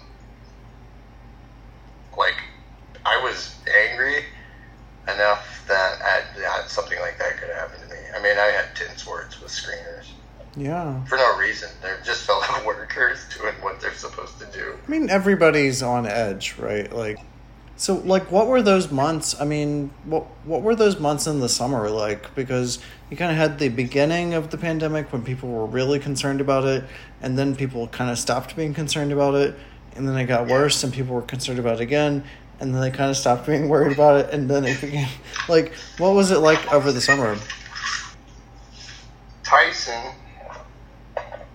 like 2.17 2.35
I 3.05 3.21
was 3.23 3.55
angry 3.89 4.23
enough 5.13 5.63
that, 5.67 6.01
I, 6.01 6.39
that 6.39 6.69
something 6.69 6.99
like 6.99 7.17
that 7.19 7.37
could 7.37 7.49
happen 7.49 7.79
to 7.81 7.87
me. 7.87 7.99
I 8.15 8.21
mean, 8.21 8.37
I 8.37 8.45
had 8.51 8.75
tense 8.75 9.05
words 9.07 9.39
with 9.41 9.51
screeners 9.51 10.05
Yeah. 10.55 11.03
for 11.05 11.17
no 11.17 11.37
reason. 11.37 11.69
They're 11.81 11.99
just 12.03 12.23
fellow 12.23 12.43
workers 12.65 13.19
doing 13.37 13.53
what 13.61 13.79
they're 13.81 13.93
supposed 13.93 14.39
to 14.39 14.45
do. 14.47 14.75
I 14.85 14.89
mean, 14.89 15.09
everybody's 15.09 15.81
on 15.83 16.05
edge, 16.05 16.55
right? 16.57 16.91
Like, 16.91 17.17
so, 17.77 17.95
like, 17.95 18.31
what 18.31 18.47
were 18.47 18.61
those 18.61 18.89
months? 18.89 19.35
I 19.39 19.43
mean, 19.43 19.91
what 20.05 20.23
what 20.45 20.61
were 20.61 20.75
those 20.75 20.97
months 20.97 21.27
in 21.27 21.41
the 21.41 21.49
summer 21.49 21.89
like? 21.89 22.33
Because 22.33 22.79
you 23.09 23.17
kind 23.17 23.31
of 23.31 23.37
had 23.37 23.59
the 23.59 23.67
beginning 23.67 24.33
of 24.33 24.49
the 24.49 24.57
pandemic 24.57 25.11
when 25.11 25.23
people 25.23 25.49
were 25.49 25.65
really 25.65 25.99
concerned 25.99 26.39
about 26.39 26.63
it, 26.63 26.85
and 27.21 27.37
then 27.37 27.53
people 27.53 27.87
kind 27.89 28.09
of 28.09 28.17
stopped 28.17 28.55
being 28.55 28.73
concerned 28.73 29.11
about 29.11 29.35
it, 29.35 29.55
and 29.93 30.07
then 30.07 30.15
it 30.15 30.25
got 30.25 30.47
worse, 30.47 30.85
and 30.85 30.93
people 30.93 31.15
were 31.15 31.21
concerned 31.21 31.59
about 31.59 31.75
it 31.75 31.81
again, 31.81 32.23
and 32.59 32.73
then 32.73 32.81
they 32.81 32.91
kind 32.91 33.09
of 33.09 33.17
stopped 33.17 33.45
being 33.45 33.69
worried 33.69 33.91
about 33.91 34.19
it, 34.19 34.33
and 34.33 34.49
then 34.49 34.65
it 34.65 34.79
began. 34.81 35.09
Like, 35.47 35.73
what 35.97 36.13
was 36.13 36.31
it 36.31 36.39
like 36.39 36.73
over 36.73 36.91
the 36.91 37.01
summer? 37.01 37.37
Tyson, 39.43 40.11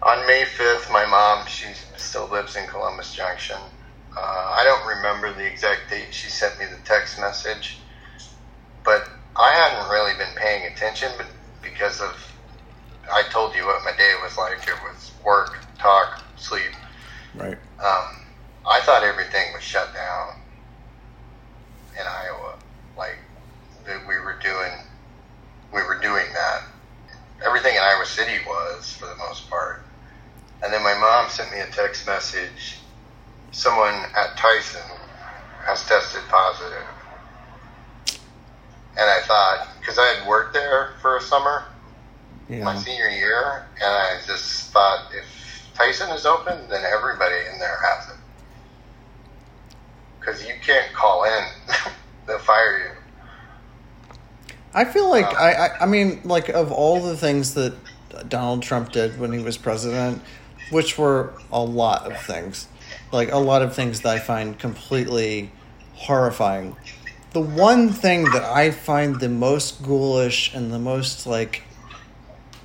on 0.03 0.27
May 0.27 0.45
5th, 0.45 0.93
my 0.93 1.05
mom, 1.07 1.47
she 1.47 1.67
still 1.97 2.29
lives 2.29 2.57
in 2.57 2.67
Columbus 2.69 3.13
Junction. 3.15 3.57
Uh, 4.17 4.21
I 4.21 4.63
don't 4.65 4.97
remember 4.97 5.33
the 5.33 5.45
exact 5.45 5.91
date 5.91 6.09
she 6.13 6.29
sent 6.29 6.59
me 6.59 6.67
the 6.67 6.81
text 6.85 7.19
message, 7.19 7.79
but 8.85 9.09
I 9.37 9.53
hadn't 9.53 9.91
really 9.91 10.13
been 10.19 10.35
paying 10.37 10.73
attention 10.73 11.11
but 11.17 11.27
because 11.63 12.01
of, 12.01 12.15
I 13.13 13.23
told 13.31 13.55
you 13.55 13.67
what 13.67 13.83
my 13.85 13.93
day 13.97 14.15
was 14.23 14.37
like. 14.37 14.59
It 14.69 14.75
was 14.85 15.13
work, 15.25 15.59
talk, 15.79 16.23
sleep. 16.37 16.73
Right. 17.35 17.59
Um, 17.83 18.25
I 18.69 18.81
thought 18.83 19.03
everything 19.03 19.53
was 19.53 19.63
shut 19.63 19.93
down 19.95 20.40
in 21.99 22.07
Iowa. 22.07 22.59
Like 22.97 23.19
that 23.87 24.07
we 24.07 24.17
were 24.17 24.37
doing, 24.43 24.73
we 25.73 25.83
were 25.83 25.99
doing 26.01 26.27
that. 26.35 26.63
Everything 27.45 27.75
in 27.75 27.81
Iowa 27.81 28.05
City 28.05 28.39
was 28.47 28.93
for 28.93 29.07
the 29.07 29.17
most 29.17 29.49
part. 29.49 29.83
And 30.63 30.73
then 30.73 30.83
my 30.83 30.95
mom 30.95 31.31
sent 31.31 31.51
me 31.53 31.61
a 31.61 31.67
text 31.67 32.07
message. 32.07 32.77
Someone 33.53 33.95
at 34.17 34.37
Tyson 34.37 34.83
has 35.65 35.87
tested 35.87 36.23
positive. 36.29 36.85
And 38.99 39.09
I 39.09 39.21
thought, 39.23 39.69
because 39.81 39.99
I 39.99 40.07
had 40.15 40.29
worked 40.29 40.53
there 40.53 40.95
for 41.01 41.17
a 41.17 41.21
summer, 41.21 41.65
my 42.65 42.77
senior 42.77 43.09
year, 43.09 43.67
and 43.77 43.91
I 43.91 44.19
just 44.27 44.71
thought 44.73 45.13
if 45.15 45.25
Tyson 45.75 46.11
is 46.11 46.27
open, 46.27 46.69
then 46.69 46.85
everybody 46.85 47.37
in 47.53 47.59
there 47.59 47.79
has 47.83 48.11
it. 48.11 48.20
Because 50.21 50.47
you 50.47 50.55
can't 50.63 50.93
call 50.93 51.25
in, 51.25 51.45
they'll 52.27 52.39
fire 52.39 52.79
you. 52.79 53.01
I 54.73 54.85
feel 54.85 55.09
like 55.09 55.27
um, 55.27 55.37
I, 55.37 55.53
I 55.53 55.79
I 55.81 55.87
mean 55.87 56.21
like 56.25 56.49
of 56.49 56.71
all 56.71 57.01
the 57.01 57.17
things 57.17 57.55
that 57.55 57.75
Donald 58.29 58.63
Trump 58.63 58.93
did 58.93 59.19
when 59.19 59.33
he 59.33 59.41
was 59.41 59.57
president, 59.57 60.23
which 60.71 60.99
were 60.99 61.33
a 61.51 61.63
lot 61.63 62.11
of 62.11 62.21
things, 62.23 62.69
like 63.13 63.33
a 63.33 63.39
lot 63.39 63.63
of 63.63 63.75
things 63.75 64.03
that 64.03 64.15
I 64.15 64.19
find 64.19 64.59
completely 64.59 65.51
horrifying. 65.95 66.77
The 67.33 67.41
one 67.41 67.91
thing 67.91 68.25
that 68.25 68.43
I 68.43 68.71
find 68.71 69.21
the 69.21 69.29
most 69.29 69.83
ghoulish 69.83 70.55
and 70.55 70.73
the 70.73 70.79
most 70.79 71.27
like 71.27 71.63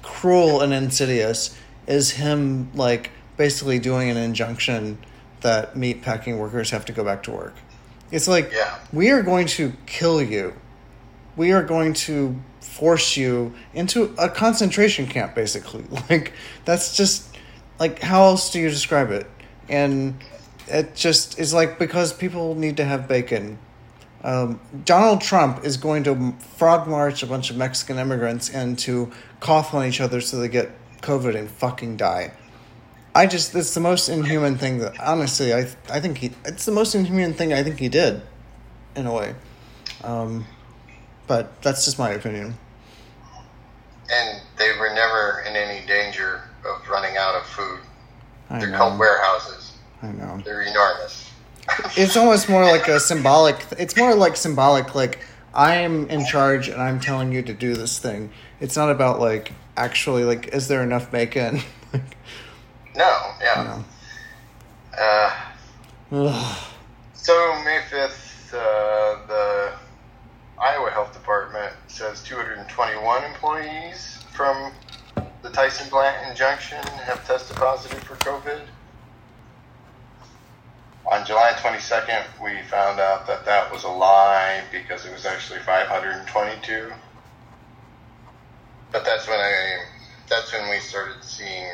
cruel 0.02 0.62
and 0.62 0.74
insidious 0.74 1.58
is 1.88 2.12
him 2.12 2.72
like 2.74 3.12
basically 3.38 3.80
doing 3.80 4.10
an 4.10 4.18
injunction 4.18 4.98
that 5.46 5.76
meat 5.78 6.02
packing 6.02 6.38
workers 6.38 6.72
have 6.72 6.86
to 6.86 6.92
go 6.92 7.04
back 7.04 7.22
to 7.24 7.32
work. 7.32 7.54
It's 8.12 8.28
like 8.28 8.52
Yeah. 8.52 8.78
we 8.92 9.12
are 9.12 9.22
going 9.22 9.48
to 9.60 9.74
kill 9.86 10.22
you. 10.22 10.54
We 11.38 11.52
are 11.52 11.64
going 11.64 11.94
to 12.08 12.36
force 12.62 13.16
you 13.16 13.54
into 13.74 14.14
a 14.18 14.28
concentration 14.30 15.06
camp 15.08 15.36
basically. 15.36 15.86
Like 16.10 16.34
that's 16.66 16.98
just 16.98 17.36
like 17.80 18.00
how 18.00 18.24
else 18.24 18.52
do 18.52 18.60
you 18.60 18.70
describe 18.70 19.12
it? 19.12 19.28
And 19.70 20.16
it 20.68 20.96
just 20.96 21.40
is 21.40 21.54
like 21.54 21.78
because 21.80 22.12
people 22.12 22.56
need 22.56 22.78
to 22.78 22.86
have 22.86 23.08
bacon. 23.08 23.60
Um, 24.24 24.60
donald 24.86 25.22
trump 25.22 25.64
is 25.64 25.78
going 25.78 26.04
to 26.06 26.34
frog 26.58 26.88
march 26.88 27.22
a 27.22 27.28
bunch 27.28 27.52
of 27.52 27.58
mexican 27.58 28.00
immigrants 28.00 28.50
and 28.50 28.80
to 28.80 29.12
cough 29.40 29.76
on 29.76 29.86
each 29.86 30.02
other 30.02 30.20
so 30.20 30.40
they 30.40 30.48
get 30.48 30.72
covid 31.02 31.36
and 31.38 31.48
fucking 31.48 31.98
die 31.98 32.32
i 33.16 33.26
just 33.26 33.56
it's 33.56 33.74
the 33.74 33.80
most 33.80 34.10
inhuman 34.10 34.58
thing 34.58 34.78
that 34.78 35.00
honestly 35.00 35.54
i 35.54 35.68
i 35.90 36.00
think 36.00 36.20
he 36.20 36.32
it's 36.46 36.66
the 36.66 36.72
most 36.72 36.94
inhuman 36.94 37.34
thing 37.34 37.52
i 37.54 37.64
think 37.64 37.80
he 37.80 37.90
did 37.90 38.22
in 38.96 39.08
a 39.08 39.14
way 39.14 39.34
um, 40.04 40.46
but 41.28 41.62
that's 41.62 41.86
just 41.86 41.98
my 41.98 42.12
opinion. 42.12 42.56
And 44.12 44.42
they 44.58 44.72
were 44.78 44.94
never 44.94 45.44
in 45.48 45.56
any 45.56 45.86
danger 45.88 46.44
of 46.66 46.88
running 46.88 47.18
out 47.18 47.36
of 47.36 47.46
food. 47.48 47.80
I 48.50 48.60
They're 48.60 48.70
know. 48.70 48.78
called 48.78 49.00
warehouses. 49.00 49.74
I 50.04 50.12
know. 50.12 50.42
They're 50.44 50.62
enormous. 50.62 51.32
It's 51.98 52.16
almost 52.16 52.48
more 52.48 52.64
like 52.64 52.88
a 52.88 53.00
symbolic. 53.00 53.66
It's 53.80 53.98
more 53.98 54.14
like 54.14 54.36
symbolic. 54.36 54.94
Like 54.94 55.20
I 55.52 55.78
am 55.78 56.08
in 56.10 56.24
charge 56.24 56.68
and 56.68 56.80
I'm 56.80 57.00
telling 57.00 57.32
you 57.32 57.42
to 57.42 57.54
do 57.54 57.74
this 57.74 57.98
thing. 57.98 58.30
It's 58.60 58.76
not 58.76 58.92
about 58.92 59.20
like 59.20 59.52
actually 59.76 60.24
like 60.26 60.50
is 60.50 60.68
there 60.68 60.84
enough 60.84 61.10
bacon? 61.10 61.62
No, 62.96 63.04
you 63.40 63.46
yeah. 63.46 63.64
know. 63.64 63.86
Uh, 64.98 66.56
so 67.14 67.34
May 67.66 67.82
5th, 67.90 68.54
uh, 68.54 69.28
the 69.28 69.74
Iowa 70.62 70.90
Health 70.92 71.14
Department 71.14 71.74
says 71.88 72.24
221 72.24 73.24
employees 73.24 74.24
from 74.34 74.72
the 75.42 75.50
Tyson 75.50 75.90
plant 75.90 76.30
in 76.30 76.36
Junction 76.36 76.78
have 77.06 77.26
tested 77.28 77.58
positive 77.58 78.00
for 78.04 78.16
COVID. 78.16 78.62
On 81.12 81.26
July 81.26 81.52
22nd, 81.58 82.24
we 82.44 82.62
found 82.64 83.00
out 83.00 83.28
that 83.28 83.46
that 83.46 83.72
was 83.72 83.84
a 83.84 83.90
lie 83.90 84.64
because 84.72 85.06
it 85.06 85.12
was 85.12 85.26
actually 85.26 85.60
522. 85.60 86.92
But 88.92 89.06
that's 89.06 89.28
when 89.28 89.40
I, 89.40 89.84
that's 90.30 90.52
when 90.54 90.70
we 90.70 90.80
started 90.80 91.24
seeing, 91.24 91.68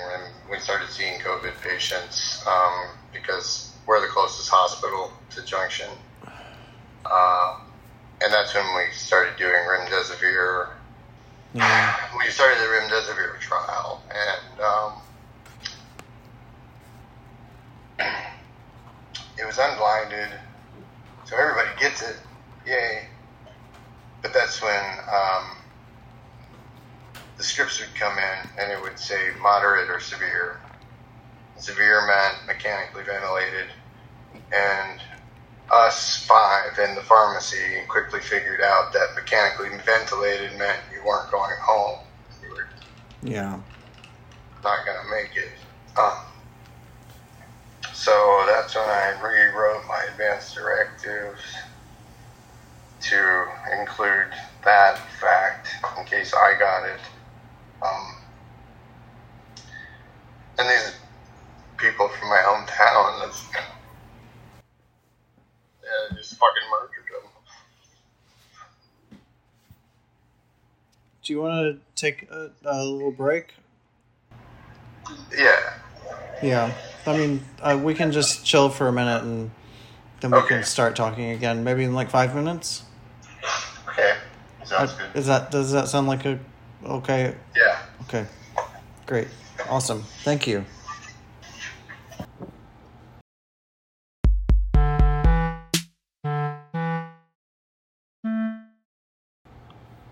we 0.49 0.59
started 0.59 0.89
seeing 0.89 1.19
COVID 1.19 1.53
patients, 1.61 2.43
um, 2.47 2.89
because 3.13 3.71
we're 3.85 4.01
the 4.01 4.07
closest 4.07 4.49
hospital 4.49 5.11
to 5.31 5.43
Junction. 5.45 5.89
Uh, 7.05 7.59
and 8.23 8.31
that's 8.31 8.53
when 8.53 8.65
we 8.75 8.91
started 8.93 9.35
doing 9.37 9.53
remdesivir. 9.53 10.69
Yeah. 11.53 11.95
We 12.17 12.29
started 12.29 12.59
the 12.59 12.65
remdesivir 12.65 13.39
trial, 13.39 14.03
and 14.09 14.61
um, 14.61 14.93
it 19.39 19.45
was 19.45 19.57
unblinded, 19.57 20.29
so 21.25 21.35
everybody 21.35 21.69
gets 21.79 22.01
it. 22.03 22.17
Yay! 22.67 23.07
But 24.21 24.33
that's 24.33 24.61
when 24.61 24.83
um, 25.11 25.57
the 27.41 27.47
scripts 27.47 27.79
would 27.79 27.95
come 27.95 28.19
in, 28.19 28.61
and 28.61 28.71
it 28.71 28.79
would 28.83 28.99
say 28.99 29.17
moderate 29.41 29.89
or 29.89 29.99
severe. 29.99 30.57
Severe 31.57 32.05
meant 32.05 32.45
mechanically 32.45 33.01
ventilated, 33.03 33.65
and 34.53 34.99
us 35.73 36.23
five 36.27 36.77
in 36.77 36.93
the 36.93 37.01
pharmacy 37.01 37.57
quickly 37.87 38.19
figured 38.19 38.61
out 38.61 38.93
that 38.93 39.07
mechanically 39.15 39.69
ventilated 39.83 40.55
meant 40.59 40.77
you 40.93 41.03
weren't 41.03 41.31
going 41.31 41.55
home. 41.65 41.97
You 42.43 42.49
were 42.51 42.69
Yeah. 43.23 43.59
not 44.63 44.85
going 44.85 44.97
to 45.01 45.09
make 45.09 45.35
it. 45.35 45.49
Um, 45.99 46.19
so 47.91 48.45
that's 48.51 48.75
when 48.75 48.85
I 48.85 49.19
rewrote 49.19 49.87
my 49.87 50.05
advanced 50.11 50.53
directives 50.53 51.41
to 53.09 53.45
include 53.79 54.27
that 54.63 54.99
fact 55.19 55.69
in 55.97 56.05
case 56.05 56.35
I 56.35 56.53
got 56.59 56.85
it. 56.87 56.99
Um, 57.81 58.15
and 60.59 60.69
these 60.69 60.95
people 61.77 62.07
from 62.09 62.29
my 62.29 62.37
hometown, 62.37 63.19
that's, 63.25 63.43
yeah, 65.83 66.15
just 66.15 66.37
fucking 66.37 66.69
murdered 66.69 66.89
them. 67.11 67.31
Do 71.23 71.33
you 71.33 71.41
want 71.41 71.75
to 71.75 71.79
take 71.95 72.29
a, 72.31 72.51
a 72.65 72.83
little 72.83 73.11
break? 73.11 73.53
Yeah. 75.35 75.73
Yeah. 76.41 76.73
I 77.05 77.17
mean, 77.17 77.43
uh, 77.61 77.79
we 77.81 77.93
can 77.93 78.11
just 78.11 78.45
chill 78.45 78.69
for 78.69 78.87
a 78.87 78.93
minute 78.93 79.23
and 79.23 79.51
then 80.19 80.31
we 80.31 80.37
Okay. 80.37 80.47
can 80.49 80.63
start 80.63 80.95
talking 80.95 81.31
again. 81.31 81.63
Maybe 81.63 81.83
in 81.83 81.93
like 81.93 82.09
five 82.09 82.35
minutes. 82.35 82.83
Okay. 83.89 84.15
Sounds 84.63 84.93
good. 84.93 85.09
Is 85.15 85.25
that 85.27 85.51
does 85.51 85.71
that 85.71 85.87
sound 85.87 86.07
like 86.07 86.25
a 86.25 86.39
okay? 86.85 87.35
Yeah. 87.55 87.79
Okay, 88.03 88.25
great, 89.05 89.27
awesome. 89.69 90.03
Thank 90.23 90.47
you. 90.47 90.65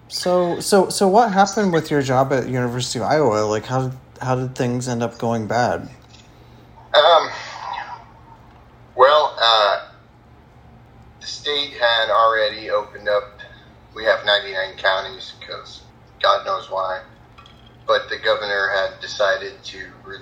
So 0.09 0.59
so 0.59 0.89
so 0.89 1.07
what 1.07 1.31
happened 1.31 1.71
with 1.71 1.91
your 1.91 2.01
job 2.01 2.33
at 2.33 2.49
University 2.49 2.99
of 2.99 3.05
Iowa? 3.05 3.45
Like 3.45 3.65
how 3.65 3.87
did, 3.87 3.97
how 4.21 4.35
did 4.35 4.55
things 4.55 4.87
end 4.87 5.03
up 5.03 5.17
going 5.19 5.47
bad? 5.47 5.87
Um, 6.93 7.29
well, 8.95 9.37
uh, 9.39 9.87
the 11.21 11.25
state 11.27 11.73
had 11.73 12.09
already 12.09 12.71
opened 12.71 13.07
up. 13.07 13.39
We 13.95 14.03
have 14.05 14.25
99 14.25 14.77
counties 14.77 15.35
because 15.39 15.83
God 16.21 16.45
knows 16.45 16.69
why. 16.69 17.03
But 17.85 18.09
the 18.09 18.17
governor 18.17 18.69
had 18.75 18.99
decided 18.99 19.63
to 19.63 19.87
re- 20.03 20.17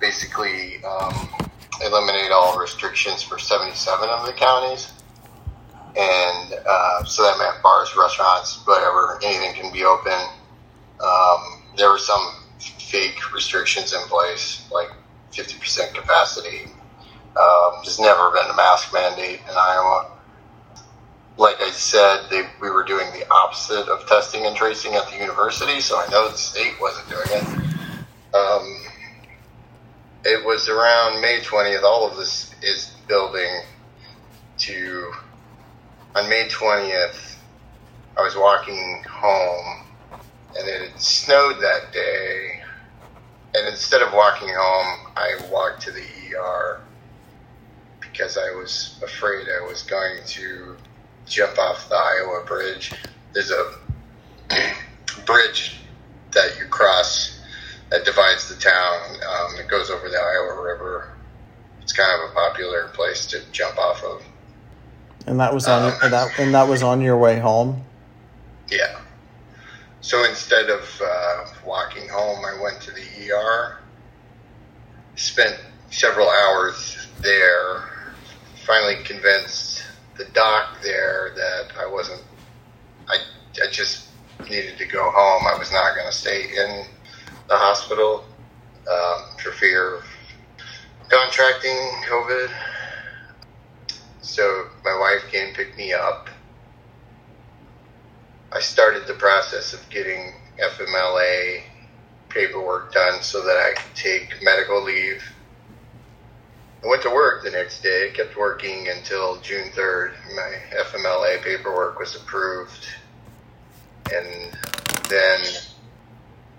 basically 0.00 0.84
um, 0.84 1.28
eliminate 1.80 2.30
restrictions 3.08 3.22
for 3.22 3.38
77 3.38 4.08
of 4.08 4.26
the 4.26 4.32
counties. 4.32 4.92
And 5.96 6.54
uh, 6.68 7.04
so 7.04 7.22
that 7.22 7.38
meant 7.38 7.62
bars, 7.62 7.96
restaurants, 7.96 8.64
whatever, 8.66 9.18
anything 9.22 9.54
can 9.60 9.72
be 9.72 9.84
open. 9.84 10.12
Um, 11.02 11.62
there 11.76 11.90
were 11.90 11.98
some 11.98 12.44
fake 12.58 13.32
restrictions 13.32 13.92
in 13.92 14.00
place, 14.02 14.68
like 14.70 14.88
50% 15.32 15.94
capacity. 15.94 16.70
Um, 17.36 17.80
there's 17.82 17.98
never 17.98 18.30
been 18.30 18.50
a 18.50 18.56
mask 18.56 18.92
mandate 18.92 19.40
in 19.40 19.56
Iowa. 19.56 20.10
Like 21.36 21.60
I 21.60 21.70
said, 21.70 22.26
they, 22.30 22.42
we 22.60 22.70
were 22.70 22.84
doing 22.84 23.06
the 23.12 23.30
opposite 23.32 23.88
of 23.88 24.06
testing 24.08 24.44
and 24.46 24.56
tracing 24.56 24.94
at 24.94 25.08
the 25.08 25.16
university, 25.16 25.80
so 25.80 25.96
I 25.96 26.08
know 26.10 26.28
the 26.28 26.36
state 26.36 26.74
wasn't 26.80 27.08
doing 27.08 27.28
it. 27.30 27.44
Um, 28.34 28.82
it 30.24 30.44
was 30.44 30.68
around 30.68 31.20
May 31.20 31.40
20th. 31.40 31.82
All 31.84 32.10
of 32.10 32.16
this 32.16 32.52
is 32.62 32.92
building 33.08 33.62
to. 34.58 35.12
On 36.14 36.28
May 36.28 36.48
20th, 36.48 37.36
I 38.16 38.22
was 38.22 38.34
walking 38.34 39.04
home, 39.08 39.84
and 40.56 40.68
it 40.68 40.90
had 40.90 41.00
snowed 41.00 41.60
that 41.60 41.92
day. 41.92 42.62
And 43.54 43.68
instead 43.68 44.02
of 44.02 44.12
walking 44.12 44.48
home, 44.48 45.12
I 45.16 45.38
walked 45.50 45.82
to 45.82 45.92
the 45.92 46.02
ER 46.36 46.80
because 48.00 48.36
I 48.36 48.50
was 48.56 48.98
afraid 49.02 49.46
I 49.48 49.64
was 49.66 49.82
going 49.82 50.18
to 50.26 50.76
jump 51.26 51.58
off 51.58 51.88
the 51.88 51.94
Iowa 51.94 52.44
Bridge. 52.46 52.92
There's 53.32 53.50
a 53.50 53.74
bridge 55.26 55.78
that 56.32 56.58
you 56.58 56.66
cross 56.66 57.40
that 57.90 58.04
divides 58.04 58.48
the 58.48 58.56
town. 58.56 59.16
Um, 59.16 59.60
it 59.60 59.68
goes 59.68 59.90
over 59.90 60.08
the 60.08 60.16
Iowa 60.16 60.62
River. 60.62 61.17
It's 61.88 61.96
kind 61.96 62.22
of 62.22 62.30
a 62.30 62.34
popular 62.34 62.88
place 62.88 63.24
to 63.28 63.40
jump 63.50 63.78
off 63.78 64.04
of. 64.04 64.22
And 65.26 65.40
that 65.40 65.54
was 65.54 65.66
on 65.66 65.90
and 66.02 66.12
that 66.12 66.38
and 66.38 66.52
that 66.52 66.68
was 66.68 66.82
on 66.82 67.00
your 67.00 67.16
way 67.16 67.38
home. 67.38 67.82
Yeah. 68.70 69.00
So 70.02 70.22
instead 70.24 70.68
of 70.68 70.82
uh, 71.02 71.46
walking 71.64 72.06
home, 72.06 72.44
I 72.44 72.60
went 72.62 72.82
to 72.82 72.90
the 72.90 73.32
ER. 73.32 73.78
Spent 75.16 75.58
several 75.90 76.28
hours 76.28 77.06
there. 77.22 77.88
Finally 78.66 79.02
convinced 79.04 79.82
the 80.18 80.26
doc 80.34 80.82
there 80.82 81.32
that 81.36 81.74
I 81.80 81.86
wasn't. 81.86 82.22
I 83.08 83.16
I 83.64 83.70
just 83.70 84.08
needed 84.42 84.76
to 84.76 84.84
go 84.84 85.10
home. 85.10 85.42
I 85.46 85.58
was 85.58 85.72
not 85.72 85.94
going 85.94 86.06
to 86.06 86.14
stay 86.14 86.50
in 86.50 86.84
the 87.48 87.56
hospital 87.56 88.26
um, 88.92 89.38
for 89.42 89.52
fear 89.52 89.96
of 89.96 90.04
contracting 91.08 91.76
COVID. 92.06 92.50
So 94.20 94.66
my 94.84 94.96
wife 94.98 95.30
came 95.30 95.54
pick 95.54 95.76
me 95.76 95.92
up. 95.92 96.28
I 98.52 98.60
started 98.60 99.06
the 99.06 99.14
process 99.14 99.72
of 99.72 99.88
getting 99.90 100.32
FMLA 100.58 101.62
paperwork 102.28 102.92
done 102.92 103.22
so 103.22 103.42
that 103.42 103.56
I 103.56 103.74
could 103.74 103.94
take 103.94 104.42
medical 104.42 104.82
leave. 104.82 105.22
I 106.84 106.86
went 106.86 107.02
to 107.02 107.10
work 107.10 107.42
the 107.42 107.50
next 107.50 107.82
day, 107.82 108.10
kept 108.14 108.36
working 108.36 108.88
until 108.88 109.40
June 109.40 109.70
3rd. 109.70 110.12
My 110.36 110.78
FMLA 110.78 111.42
paperwork 111.42 111.98
was 111.98 112.14
approved. 112.14 112.86
And 114.14 114.56
then 115.08 115.40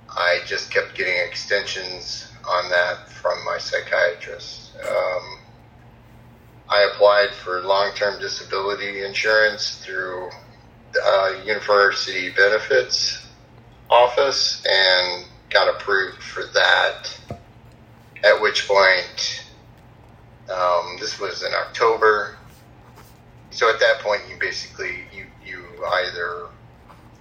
I 0.09 0.41
just 0.45 0.71
kept 0.71 0.95
getting 0.95 1.15
extensions 1.25 2.28
on 2.47 2.69
that 2.69 3.09
from 3.09 3.43
my 3.45 3.57
psychiatrist. 3.57 4.71
Um, 4.77 5.39
I 6.69 6.89
applied 6.93 7.31
for 7.31 7.61
long 7.61 7.91
term 7.95 8.19
disability 8.19 9.03
insurance 9.03 9.83
through 9.83 10.29
uh, 11.03 11.33
University 11.43 12.29
Benefits 12.31 13.25
Office 13.89 14.63
and 14.69 15.25
got 15.49 15.67
approved 15.67 16.21
for 16.21 16.43
that. 16.53 17.19
At 18.23 18.41
which 18.41 18.67
point, 18.67 19.45
um, 20.51 20.97
this 20.99 21.19
was 21.19 21.43
in 21.43 21.53
October. 21.53 22.37
So 23.51 23.69
at 23.69 23.79
that 23.79 23.99
point, 23.99 24.21
you 24.29 24.37
basically 24.39 25.05
you 25.13 25.25
you 25.43 25.65
either 25.85 26.47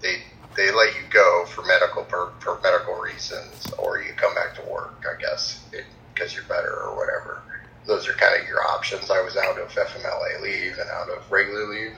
they 0.03 0.23
they 0.59 0.73
let 0.73 0.93
you 0.97 1.03
go 1.09 1.45
for 1.47 1.65
medical 1.65 2.03
for, 2.05 2.33
for 2.41 2.61
medical 2.63 2.97
reasons, 2.97 3.73
or 3.79 4.03
you 4.03 4.13
come 4.15 4.35
back 4.35 4.57
to 4.57 4.63
work. 4.69 5.07
I 5.09 5.19
guess 5.21 5.65
because 6.13 6.35
you're 6.35 6.43
better 6.45 6.75
or 6.75 6.97
whatever. 6.97 7.41
Those 7.87 8.09
are 8.09 8.13
kind 8.15 8.39
of 8.43 8.47
your 8.47 8.61
options. 8.67 9.09
I 9.09 9.23
was 9.23 9.37
out 9.37 9.57
of 9.57 9.69
FMLA 9.69 10.43
leave 10.43 10.77
and 10.79 10.91
out 10.91 11.09
of 11.11 11.31
regular 11.31 11.69
leave. 11.69 11.93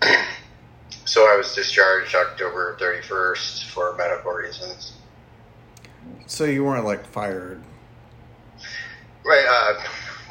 so 1.04 1.22
I 1.22 1.36
was 1.36 1.52
discharged 1.52 2.14
October 2.14 2.76
31st 2.80 3.64
for 3.64 3.96
medical 3.96 4.30
reasons. 4.30 4.92
So 6.26 6.44
you 6.44 6.64
weren't 6.64 6.84
like 6.84 7.04
fired. 7.04 7.60
Right. 9.24 9.44
Uh, 9.44 9.82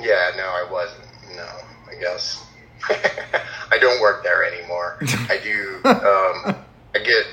yeah. 0.02 0.32
No, 0.38 0.44
I 0.44 0.68
wasn't. 0.72 1.36
No, 1.36 1.48
I 1.92 2.00
guess. 2.00 2.46
I 3.72 3.78
don't 3.78 4.00
work 4.00 4.24
there 4.24 4.46
anymore. 4.46 4.98
I 5.02 5.38
do. 5.44 5.82
Um, 5.90 6.56
I 6.96 7.00
get. 7.00 7.26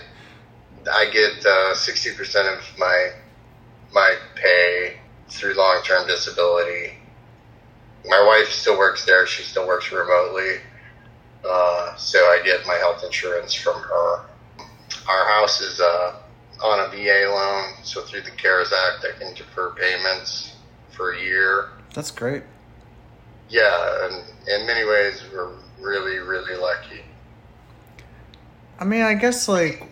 I 0.92 1.10
get 1.10 1.76
sixty 1.76 2.14
percent 2.14 2.48
of 2.48 2.62
my 2.78 3.10
my 3.92 4.16
pay 4.34 4.98
through 5.28 5.54
long 5.54 5.82
term 5.84 6.06
disability. 6.06 6.94
My 8.04 8.22
wife 8.24 8.52
still 8.52 8.78
works 8.78 9.04
there. 9.04 9.26
She 9.26 9.42
still 9.42 9.66
works 9.66 9.90
remotely. 9.90 10.60
Uh, 11.48 11.96
so 11.96 12.18
I 12.18 12.40
get 12.44 12.66
my 12.66 12.74
health 12.74 13.02
insurance 13.04 13.54
from 13.54 13.80
her. 13.82 14.26
Our 15.08 15.28
house 15.28 15.60
is 15.60 15.80
uh, 15.80 16.16
on 16.62 16.80
a 16.80 16.88
VA 16.90 17.30
loan, 17.30 17.84
so 17.84 18.02
through 18.02 18.22
the 18.22 18.30
CARES 18.30 18.72
Act, 18.72 19.04
I 19.04 19.18
can 19.18 19.34
defer 19.34 19.74
payments 19.74 20.54
for 20.90 21.12
a 21.12 21.20
year. 21.20 21.68
That's 21.94 22.10
great. 22.10 22.42
Yeah, 23.48 24.06
and 24.06 24.24
in 24.48 24.66
many 24.66 24.84
ways, 24.84 25.22
we're 25.32 25.52
really, 25.80 26.18
really 26.18 26.56
lucky. 26.56 27.02
I 28.78 28.84
mean, 28.84 29.02
I 29.02 29.14
guess 29.14 29.48
like, 29.48 29.88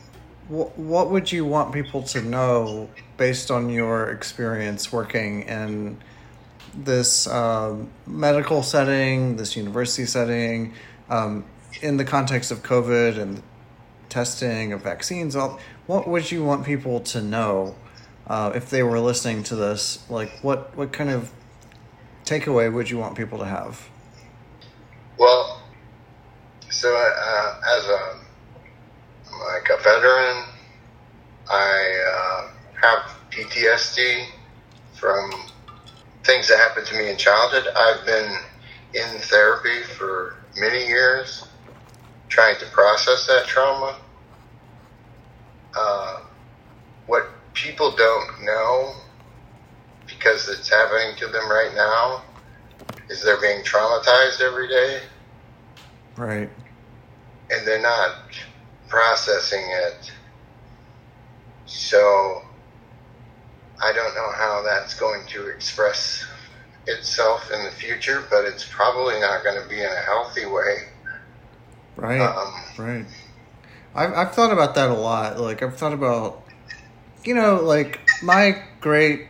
wh- 0.49 0.79
what 0.79 1.11
would 1.11 1.33
you 1.33 1.45
want 1.45 1.73
people 1.73 2.03
to 2.05 2.23
know 2.23 2.91
based 3.17 3.51
on 3.51 3.71
your 3.71 4.11
experience 4.11 4.93
working 4.93 5.43
in 5.43 5.99
this 6.75 7.27
um, 7.27 7.91
medical 8.07 8.63
setting, 8.63 9.37
this 9.37 9.57
university 9.57 10.07
setting, 10.07 10.75
um, 11.09 11.45
in 11.83 11.97
the 11.97 12.05
context 12.05 12.51
of 12.51 12.63
COVID 12.63 13.19
and 13.19 13.43
testing 14.09 14.73
of 14.73 14.83
vaccines? 14.83 15.35
All, 15.35 15.59
what 15.87 16.07
would 16.07 16.31
you 16.31 16.45
want 16.45 16.67
people 16.67 17.01
to 17.01 17.23
know 17.23 17.77
uh, 18.27 18.53
if 18.55 18.69
they 18.71 18.83
were 18.83 19.01
listening 19.01 19.43
to 19.45 19.57
this? 19.57 20.05
Like, 20.11 20.31
what 20.43 20.77
what 20.77 20.93
kind 20.93 21.11
of 21.11 21.31
takeaway 22.25 22.73
would 22.73 22.91
you 22.91 22.99
want 22.99 23.17
people 23.17 23.39
to 23.39 23.47
have? 23.47 23.89
Well, 25.19 25.63
So, 26.71 26.95
uh, 26.95 27.61
as 27.79 27.85
a 27.87 28.24
like 29.65 29.79
a 29.79 29.83
veteran, 29.83 30.45
I 31.51 32.03
uh, 32.13 32.49
have 32.83 33.17
PTSD 33.31 34.27
from 34.95 35.31
things 36.25 36.49
that 36.49 36.59
happened 36.59 36.87
to 36.87 36.99
me 36.99 37.11
in 37.11 37.17
childhood. 37.17 37.67
I've 37.77 38.05
been 38.05 38.37
in 38.95 39.21
therapy 39.21 39.83
for 39.97 40.37
many 40.57 40.87
years, 40.87 41.47
trying 42.29 42.59
to 42.59 42.67
process 42.67 43.27
that 43.27 43.47
trauma. 43.47 43.97
Uh, 45.77 46.21
what 47.07 47.29
people 47.55 47.95
don't 47.97 48.45
know, 48.45 48.93
because 50.07 50.49
it's 50.49 50.69
happening 50.69 51.17
to 51.19 51.27
them 51.27 51.51
right 51.51 51.73
now, 51.75 52.23
is 53.09 53.23
they're 53.23 53.41
being 53.41 53.63
traumatized 53.63 54.41
every 54.41 54.69
day. 54.69 55.01
Right. 56.17 56.51
And 57.51 57.67
they're 57.67 57.83
not 57.83 58.15
processing 58.95 59.65
it. 59.69 60.13
So 61.67 62.43
I 63.83 63.93
don't 63.93 64.15
know 64.15 64.31
how 64.37 64.63
that's 64.65 64.95
going 64.95 65.27
to 65.29 65.49
express 65.49 66.25
itself 66.87 67.51
in 67.51 67.65
the 67.65 67.71
future, 67.73 68.25
but 68.31 68.45
it's 68.45 68.65
probably 68.65 69.19
not 69.21 69.43
going 69.43 69.61
to 69.61 69.69
be 69.69 69.81
in 69.81 69.91
a 69.91 70.03
healthy 70.03 70.47
way. 70.47 70.77
Right. 71.97 72.21
Um, 72.21 72.55
right. 72.79 73.07
I've, 73.95 74.13
I've 74.13 74.35
thought 74.35 74.53
about 74.53 74.75
that 74.77 74.91
a 74.91 74.95
lot. 74.95 75.41
Like, 75.41 75.63
I've 75.63 75.77
thought 75.77 75.93
about, 75.93 76.45
you 77.25 77.35
know, 77.35 77.57
like 77.57 78.01
my 78.23 78.63
great 78.81 79.29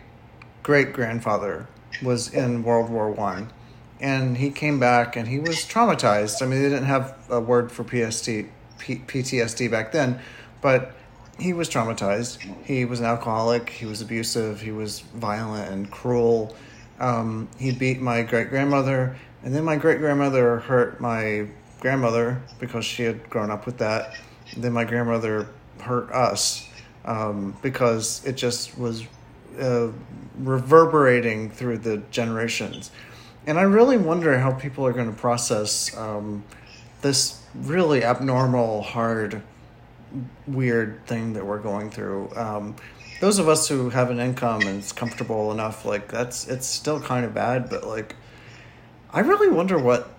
great 0.63 0.95
grandfather 0.95 1.69
was 2.03 2.33
in 2.33 2.65
World 2.65 2.91
War 2.91 3.11
One, 3.11 3.53
and 4.01 4.39
he 4.39 4.51
came 4.51 4.81
back 4.81 5.15
and 5.17 5.29
he 5.29 5.39
was 5.39 5.57
traumatized. 5.59 6.43
I 6.43 6.47
mean, 6.47 6.63
they 6.63 6.69
didn't 6.69 6.87
have 6.87 7.15
a 7.29 7.41
word 7.41 7.71
for 7.71 7.85
PST, 7.85 8.29
PTSD 8.85 9.71
back 9.71 9.93
then, 9.93 10.21
but 10.61 10.95
he 11.39 11.53
was 11.53 11.69
traumatized. 11.69 12.39
He 12.65 12.85
was 12.85 13.01
an 13.01 13.07
alcoholic. 13.07 13.71
He 13.71 13.87
was 13.87 14.01
abusive. 14.01 14.61
He 14.61 14.71
was 14.71 15.01
violent 15.01 15.73
and 15.73 15.91
cruel. 15.91 16.55
Um, 17.01 17.49
he 17.59 17.73
beat 17.73 18.01
my 18.01 18.23
great 18.23 18.51
grandmother, 18.51 19.17
and 19.43 19.55
then 19.55 19.65
my 19.65 19.77
great 19.77 19.99
grandmother 19.99 20.61
hurt 20.61 21.01
my 21.01 21.49
grandmother 21.81 22.41
because 22.61 22.85
she 22.85 23.03
had 23.03 23.29
grown 23.29 23.51
up 23.51 23.67
with 23.67 23.79
that. 23.79 24.15
Then 24.57 24.73
my 24.73 24.85
grandmother 24.85 25.49
hurt 25.81 26.11
us 26.13 26.69
um, 27.05 27.57
because 27.63 28.25
it 28.25 28.37
just 28.37 28.79
was 28.79 29.05
uh, 29.61 29.89
reverberating 30.39 31.51
through 31.51 31.79
the 31.79 31.99
generations. 32.11 32.91
And 33.47 33.59
I 33.59 33.63
really 33.63 33.99
wonder 33.99 34.39
how 34.39 34.53
people 34.53 34.87
are 34.87 34.93
going 34.93 35.13
to 35.13 35.21
process 35.21 35.95
um, 35.97 36.45
this 37.03 37.44
really 37.55 38.05
abnormal, 38.05 38.83
hard 38.83 39.43
weird 40.47 41.05
thing 41.07 41.33
that 41.35 41.45
we're 41.45 41.59
going 41.59 41.91
through. 41.91 42.31
Um, 42.37 42.77
those 43.21 43.39
of 43.39 43.49
us 43.49 43.69
who 43.69 43.91
have 43.91 44.11
an 44.11 44.21
income 44.21 44.63
and 44.63 44.79
it's 44.79 44.93
comfortable 44.93 45.53
enough, 45.53 45.85
like 45.85 46.11
that's 46.11 46.49
it's 46.49 46.67
still 46.67 47.01
kind 47.01 47.25
of 47.25 47.35
bad, 47.35 47.71
but 47.71 47.87
like 47.87 48.17
I 49.11 49.21
really 49.21 49.49
wonder 49.49 49.79
what 49.79 50.11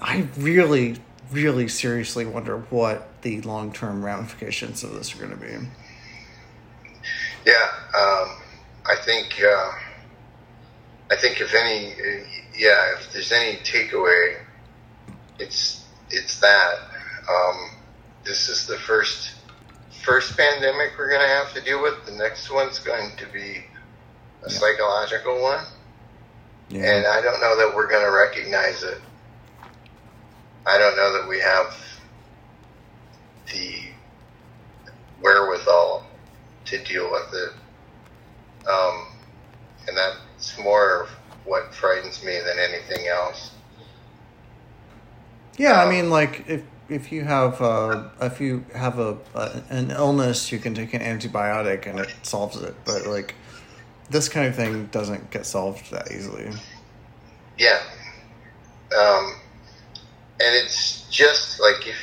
I 0.00 0.26
really, 0.38 0.96
really 1.30 1.68
seriously 1.68 2.24
wonder 2.24 2.58
what 2.70 3.22
the 3.22 3.40
long 3.42 3.72
term 3.72 4.04
ramifications 4.04 4.82
of 4.82 4.94
this 4.94 5.14
are 5.14 5.18
going 5.18 5.30
to 5.30 5.36
be. 5.36 5.52
Yeah, 7.44 7.68
um, 7.94 8.36
I 8.86 8.96
think 9.04 9.42
uh, 9.42 9.72
I 11.10 11.16
think 11.16 11.40
if 11.40 11.54
any, 11.54 11.94
yeah, 12.56 12.94
if 12.98 13.12
there's 13.12 13.32
any 13.32 13.56
takeaway, 13.58 14.38
it's 15.38 15.79
it's 16.10 16.40
that. 16.40 16.74
Um, 17.28 17.70
this 18.24 18.48
is 18.48 18.66
the 18.66 18.76
first 18.76 19.34
first 20.02 20.36
pandemic 20.36 20.92
we're 20.98 21.10
going 21.10 21.20
to 21.20 21.34
have 21.34 21.52
to 21.54 21.60
deal 21.60 21.82
with. 21.82 22.06
The 22.06 22.12
next 22.12 22.50
one's 22.50 22.78
going 22.78 23.16
to 23.16 23.26
be 23.26 23.64
a 24.42 24.48
yeah. 24.48 24.48
psychological 24.48 25.40
one. 25.42 25.64
Yeah. 26.68 26.84
And 26.84 27.06
I 27.06 27.20
don't 27.20 27.40
know 27.40 27.56
that 27.56 27.74
we're 27.74 27.88
going 27.88 28.04
to 28.04 28.12
recognize 28.12 28.82
it. 28.82 29.00
I 30.66 30.78
don't 30.78 30.96
know 30.96 31.20
that 31.20 31.28
we 31.28 31.40
have 31.40 31.76
the 33.52 33.90
wherewithal 35.20 36.06
to 36.66 36.84
deal 36.84 37.10
with 37.10 37.34
it. 37.34 38.68
Um, 38.68 39.06
and 39.88 39.96
that's 39.96 40.58
more 40.58 41.08
what 41.44 41.74
frightens 41.74 42.22
me 42.24 42.38
than 42.38 42.58
anything 42.58 43.08
else. 43.08 43.50
Yeah, 45.60 45.82
um, 45.82 45.88
I 45.88 45.90
mean, 45.90 46.08
like 46.08 46.44
if 46.48 46.62
if 46.88 47.12
you 47.12 47.22
have 47.24 47.60
uh, 47.60 48.08
if 48.22 48.40
you 48.40 48.64
have 48.74 48.98
a, 48.98 49.18
a, 49.34 49.62
an 49.68 49.90
illness, 49.90 50.50
you 50.50 50.58
can 50.58 50.74
take 50.74 50.94
an 50.94 51.02
antibiotic 51.02 51.86
and 51.86 52.00
it 52.00 52.14
solves 52.22 52.56
it. 52.62 52.74
But 52.86 53.06
like 53.06 53.34
this 54.08 54.30
kind 54.30 54.46
of 54.46 54.56
thing 54.56 54.86
doesn't 54.86 55.30
get 55.30 55.44
solved 55.44 55.90
that 55.90 56.10
easily. 56.10 56.50
Yeah, 57.58 57.78
um, 58.98 59.34
and 60.40 60.56
it's 60.56 61.06
just 61.10 61.60
like 61.60 61.86
if 61.86 61.98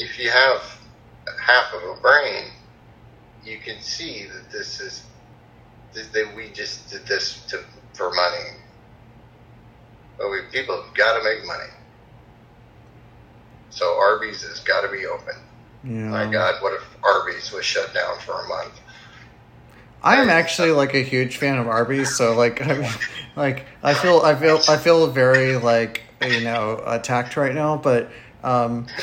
if 0.00 0.18
you 0.18 0.28
have 0.28 0.60
half 1.40 1.72
of 1.72 1.96
a 1.96 2.00
brain, 2.00 2.50
you 3.44 3.58
can 3.58 3.80
see 3.80 4.26
that 4.26 4.50
this 4.50 4.80
is 4.80 5.04
that 5.94 6.34
we 6.34 6.48
just 6.48 6.90
did 6.90 7.06
this 7.06 7.44
to, 7.46 7.62
for 7.92 8.10
money. 8.10 8.58
But 10.18 10.32
we 10.32 10.40
people 10.50 10.82
have 10.82 10.92
got 10.94 11.16
to 11.16 11.22
make 11.22 11.46
money. 11.46 11.70
So 13.74 13.98
Arby's 13.98 14.42
has 14.42 14.60
got 14.60 14.82
to 14.82 14.88
be 14.88 15.04
open. 15.06 15.34
Yeah. 15.82 16.08
My 16.08 16.30
God, 16.30 16.62
what 16.62 16.74
if 16.74 16.82
Arby's 17.02 17.50
was 17.50 17.64
shut 17.64 17.92
down 17.92 18.18
for 18.20 18.40
a 18.40 18.48
month? 18.48 18.80
I 20.02 20.16
am 20.16 20.30
actually 20.30 20.70
like 20.70 20.94
a 20.94 21.02
huge 21.02 21.38
fan 21.38 21.58
of 21.58 21.66
Arby's, 21.66 22.14
so 22.14 22.36
like, 22.36 22.62
I 22.62 22.78
mean, 22.78 22.90
like 23.36 23.66
I 23.82 23.94
feel, 23.94 24.20
I 24.20 24.34
feel, 24.36 24.60
I 24.68 24.76
feel 24.76 25.08
very 25.08 25.56
like 25.56 26.02
you 26.22 26.42
know 26.42 26.80
attacked 26.86 27.36
right 27.36 27.54
now. 27.54 27.76
But 27.76 28.10
um... 28.44 28.86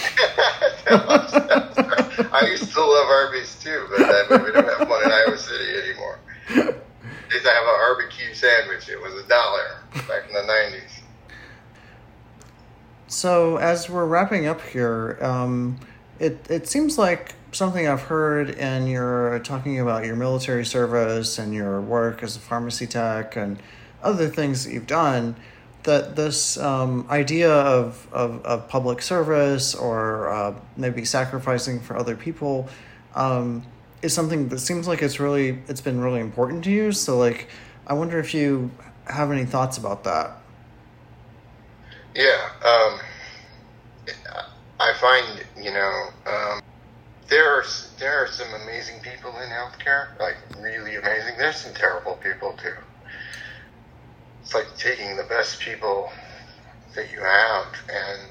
I 0.87 2.47
used 2.49 2.71
to 2.71 2.79
love 2.79 3.07
Arby's 3.07 3.59
too, 3.61 3.87
but 3.89 3.99
then 4.29 4.43
we 4.43 4.51
don't 4.51 4.79
have 4.79 4.87
one 4.87 5.03
in 5.03 5.11
Iowa 5.11 5.37
City 5.37 5.69
anymore. 5.83 6.19
They 6.47 6.55
used 6.55 7.45
to 7.45 7.51
have 7.51 7.63
a 7.63 7.77
barbecue 7.77 8.33
sandwich. 8.33 8.87
It 8.87 9.01
was 9.01 9.13
a 9.15 9.27
dollar 9.27 9.81
back 10.07 10.27
in 10.27 10.33
the 10.33 10.43
nineties. 10.43 11.00
So 13.11 13.57
as 13.57 13.89
we're 13.89 14.05
wrapping 14.05 14.45
up 14.45 14.61
here, 14.61 15.17
um, 15.19 15.77
it 16.17 16.49
it 16.49 16.69
seems 16.69 16.97
like 16.97 17.35
something 17.51 17.85
I've 17.85 18.03
heard, 18.03 18.51
and 18.51 18.89
you're 18.89 19.39
talking 19.39 19.81
about 19.81 20.05
your 20.05 20.15
military 20.15 20.63
service 20.65 21.37
and 21.37 21.53
your 21.53 21.81
work 21.81 22.23
as 22.23 22.37
a 22.37 22.39
pharmacy 22.39 22.87
tech 22.87 23.35
and 23.35 23.59
other 24.01 24.29
things 24.29 24.63
that 24.63 24.73
you've 24.73 24.87
done. 24.87 25.35
That 25.83 26.15
this 26.15 26.57
um, 26.57 27.05
idea 27.09 27.51
of, 27.51 28.07
of, 28.13 28.45
of 28.45 28.69
public 28.69 29.01
service 29.01 29.75
or 29.75 30.29
uh, 30.29 30.55
maybe 30.77 31.03
sacrificing 31.03 31.81
for 31.81 31.97
other 31.97 32.15
people 32.15 32.69
um, 33.13 33.65
is 34.01 34.13
something 34.13 34.47
that 34.49 34.59
seems 34.59 34.87
like 34.87 35.01
it's 35.01 35.19
really 35.19 35.59
it's 35.67 35.81
been 35.81 35.99
really 35.99 36.21
important 36.21 36.63
to 36.63 36.71
you. 36.71 36.93
So 36.93 37.17
like, 37.17 37.49
I 37.85 37.93
wonder 37.93 38.19
if 38.19 38.33
you 38.33 38.71
have 39.07 39.33
any 39.33 39.43
thoughts 39.43 39.77
about 39.77 40.05
that. 40.05 40.40
Yeah, 42.15 42.49
um, 42.65 42.99
I 44.79 44.93
find 44.93 45.45
you 45.57 45.71
know 45.71 46.09
um, 46.25 46.61
there 47.29 47.49
are 47.49 47.63
there 47.99 48.23
are 48.23 48.27
some 48.27 48.53
amazing 48.63 48.99
people 49.01 49.31
in 49.39 49.49
healthcare, 49.49 50.19
like 50.19 50.35
really 50.59 50.95
amazing. 50.95 51.37
There's 51.37 51.57
some 51.57 51.73
terrible 51.73 52.17
people 52.17 52.53
too. 52.61 52.73
It's 54.41 54.53
like 54.53 54.67
taking 54.77 55.15
the 55.15 55.23
best 55.23 55.59
people 55.61 56.11
that 56.95 57.11
you 57.11 57.21
have 57.21 57.67
and 57.89 58.21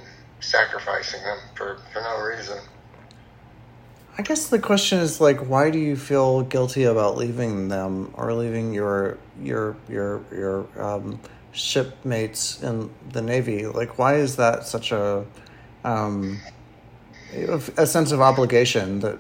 sacrificing 0.41 1.23
them 1.23 1.39
for, 1.55 1.79
for 1.93 2.03
no 2.03 2.21
reason. 2.21 2.59
I 4.19 4.23
guess 4.23 4.49
the 4.49 4.59
question 4.59 4.99
is 4.99 5.21
like, 5.21 5.39
why 5.39 5.71
do 5.71 5.79
you 5.79 5.97
feel 5.97 6.43
guilty 6.43 6.85
about 6.85 7.17
leaving 7.17 7.69
them 7.69 8.13
or 8.15 8.35
leaving 8.35 8.75
your 8.75 9.17
your 9.41 9.77
your 9.89 10.23
your 10.31 10.83
um, 10.83 11.21
shipmates 11.53 12.63
in 12.63 12.91
the 13.11 13.23
Navy. 13.23 13.67
Like, 13.67 13.99
why 13.99 14.17
is 14.17 14.37
that 14.37 14.67
such 14.67 14.93
a 14.93 15.25
um, 15.85 16.41
a 17.77 17.87
sense 17.87 18.13
of 18.13 18.21
obligation 18.21 19.01
that 19.01 19.19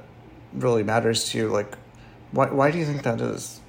really 0.53 0.83
matters 0.83 1.28
to 1.31 1.39
you? 1.39 1.49
Like, 1.49 1.76
why 2.33 2.47
why 2.47 2.70
do 2.70 2.78
you 2.78 2.87
think 2.87 3.03
that 3.03 3.20
is? 3.20 3.61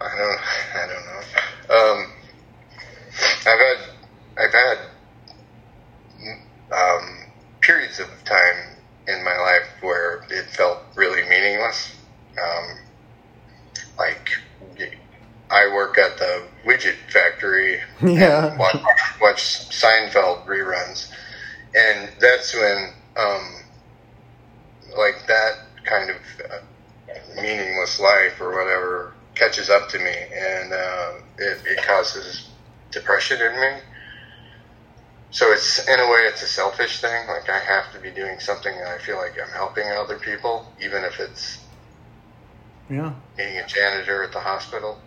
I 0.00 0.08
don't 0.16 0.40
I 0.74 0.86
don't 0.86 1.06
know. 1.06 1.22
Um, 1.76 2.12
I've 3.46 3.58
had 3.58 3.78
I've 4.38 4.52
had 4.52 4.78
um, 6.72 7.18
periods 7.60 7.98
of 8.00 8.08
time 8.24 8.76
in 9.06 9.24
my 9.24 9.36
life 9.36 9.68
where 9.80 10.24
it 10.30 10.46
felt 10.50 10.80
really 10.94 11.22
meaningless. 11.28 11.94
Um, 12.40 12.78
like 13.98 14.30
I 15.50 15.72
work 15.72 15.98
at 15.98 16.18
the 16.18 16.42
widget 16.64 16.96
factory. 17.10 17.80
Yeah. 18.18 18.56
Watch, 18.58 18.76
watch 19.20 19.70
Seinfeld 19.70 20.46
reruns, 20.46 21.10
and 21.74 22.10
that's 22.20 22.54
when 22.54 22.92
um, 23.16 23.54
like 24.98 25.26
that 25.28 25.52
kind 25.86 26.10
of 26.10 26.16
uh, 26.16 27.40
meaningless 27.42 28.00
life 28.00 28.40
or 28.40 28.50
whatever 28.64 29.16
catches 29.36 29.70
up 29.70 29.88
to 29.90 29.98
me, 29.98 30.14
and 30.34 30.72
uh, 30.72 31.12
it, 31.38 31.58
it 31.66 31.82
causes 31.86 32.54
depression 32.92 33.40
in 33.42 33.60
me. 33.60 33.80
So 35.30 35.52
it's 35.52 35.86
in 35.88 36.00
a 36.00 36.06
way 36.06 36.20
it's 36.22 36.42
a 36.42 36.46
selfish 36.48 37.00
thing. 37.00 37.26
Like 37.28 37.50
I 37.50 37.58
have 37.60 37.92
to 37.92 38.00
be 38.00 38.12
doing 38.12 38.40
something 38.40 38.74
that 38.78 38.88
I 38.88 38.98
feel 38.98 39.16
like 39.18 39.34
I'm 39.42 39.52
helping 39.52 39.84
other 39.90 40.18
people, 40.18 40.74
even 40.80 41.04
if 41.04 41.20
it's 41.20 41.68
Yeah. 42.90 43.14
being 43.36 43.58
a 43.58 43.66
janitor 43.66 44.24
at 44.24 44.32
the 44.32 44.40
hospital. 44.40 45.00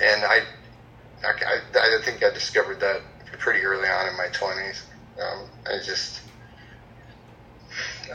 And 0.00 0.24
I, 0.24 0.40
I, 1.24 1.60
I 1.74 2.02
think 2.02 2.22
I 2.22 2.30
discovered 2.32 2.80
that 2.80 3.02
pretty 3.38 3.60
early 3.60 3.88
on 3.88 4.08
in 4.08 4.16
my 4.16 4.28
twenties. 4.32 4.84
Um, 5.20 5.48
I 5.66 5.78
just 5.84 6.20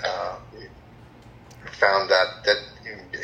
uh, 0.05 0.37
found 1.79 2.09
that 2.09 2.43
that 2.45 2.57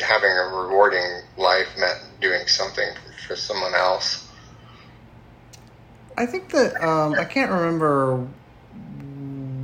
having 0.01 0.31
a 0.31 0.55
rewarding 0.55 1.21
life 1.37 1.67
meant 1.77 1.99
doing 2.21 2.47
something 2.47 2.89
for 3.27 3.35
someone 3.35 3.73
else. 3.73 4.27
I 6.17 6.25
think 6.25 6.49
that 6.49 6.81
um, 6.83 7.13
I 7.13 7.25
can't 7.25 7.51
remember 7.51 8.27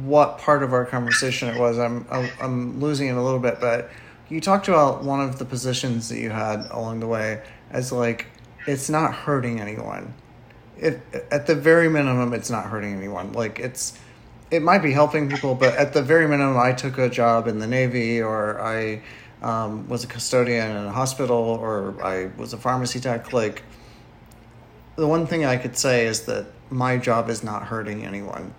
what 0.03 0.37
part 0.37 0.63
of 0.63 0.73
our 0.73 0.85
conversation 0.85 1.49
it 1.49 1.59
was. 1.59 1.79
I'm 1.79 2.05
I'm 2.39 2.79
losing 2.79 3.07
it 3.07 3.15
a 3.15 3.21
little 3.21 3.39
bit, 3.39 3.59
but 3.59 3.89
you 4.29 4.39
talked 4.39 4.67
about 4.67 5.03
one 5.03 5.21
of 5.21 5.39
the 5.39 5.45
positions 5.45 6.09
that 6.09 6.19
you 6.19 6.29
had 6.29 6.67
along 6.71 6.99
the 6.99 7.07
way 7.07 7.41
as 7.71 7.91
like 7.91 8.27
it's 8.67 8.89
not 8.89 9.13
hurting 9.13 9.59
anyone. 9.59 10.13
It 10.77 11.01
at 11.31 11.47
the 11.47 11.55
very 11.55 11.89
minimum, 11.89 12.33
it's 12.33 12.49
not 12.49 12.65
hurting 12.65 12.93
anyone. 12.93 13.33
Like 13.33 13.59
it's 13.59 13.97
it 14.51 14.61
might 14.61 14.83
be 14.83 14.91
helping 14.91 15.29
people, 15.29 15.55
but 15.55 15.75
at 15.75 15.93
the 15.93 16.01
very 16.01 16.27
minimum, 16.27 16.57
I 16.57 16.73
took 16.73 16.97
a 16.97 17.09
job 17.09 17.47
in 17.47 17.59
the 17.59 17.67
Navy 17.67 18.21
or 18.21 18.61
I 18.61 19.01
um, 19.41 19.87
was 19.89 20.03
a 20.03 20.07
custodian 20.07 20.69
in 20.71 20.85
a 20.85 20.91
hospital 20.91 21.37
or 21.37 21.95
I 22.03 22.29
was 22.37 22.53
a 22.53 22.57
pharmacy 22.57 22.99
tech. 22.99 23.33
Like 23.33 23.63
the 24.95 25.07
one 25.07 25.25
thing 25.27 25.45
I 25.45 25.57
could 25.57 25.77
say 25.77 26.05
is 26.05 26.21
that 26.25 26.45
my 26.69 26.97
job 26.97 27.29
is 27.29 27.43
not 27.43 27.63
hurting 27.63 28.05
anyone. 28.05 28.53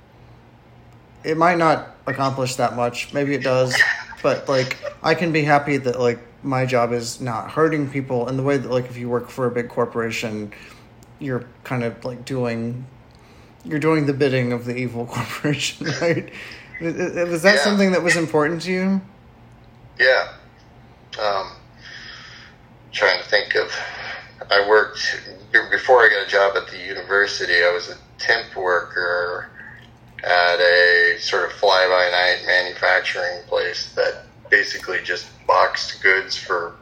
It 1.22 1.36
might 1.36 1.58
not 1.58 1.96
accomplish 2.06 2.56
that 2.56 2.76
much, 2.76 3.14
maybe 3.14 3.34
it 3.34 3.42
does, 3.42 3.74
but 4.22 4.48
like 4.48 4.76
I 5.02 5.14
can 5.14 5.32
be 5.32 5.42
happy 5.42 5.76
that 5.78 5.98
like 5.98 6.18
my 6.44 6.66
job 6.66 6.92
is 6.92 7.20
not 7.20 7.50
hurting 7.50 7.88
people 7.90 8.28
in 8.28 8.36
the 8.36 8.42
way 8.42 8.56
that 8.58 8.70
like 8.70 8.84
if 8.86 8.96
you 8.96 9.08
work 9.08 9.30
for 9.30 9.46
a 9.46 9.50
big 9.50 9.68
corporation, 9.68 10.52
you're 11.18 11.44
kind 11.64 11.82
of 11.82 12.04
like 12.04 12.24
doing 12.24 12.86
you're 13.64 13.78
doing 13.80 14.04
the 14.06 14.12
bidding 14.12 14.52
of 14.52 14.66
the 14.66 14.76
evil 14.76 15.06
corporation, 15.10 15.86
right? 16.00 16.30
Was 16.80 17.42
that 17.42 17.54
Yeah. 17.56 17.64
something 17.64 17.92
that 17.92 18.02
was 18.02 18.16
important 18.16 18.62
to 18.62 18.72
you? 18.72 19.00
Yeah. 19.98 20.32
Um, 21.20 21.52
trying 22.92 23.22
to 23.22 23.28
think 23.28 23.54
of. 23.54 23.70
I 24.50 24.68
worked 24.68 25.18
before 25.70 26.00
I 26.02 26.08
got 26.10 26.26
a 26.26 26.30
job 26.30 26.56
at 26.56 26.68
the 26.70 26.78
university. 26.78 27.64
I 27.64 27.70
was 27.72 27.88
a 27.88 27.96
temp 28.18 28.54
worker 28.56 29.48
at 30.22 30.58
a 30.60 31.16
sort 31.20 31.44
of 31.44 31.52
fly 31.52 31.86
by 31.88 32.10
night 32.10 32.44
manufacturing 32.46 33.42
place 33.46 33.92
that 33.94 34.24
basically 34.54 35.00
just 35.02 35.26
boxed 35.48 36.00
goods 36.00 36.36
for 36.36 36.76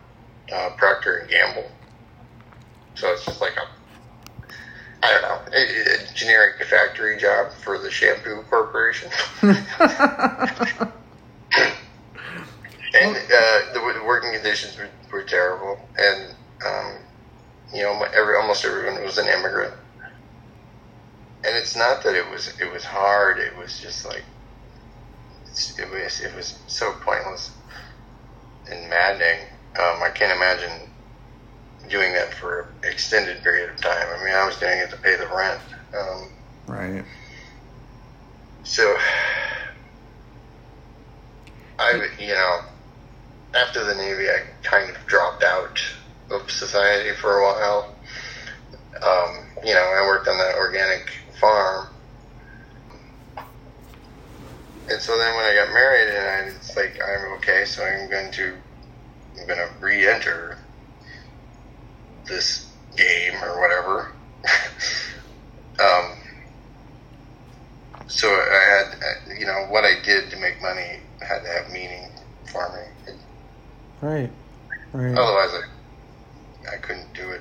uh, 0.53 0.71
Procter 0.77 1.19
and 1.19 1.31
Gamble. 1.31 1.71
So 2.95 3.11
it's 3.13 3.25
just 3.25 3.41
like 3.41 3.57
a 3.57 3.67
I 5.05 5.11
don't 5.11 5.23
know, 5.23 5.41
a, 5.57 6.11
a 6.11 6.15
generic 6.15 6.63
factory 6.65 7.17
job 7.17 7.51
for 7.65 7.79
the 7.79 7.91
shampoo 7.91 8.43
corporation. 8.43 9.11
and 9.43 9.57
uh, 13.17 13.73
the, 13.73 14.03
working 14.07 14.33
conditions 14.33 14.77
were, 14.79 14.89
were 15.11 15.25
terrible, 15.25 15.77
and 15.99 16.35
um, 16.65 16.99
you 17.75 17.83
know, 17.83 18.01
every 18.15 18.37
almost 18.37 18.65
everyone 18.65 19.03
was 19.03 19.19
an 19.19 19.27
immigrant. 19.27 19.75
And 21.45 21.57
it's 21.57 21.75
not 21.75 22.05
that 22.05 22.15
it 22.15 22.31
was 22.31 22.61
it 22.61 22.71
was 22.73 22.85
hard; 22.85 23.39
it 23.39 23.57
was 23.59 23.81
just 23.81 24.07
like 24.07 24.23
it 25.53 25.91
was 25.91 26.21
it 26.21 26.35
was 26.37 26.59
so 26.69 26.93
pointless 27.05 27.51
and 28.73 28.91
maddening. 28.91 29.47
Um, 29.79 30.03
I 30.03 30.11
can't 30.11 30.33
imagine 30.37 30.89
doing 31.89 32.13
that 32.13 32.33
for 32.35 32.73
an 32.83 32.91
extended 32.91 33.43
period 33.43 33.71
of 33.71 33.81
time. 33.81 34.07
I 34.09 34.25
mean, 34.25 34.35
I 34.35 34.47
was 34.47 34.57
doing 34.57 34.79
it 34.79 34.91
to 34.91 34.97
pay 34.97 35.17
the 35.17 35.27
rent. 35.29 35.61
Um, 35.99 36.29
right. 36.67 37.05
so, 38.65 38.97
I, 41.79 42.09
you 42.19 42.29
know, 42.29 42.61
after 43.55 43.85
the 43.85 43.95
Navy, 43.95 44.29
I 44.29 44.43
kind 44.63 44.91
of 44.91 44.97
dropped 45.07 45.43
out 45.43 45.81
of 46.31 46.51
society 46.51 47.15
for 47.17 47.39
a 47.39 47.43
while. 47.43 47.95
Um, 49.03 49.47
you 49.65 49.75
know, 49.75 49.81
I 49.81 50.07
worked 50.07 50.29
on 50.29 50.39
that 50.39 50.55
organic 50.57 51.11
farm. 51.41 51.89
And 54.89 55.01
so 55.01 55.17
then 55.17 55.35
when 55.37 55.45
I 55.45 55.55
got 55.55 55.73
married, 55.73 56.09
and 56.09 56.27
I, 56.27 56.57
it's 56.57 56.77
like, 56.77 56.99
I'm 57.03 57.33
okay, 57.39 57.65
so 57.65 57.85
I'm 57.85 58.11
going 58.11 58.33
to, 58.33 58.55
I'm 59.43 59.49
going 59.49 59.59
to 59.59 59.75
re-enter 59.81 60.57
this 62.27 62.71
game 62.97 63.35
or 63.43 63.61
whatever. 63.61 64.13
um, 65.81 66.17
so 68.07 68.29
I 68.29 68.65
had, 68.69 68.95
uh, 68.95 69.35
you 69.39 69.47
know, 69.47 69.67
what 69.69 69.85
I 69.85 70.01
did 70.05 70.31
to 70.31 70.37
make 70.37 70.63
money 70.63 71.01
had 71.21 71.43
to 71.43 71.49
have 71.49 71.73
meaning 71.73 72.09
for 72.51 72.69
me. 72.71 73.15
Right. 74.01 74.31
Right. 74.93 75.19
Otherwise, 75.19 75.63
I, 76.69 76.75
I 76.75 76.77
couldn't 76.77 77.13
do 77.15 77.31
it. 77.31 77.41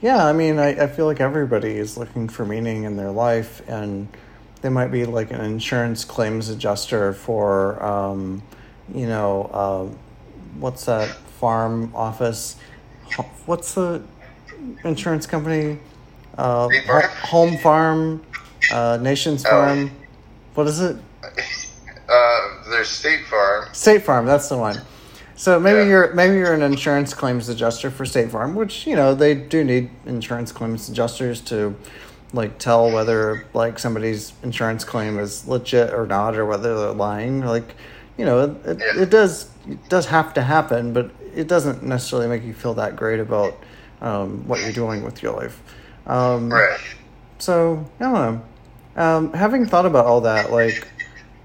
Yeah, 0.00 0.24
I 0.24 0.32
mean, 0.32 0.58
I, 0.58 0.84
I 0.84 0.86
feel 0.86 1.06
like 1.06 1.20
everybody 1.20 1.76
is 1.76 1.96
looking 1.96 2.28
for 2.28 2.44
meaning 2.44 2.84
in 2.84 2.96
their 2.96 3.10
life, 3.10 3.62
and 3.68 4.08
they 4.60 4.68
might 4.68 4.88
be 4.88 5.04
like 5.04 5.30
an 5.30 5.40
insurance 5.40 6.04
claims 6.04 6.48
adjuster 6.48 7.12
for, 7.12 7.82
um, 7.82 8.42
you 8.92 9.06
know, 9.06 9.50
uh, 9.52 10.11
what's 10.58 10.84
that 10.86 11.08
farm 11.40 11.92
office? 11.94 12.56
What's 13.46 13.74
the 13.74 14.02
insurance 14.84 15.26
company? 15.26 15.78
Uh, 16.38 16.68
State 16.68 16.86
Farm? 16.86 17.02
Ho- 17.02 17.26
Home 17.26 17.58
Farm, 17.58 18.22
uh, 18.72 18.98
Nations 19.00 19.44
Oh. 19.44 19.50
Farm. 19.50 19.90
What 20.54 20.66
is 20.66 20.80
it? 20.80 20.96
Uh, 22.08 22.48
there's 22.70 22.88
State 22.88 23.24
Farm. 23.26 23.66
State 23.72 24.02
Farm, 24.02 24.26
that's 24.26 24.48
the 24.48 24.56
one. 24.56 24.80
So 25.36 25.58
maybe 25.58 25.78
Yeah. 25.80 25.84
you're 25.86 26.14
maybe 26.14 26.36
you're 26.36 26.52
an 26.52 26.62
insurance 26.62 27.14
claims 27.14 27.48
adjuster 27.48 27.90
for 27.90 28.04
State 28.06 28.30
Farm, 28.30 28.54
which 28.54 28.86
you 28.86 28.94
know 28.94 29.14
they 29.14 29.34
do 29.34 29.64
need 29.64 29.90
insurance 30.06 30.52
claims 30.52 30.88
adjusters 30.88 31.40
to 31.42 31.74
like 32.32 32.58
tell 32.58 32.90
whether 32.90 33.44
like 33.52 33.78
somebody's 33.78 34.32
insurance 34.42 34.84
claim 34.84 35.18
is 35.18 35.46
legit 35.48 35.92
or 35.92 36.06
not, 36.06 36.36
or 36.36 36.46
whether 36.46 36.78
they're 36.78 36.92
lying. 36.92 37.44
Like 37.44 37.74
you 38.18 38.24
know, 38.24 38.40
it, 38.44 38.66
it, 38.66 38.78
Yeah. 38.80 39.02
it 39.02 39.10
does 39.10 39.48
it 39.68 39.88
does 39.88 40.06
have 40.06 40.34
to 40.34 40.42
happen, 40.42 40.92
but 40.92 41.10
it 41.34 41.46
doesn't 41.46 41.82
necessarily 41.82 42.28
make 42.28 42.44
you 42.44 42.52
feel 42.52 42.74
that 42.74 42.96
great 42.96 43.20
about 43.20 43.56
um, 44.00 44.46
what 44.48 44.60
you're 44.60 44.72
doing 44.72 45.04
with 45.04 45.22
your 45.22 45.32
life. 45.36 45.62
Um, 46.06 46.52
Right. 46.52 46.78
so 47.38 47.84
I 48.00 48.04
don't 48.04 48.12
know. 48.14 48.42
Um, 48.94 49.32
having 49.32 49.66
thought 49.66 49.86
about 49.86 50.04
all 50.06 50.20
that, 50.22 50.50
like, 50.52 50.86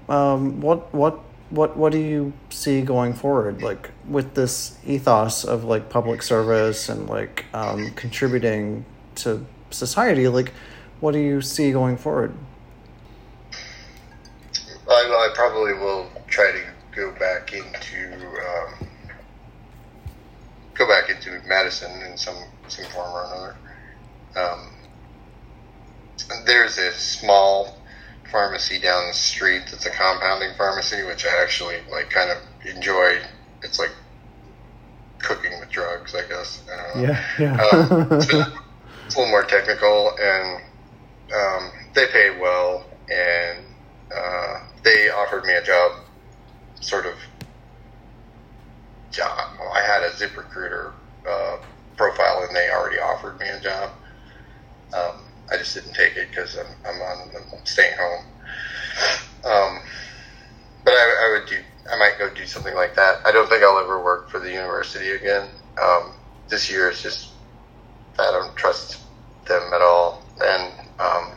um, 0.08 0.60
what 0.60 0.92
what 0.92 1.20
what 1.50 1.76
what 1.76 1.92
do 1.92 1.98
you 1.98 2.32
see 2.50 2.82
going 2.82 3.14
forward, 3.14 3.62
like 3.62 3.90
with 4.06 4.34
this 4.34 4.76
ethos 4.86 5.44
of 5.44 5.64
like 5.64 5.88
public 5.88 6.22
service 6.22 6.88
and 6.88 7.08
like 7.08 7.44
um, 7.54 7.90
contributing 7.92 8.84
to 9.16 9.46
society? 9.70 10.28
Like, 10.28 10.52
what 11.00 11.12
do 11.12 11.18
you 11.20 11.40
see 11.40 11.70
going 11.72 11.96
forward? 11.96 12.34
I, 14.90 14.92
I 14.92 15.30
probably 15.34 15.74
will 15.74 16.07
try 16.28 16.52
to 16.52 16.64
go 16.94 17.12
back 17.12 17.52
into 17.52 18.16
um, 18.16 18.88
go 20.74 20.86
back 20.86 21.10
into 21.10 21.40
medicine 21.46 22.02
in 22.02 22.16
some 22.16 22.36
some 22.68 22.84
form 22.86 23.12
or 23.12 23.24
another. 23.24 23.56
Um, 24.36 24.70
there's 26.46 26.78
a 26.78 26.92
small 26.92 27.78
pharmacy 28.30 28.78
down 28.78 29.08
the 29.08 29.14
street 29.14 29.62
that's 29.70 29.86
a 29.86 29.90
compounding 29.90 30.50
pharmacy, 30.56 31.02
which 31.02 31.24
I 31.26 31.42
actually 31.42 31.78
like 31.90 32.10
kind 32.10 32.30
of 32.30 32.38
enjoy. 32.66 33.18
It's 33.62 33.78
like 33.78 33.90
cooking 35.18 35.58
with 35.58 35.70
drugs, 35.70 36.14
I 36.14 36.28
guess. 36.28 36.62
I 36.72 36.76
don't 36.76 37.02
know. 37.02 37.16
yeah. 37.38 37.68
Um, 37.72 38.08
it's, 38.12 38.32
a, 38.32 38.52
it's 39.06 39.14
a 39.14 39.18
little 39.18 39.30
more 39.30 39.44
technical, 39.44 40.12
and 40.20 40.62
um, 41.34 41.70
they 41.94 42.06
pay 42.06 42.38
well, 42.40 42.84
and 43.10 43.64
uh, 44.14 44.60
they 44.84 45.10
offered 45.10 45.44
me 45.44 45.54
a 45.54 45.62
job, 45.62 45.92
sort 46.80 47.06
of 47.06 47.14
job. 49.10 49.50
Well, 49.58 49.72
I 49.72 49.80
had 49.80 50.02
a 50.02 50.10
ZipRecruiter 50.10 50.92
uh, 51.28 51.56
profile, 51.96 52.44
and 52.46 52.54
they 52.54 52.70
already 52.70 52.98
offered 52.98 53.38
me 53.38 53.48
a 53.48 53.60
job. 53.60 53.90
Um, 54.94 55.20
I 55.50 55.56
just 55.56 55.74
didn't 55.74 55.94
take 55.94 56.16
it 56.16 56.28
because 56.30 56.56
I'm, 56.56 56.66
I'm 56.86 57.00
on 57.00 57.30
I'm 57.34 57.66
staying 57.66 57.96
home. 57.98 58.24
Um, 59.44 59.80
but 60.84 60.92
I, 60.92 61.26
I, 61.26 61.38
would 61.38 61.48
do 61.48 61.58
I 61.90 61.98
might 61.98 62.18
go 62.18 62.32
do 62.32 62.46
something 62.46 62.74
like 62.74 62.94
that. 62.96 63.20
I 63.24 63.32
don't 63.32 63.48
think 63.48 63.62
I'll 63.62 63.78
ever 63.78 64.02
work 64.02 64.30
for 64.30 64.38
the 64.38 64.50
university 64.50 65.10
again. 65.10 65.48
Um, 65.80 66.14
this 66.48 66.70
year 66.70 66.90
is 66.90 67.02
just 67.02 67.30
I 68.18 68.30
don't 68.32 68.54
trust 68.56 69.00
them 69.46 69.62
at 69.72 69.80
all, 69.80 70.22
and 70.40 70.72
um, 70.98 71.32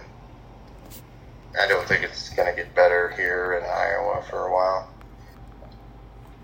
I 1.60 1.68
don't 1.68 1.88
think 1.88 2.04
it's 2.04 2.30
going 2.30 2.50
to 2.50 2.56
get 2.56 2.74
better 2.76 3.14
here 3.16 3.54
in 3.54 3.64
Iowa 3.64 4.24
for 4.30 4.48
a 4.48 4.54
while. 4.54 4.91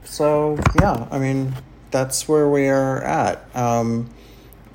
So 0.07 0.57
yeah, 0.81 1.07
I 1.11 1.19
mean 1.19 1.53
that's 1.91 2.27
where 2.27 2.49
we 2.49 2.67
are 2.67 3.03
at. 3.03 3.55
Um, 3.55 4.09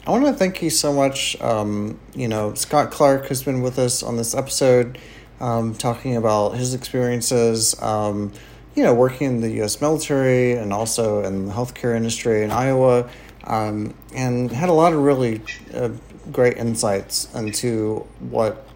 I 0.06 0.10
want 0.10 0.26
to 0.26 0.32
thank 0.32 0.62
you 0.62 0.70
so 0.70 0.92
much. 0.92 1.40
Um, 1.40 1.98
you 2.14 2.28
know, 2.28 2.54
Scott 2.54 2.90
Clark 2.90 3.26
has 3.26 3.42
been 3.42 3.62
with 3.62 3.78
us 3.78 4.02
on 4.02 4.16
this 4.16 4.34
episode, 4.34 4.98
um, 5.40 5.74
talking 5.74 6.16
about 6.16 6.56
his 6.56 6.74
experiences. 6.74 7.80
Um, 7.80 8.32
you 8.74 8.82
know, 8.82 8.94
working 8.94 9.26
in 9.26 9.40
the 9.40 9.50
U.S. 9.56 9.80
military 9.80 10.52
and 10.52 10.72
also 10.72 11.22
in 11.22 11.46
the 11.46 11.52
healthcare 11.52 11.94
industry 11.94 12.42
in 12.42 12.50
Iowa, 12.50 13.08
um, 13.44 13.94
and 14.14 14.50
had 14.50 14.70
a 14.70 14.72
lot 14.72 14.92
of 14.92 15.00
really 15.00 15.42
uh, 15.74 15.90
great 16.30 16.56
insights 16.56 17.32
into 17.34 18.06
what 18.30 18.66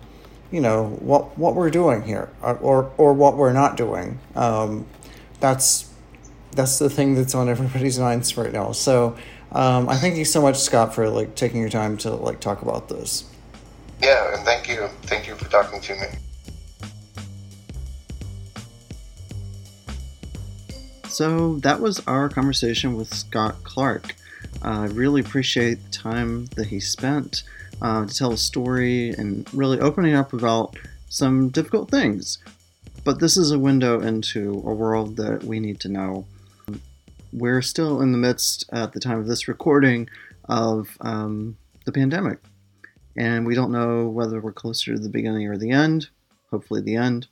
you 0.50 0.60
know 0.60 0.88
what 1.00 1.36
what 1.38 1.54
we're 1.54 1.70
doing 1.70 2.02
here 2.02 2.28
or 2.42 2.56
or, 2.58 2.92
or 2.98 3.12
what 3.12 3.36
we're 3.36 3.52
not 3.52 3.76
doing. 3.76 4.18
Um, 4.34 4.86
that's 5.40 5.90
that's 6.56 6.78
the 6.78 6.90
thing 6.90 7.14
that's 7.14 7.34
on 7.34 7.48
everybody's 7.48 7.98
minds 7.98 8.36
right 8.36 8.52
now. 8.52 8.72
So 8.72 9.16
um, 9.52 9.88
I 9.88 9.96
thank 9.96 10.16
you 10.16 10.24
so 10.24 10.42
much, 10.42 10.58
Scott, 10.58 10.94
for 10.94 11.08
like 11.08 11.34
taking 11.36 11.60
your 11.60 11.70
time 11.70 11.96
to 11.98 12.10
like 12.10 12.40
talk 12.40 12.62
about 12.62 12.88
this. 12.88 13.24
Yeah, 14.02 14.34
and 14.34 14.44
thank 14.44 14.68
you, 14.68 14.88
thank 15.02 15.26
you 15.26 15.34
for 15.36 15.48
talking 15.48 15.80
to 15.80 15.94
me. 15.94 16.06
So 21.08 21.56
that 21.58 21.80
was 21.80 22.00
our 22.06 22.28
conversation 22.28 22.96
with 22.96 23.14
Scott 23.14 23.56
Clark. 23.62 24.14
Uh, 24.62 24.80
I 24.80 24.86
really 24.86 25.20
appreciate 25.20 25.82
the 25.84 25.90
time 25.90 26.46
that 26.56 26.66
he 26.66 26.80
spent 26.80 27.42
uh, 27.80 28.06
to 28.06 28.14
tell 28.14 28.32
a 28.32 28.36
story 28.36 29.10
and 29.10 29.48
really 29.54 29.80
opening 29.80 30.14
up 30.14 30.32
about 30.32 30.76
some 31.08 31.48
difficult 31.48 31.90
things. 31.90 32.38
But 33.04 33.20
this 33.20 33.36
is 33.36 33.50
a 33.50 33.58
window 33.58 34.00
into 34.00 34.62
a 34.66 34.74
world 34.74 35.16
that 35.16 35.44
we 35.44 35.60
need 35.60 35.80
to 35.80 35.88
know 35.88 36.26
we're 37.32 37.62
still 37.62 38.00
in 38.00 38.12
the 38.12 38.18
midst, 38.18 38.68
at 38.72 38.92
the 38.92 39.00
time 39.00 39.18
of 39.18 39.26
this 39.26 39.48
recording, 39.48 40.08
of 40.48 40.96
um, 41.00 41.56
the 41.84 41.92
pandemic. 41.92 42.38
And 43.16 43.46
we 43.46 43.54
don't 43.54 43.72
know 43.72 44.08
whether 44.08 44.40
we're 44.40 44.52
closer 44.52 44.94
to 44.94 45.00
the 45.00 45.08
beginning 45.08 45.46
or 45.48 45.56
the 45.56 45.70
end, 45.70 46.08
hopefully, 46.50 46.80
the 46.80 46.96
end. 46.96 47.26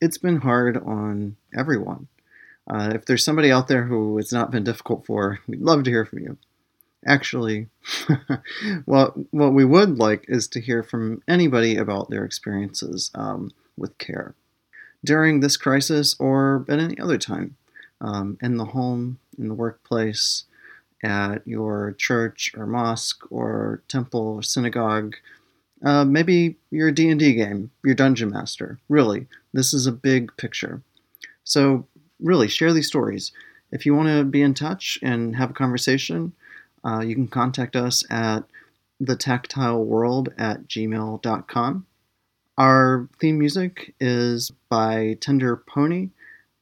It's 0.00 0.18
been 0.18 0.38
hard 0.38 0.76
on 0.76 1.36
everyone. 1.56 2.08
Uh, 2.68 2.92
if 2.94 3.04
there's 3.04 3.24
somebody 3.24 3.50
out 3.50 3.68
there 3.68 3.84
who 3.84 4.18
it's 4.18 4.32
not 4.32 4.50
been 4.50 4.64
difficult 4.64 5.04
for, 5.04 5.40
we'd 5.46 5.60
love 5.60 5.84
to 5.84 5.90
hear 5.90 6.06
from 6.06 6.20
you. 6.20 6.38
Actually, 7.06 7.68
what, 8.86 9.14
what 9.32 9.52
we 9.52 9.64
would 9.64 9.98
like 9.98 10.24
is 10.28 10.48
to 10.48 10.60
hear 10.60 10.82
from 10.82 11.22
anybody 11.28 11.76
about 11.76 12.08
their 12.08 12.24
experiences 12.24 13.10
um, 13.14 13.50
with 13.76 13.98
care 13.98 14.34
during 15.04 15.40
this 15.40 15.58
crisis 15.58 16.16
or 16.18 16.64
at 16.68 16.78
any 16.78 16.98
other 16.98 17.18
time 17.18 17.56
um, 18.04 18.38
in 18.42 18.58
the 18.58 18.66
home, 18.66 19.18
in 19.38 19.48
the 19.48 19.54
workplace, 19.54 20.44
at 21.02 21.46
your 21.46 21.94
church 21.98 22.52
or 22.56 22.66
mosque 22.66 23.30
or 23.30 23.82
temple 23.88 24.20
or 24.20 24.42
synagogue. 24.42 25.14
Uh, 25.84 26.04
maybe 26.04 26.56
your 26.70 26.90
D&D 26.90 27.34
game, 27.34 27.70
your 27.84 27.94
dungeon 27.94 28.30
master. 28.30 28.78
Really, 28.88 29.26
this 29.52 29.74
is 29.74 29.86
a 29.86 29.92
big 29.92 30.34
picture. 30.36 30.82
So 31.44 31.86
really, 32.20 32.48
share 32.48 32.72
these 32.72 32.86
stories. 32.86 33.32
If 33.70 33.84
you 33.84 33.94
want 33.94 34.08
to 34.08 34.24
be 34.24 34.40
in 34.40 34.54
touch 34.54 34.98
and 35.02 35.36
have 35.36 35.50
a 35.50 35.54
conversation, 35.54 36.32
uh, 36.84 37.00
you 37.00 37.14
can 37.14 37.28
contact 37.28 37.76
us 37.76 38.04
at 38.10 38.44
thetactileworld 39.02 40.32
at 40.38 40.68
gmail.com. 40.68 41.86
Our 42.56 43.08
theme 43.20 43.38
music 43.38 43.94
is 43.98 44.52
by 44.68 45.18
Tender 45.20 45.56
Pony, 45.56 46.10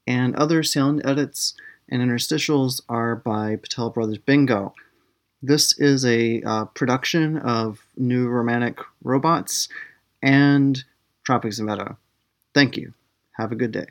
and 0.06 0.34
other 0.36 0.62
sound 0.62 1.02
edits 1.04 1.54
and 1.88 2.02
interstitials 2.02 2.80
are 2.88 3.16
by 3.16 3.56
Patel 3.56 3.90
Brothers 3.90 4.18
Bingo. 4.18 4.74
This 5.42 5.78
is 5.78 6.04
a 6.04 6.40
uh, 6.42 6.64
production 6.66 7.38
of 7.38 7.84
New 7.96 8.28
Romantic 8.28 8.78
Robots 9.02 9.68
and 10.22 10.82
Tropics 11.24 11.58
of 11.58 11.66
Meta. 11.66 11.96
Thank 12.54 12.76
you. 12.76 12.94
Have 13.32 13.52
a 13.52 13.56
good 13.56 13.72
day. 13.72 13.86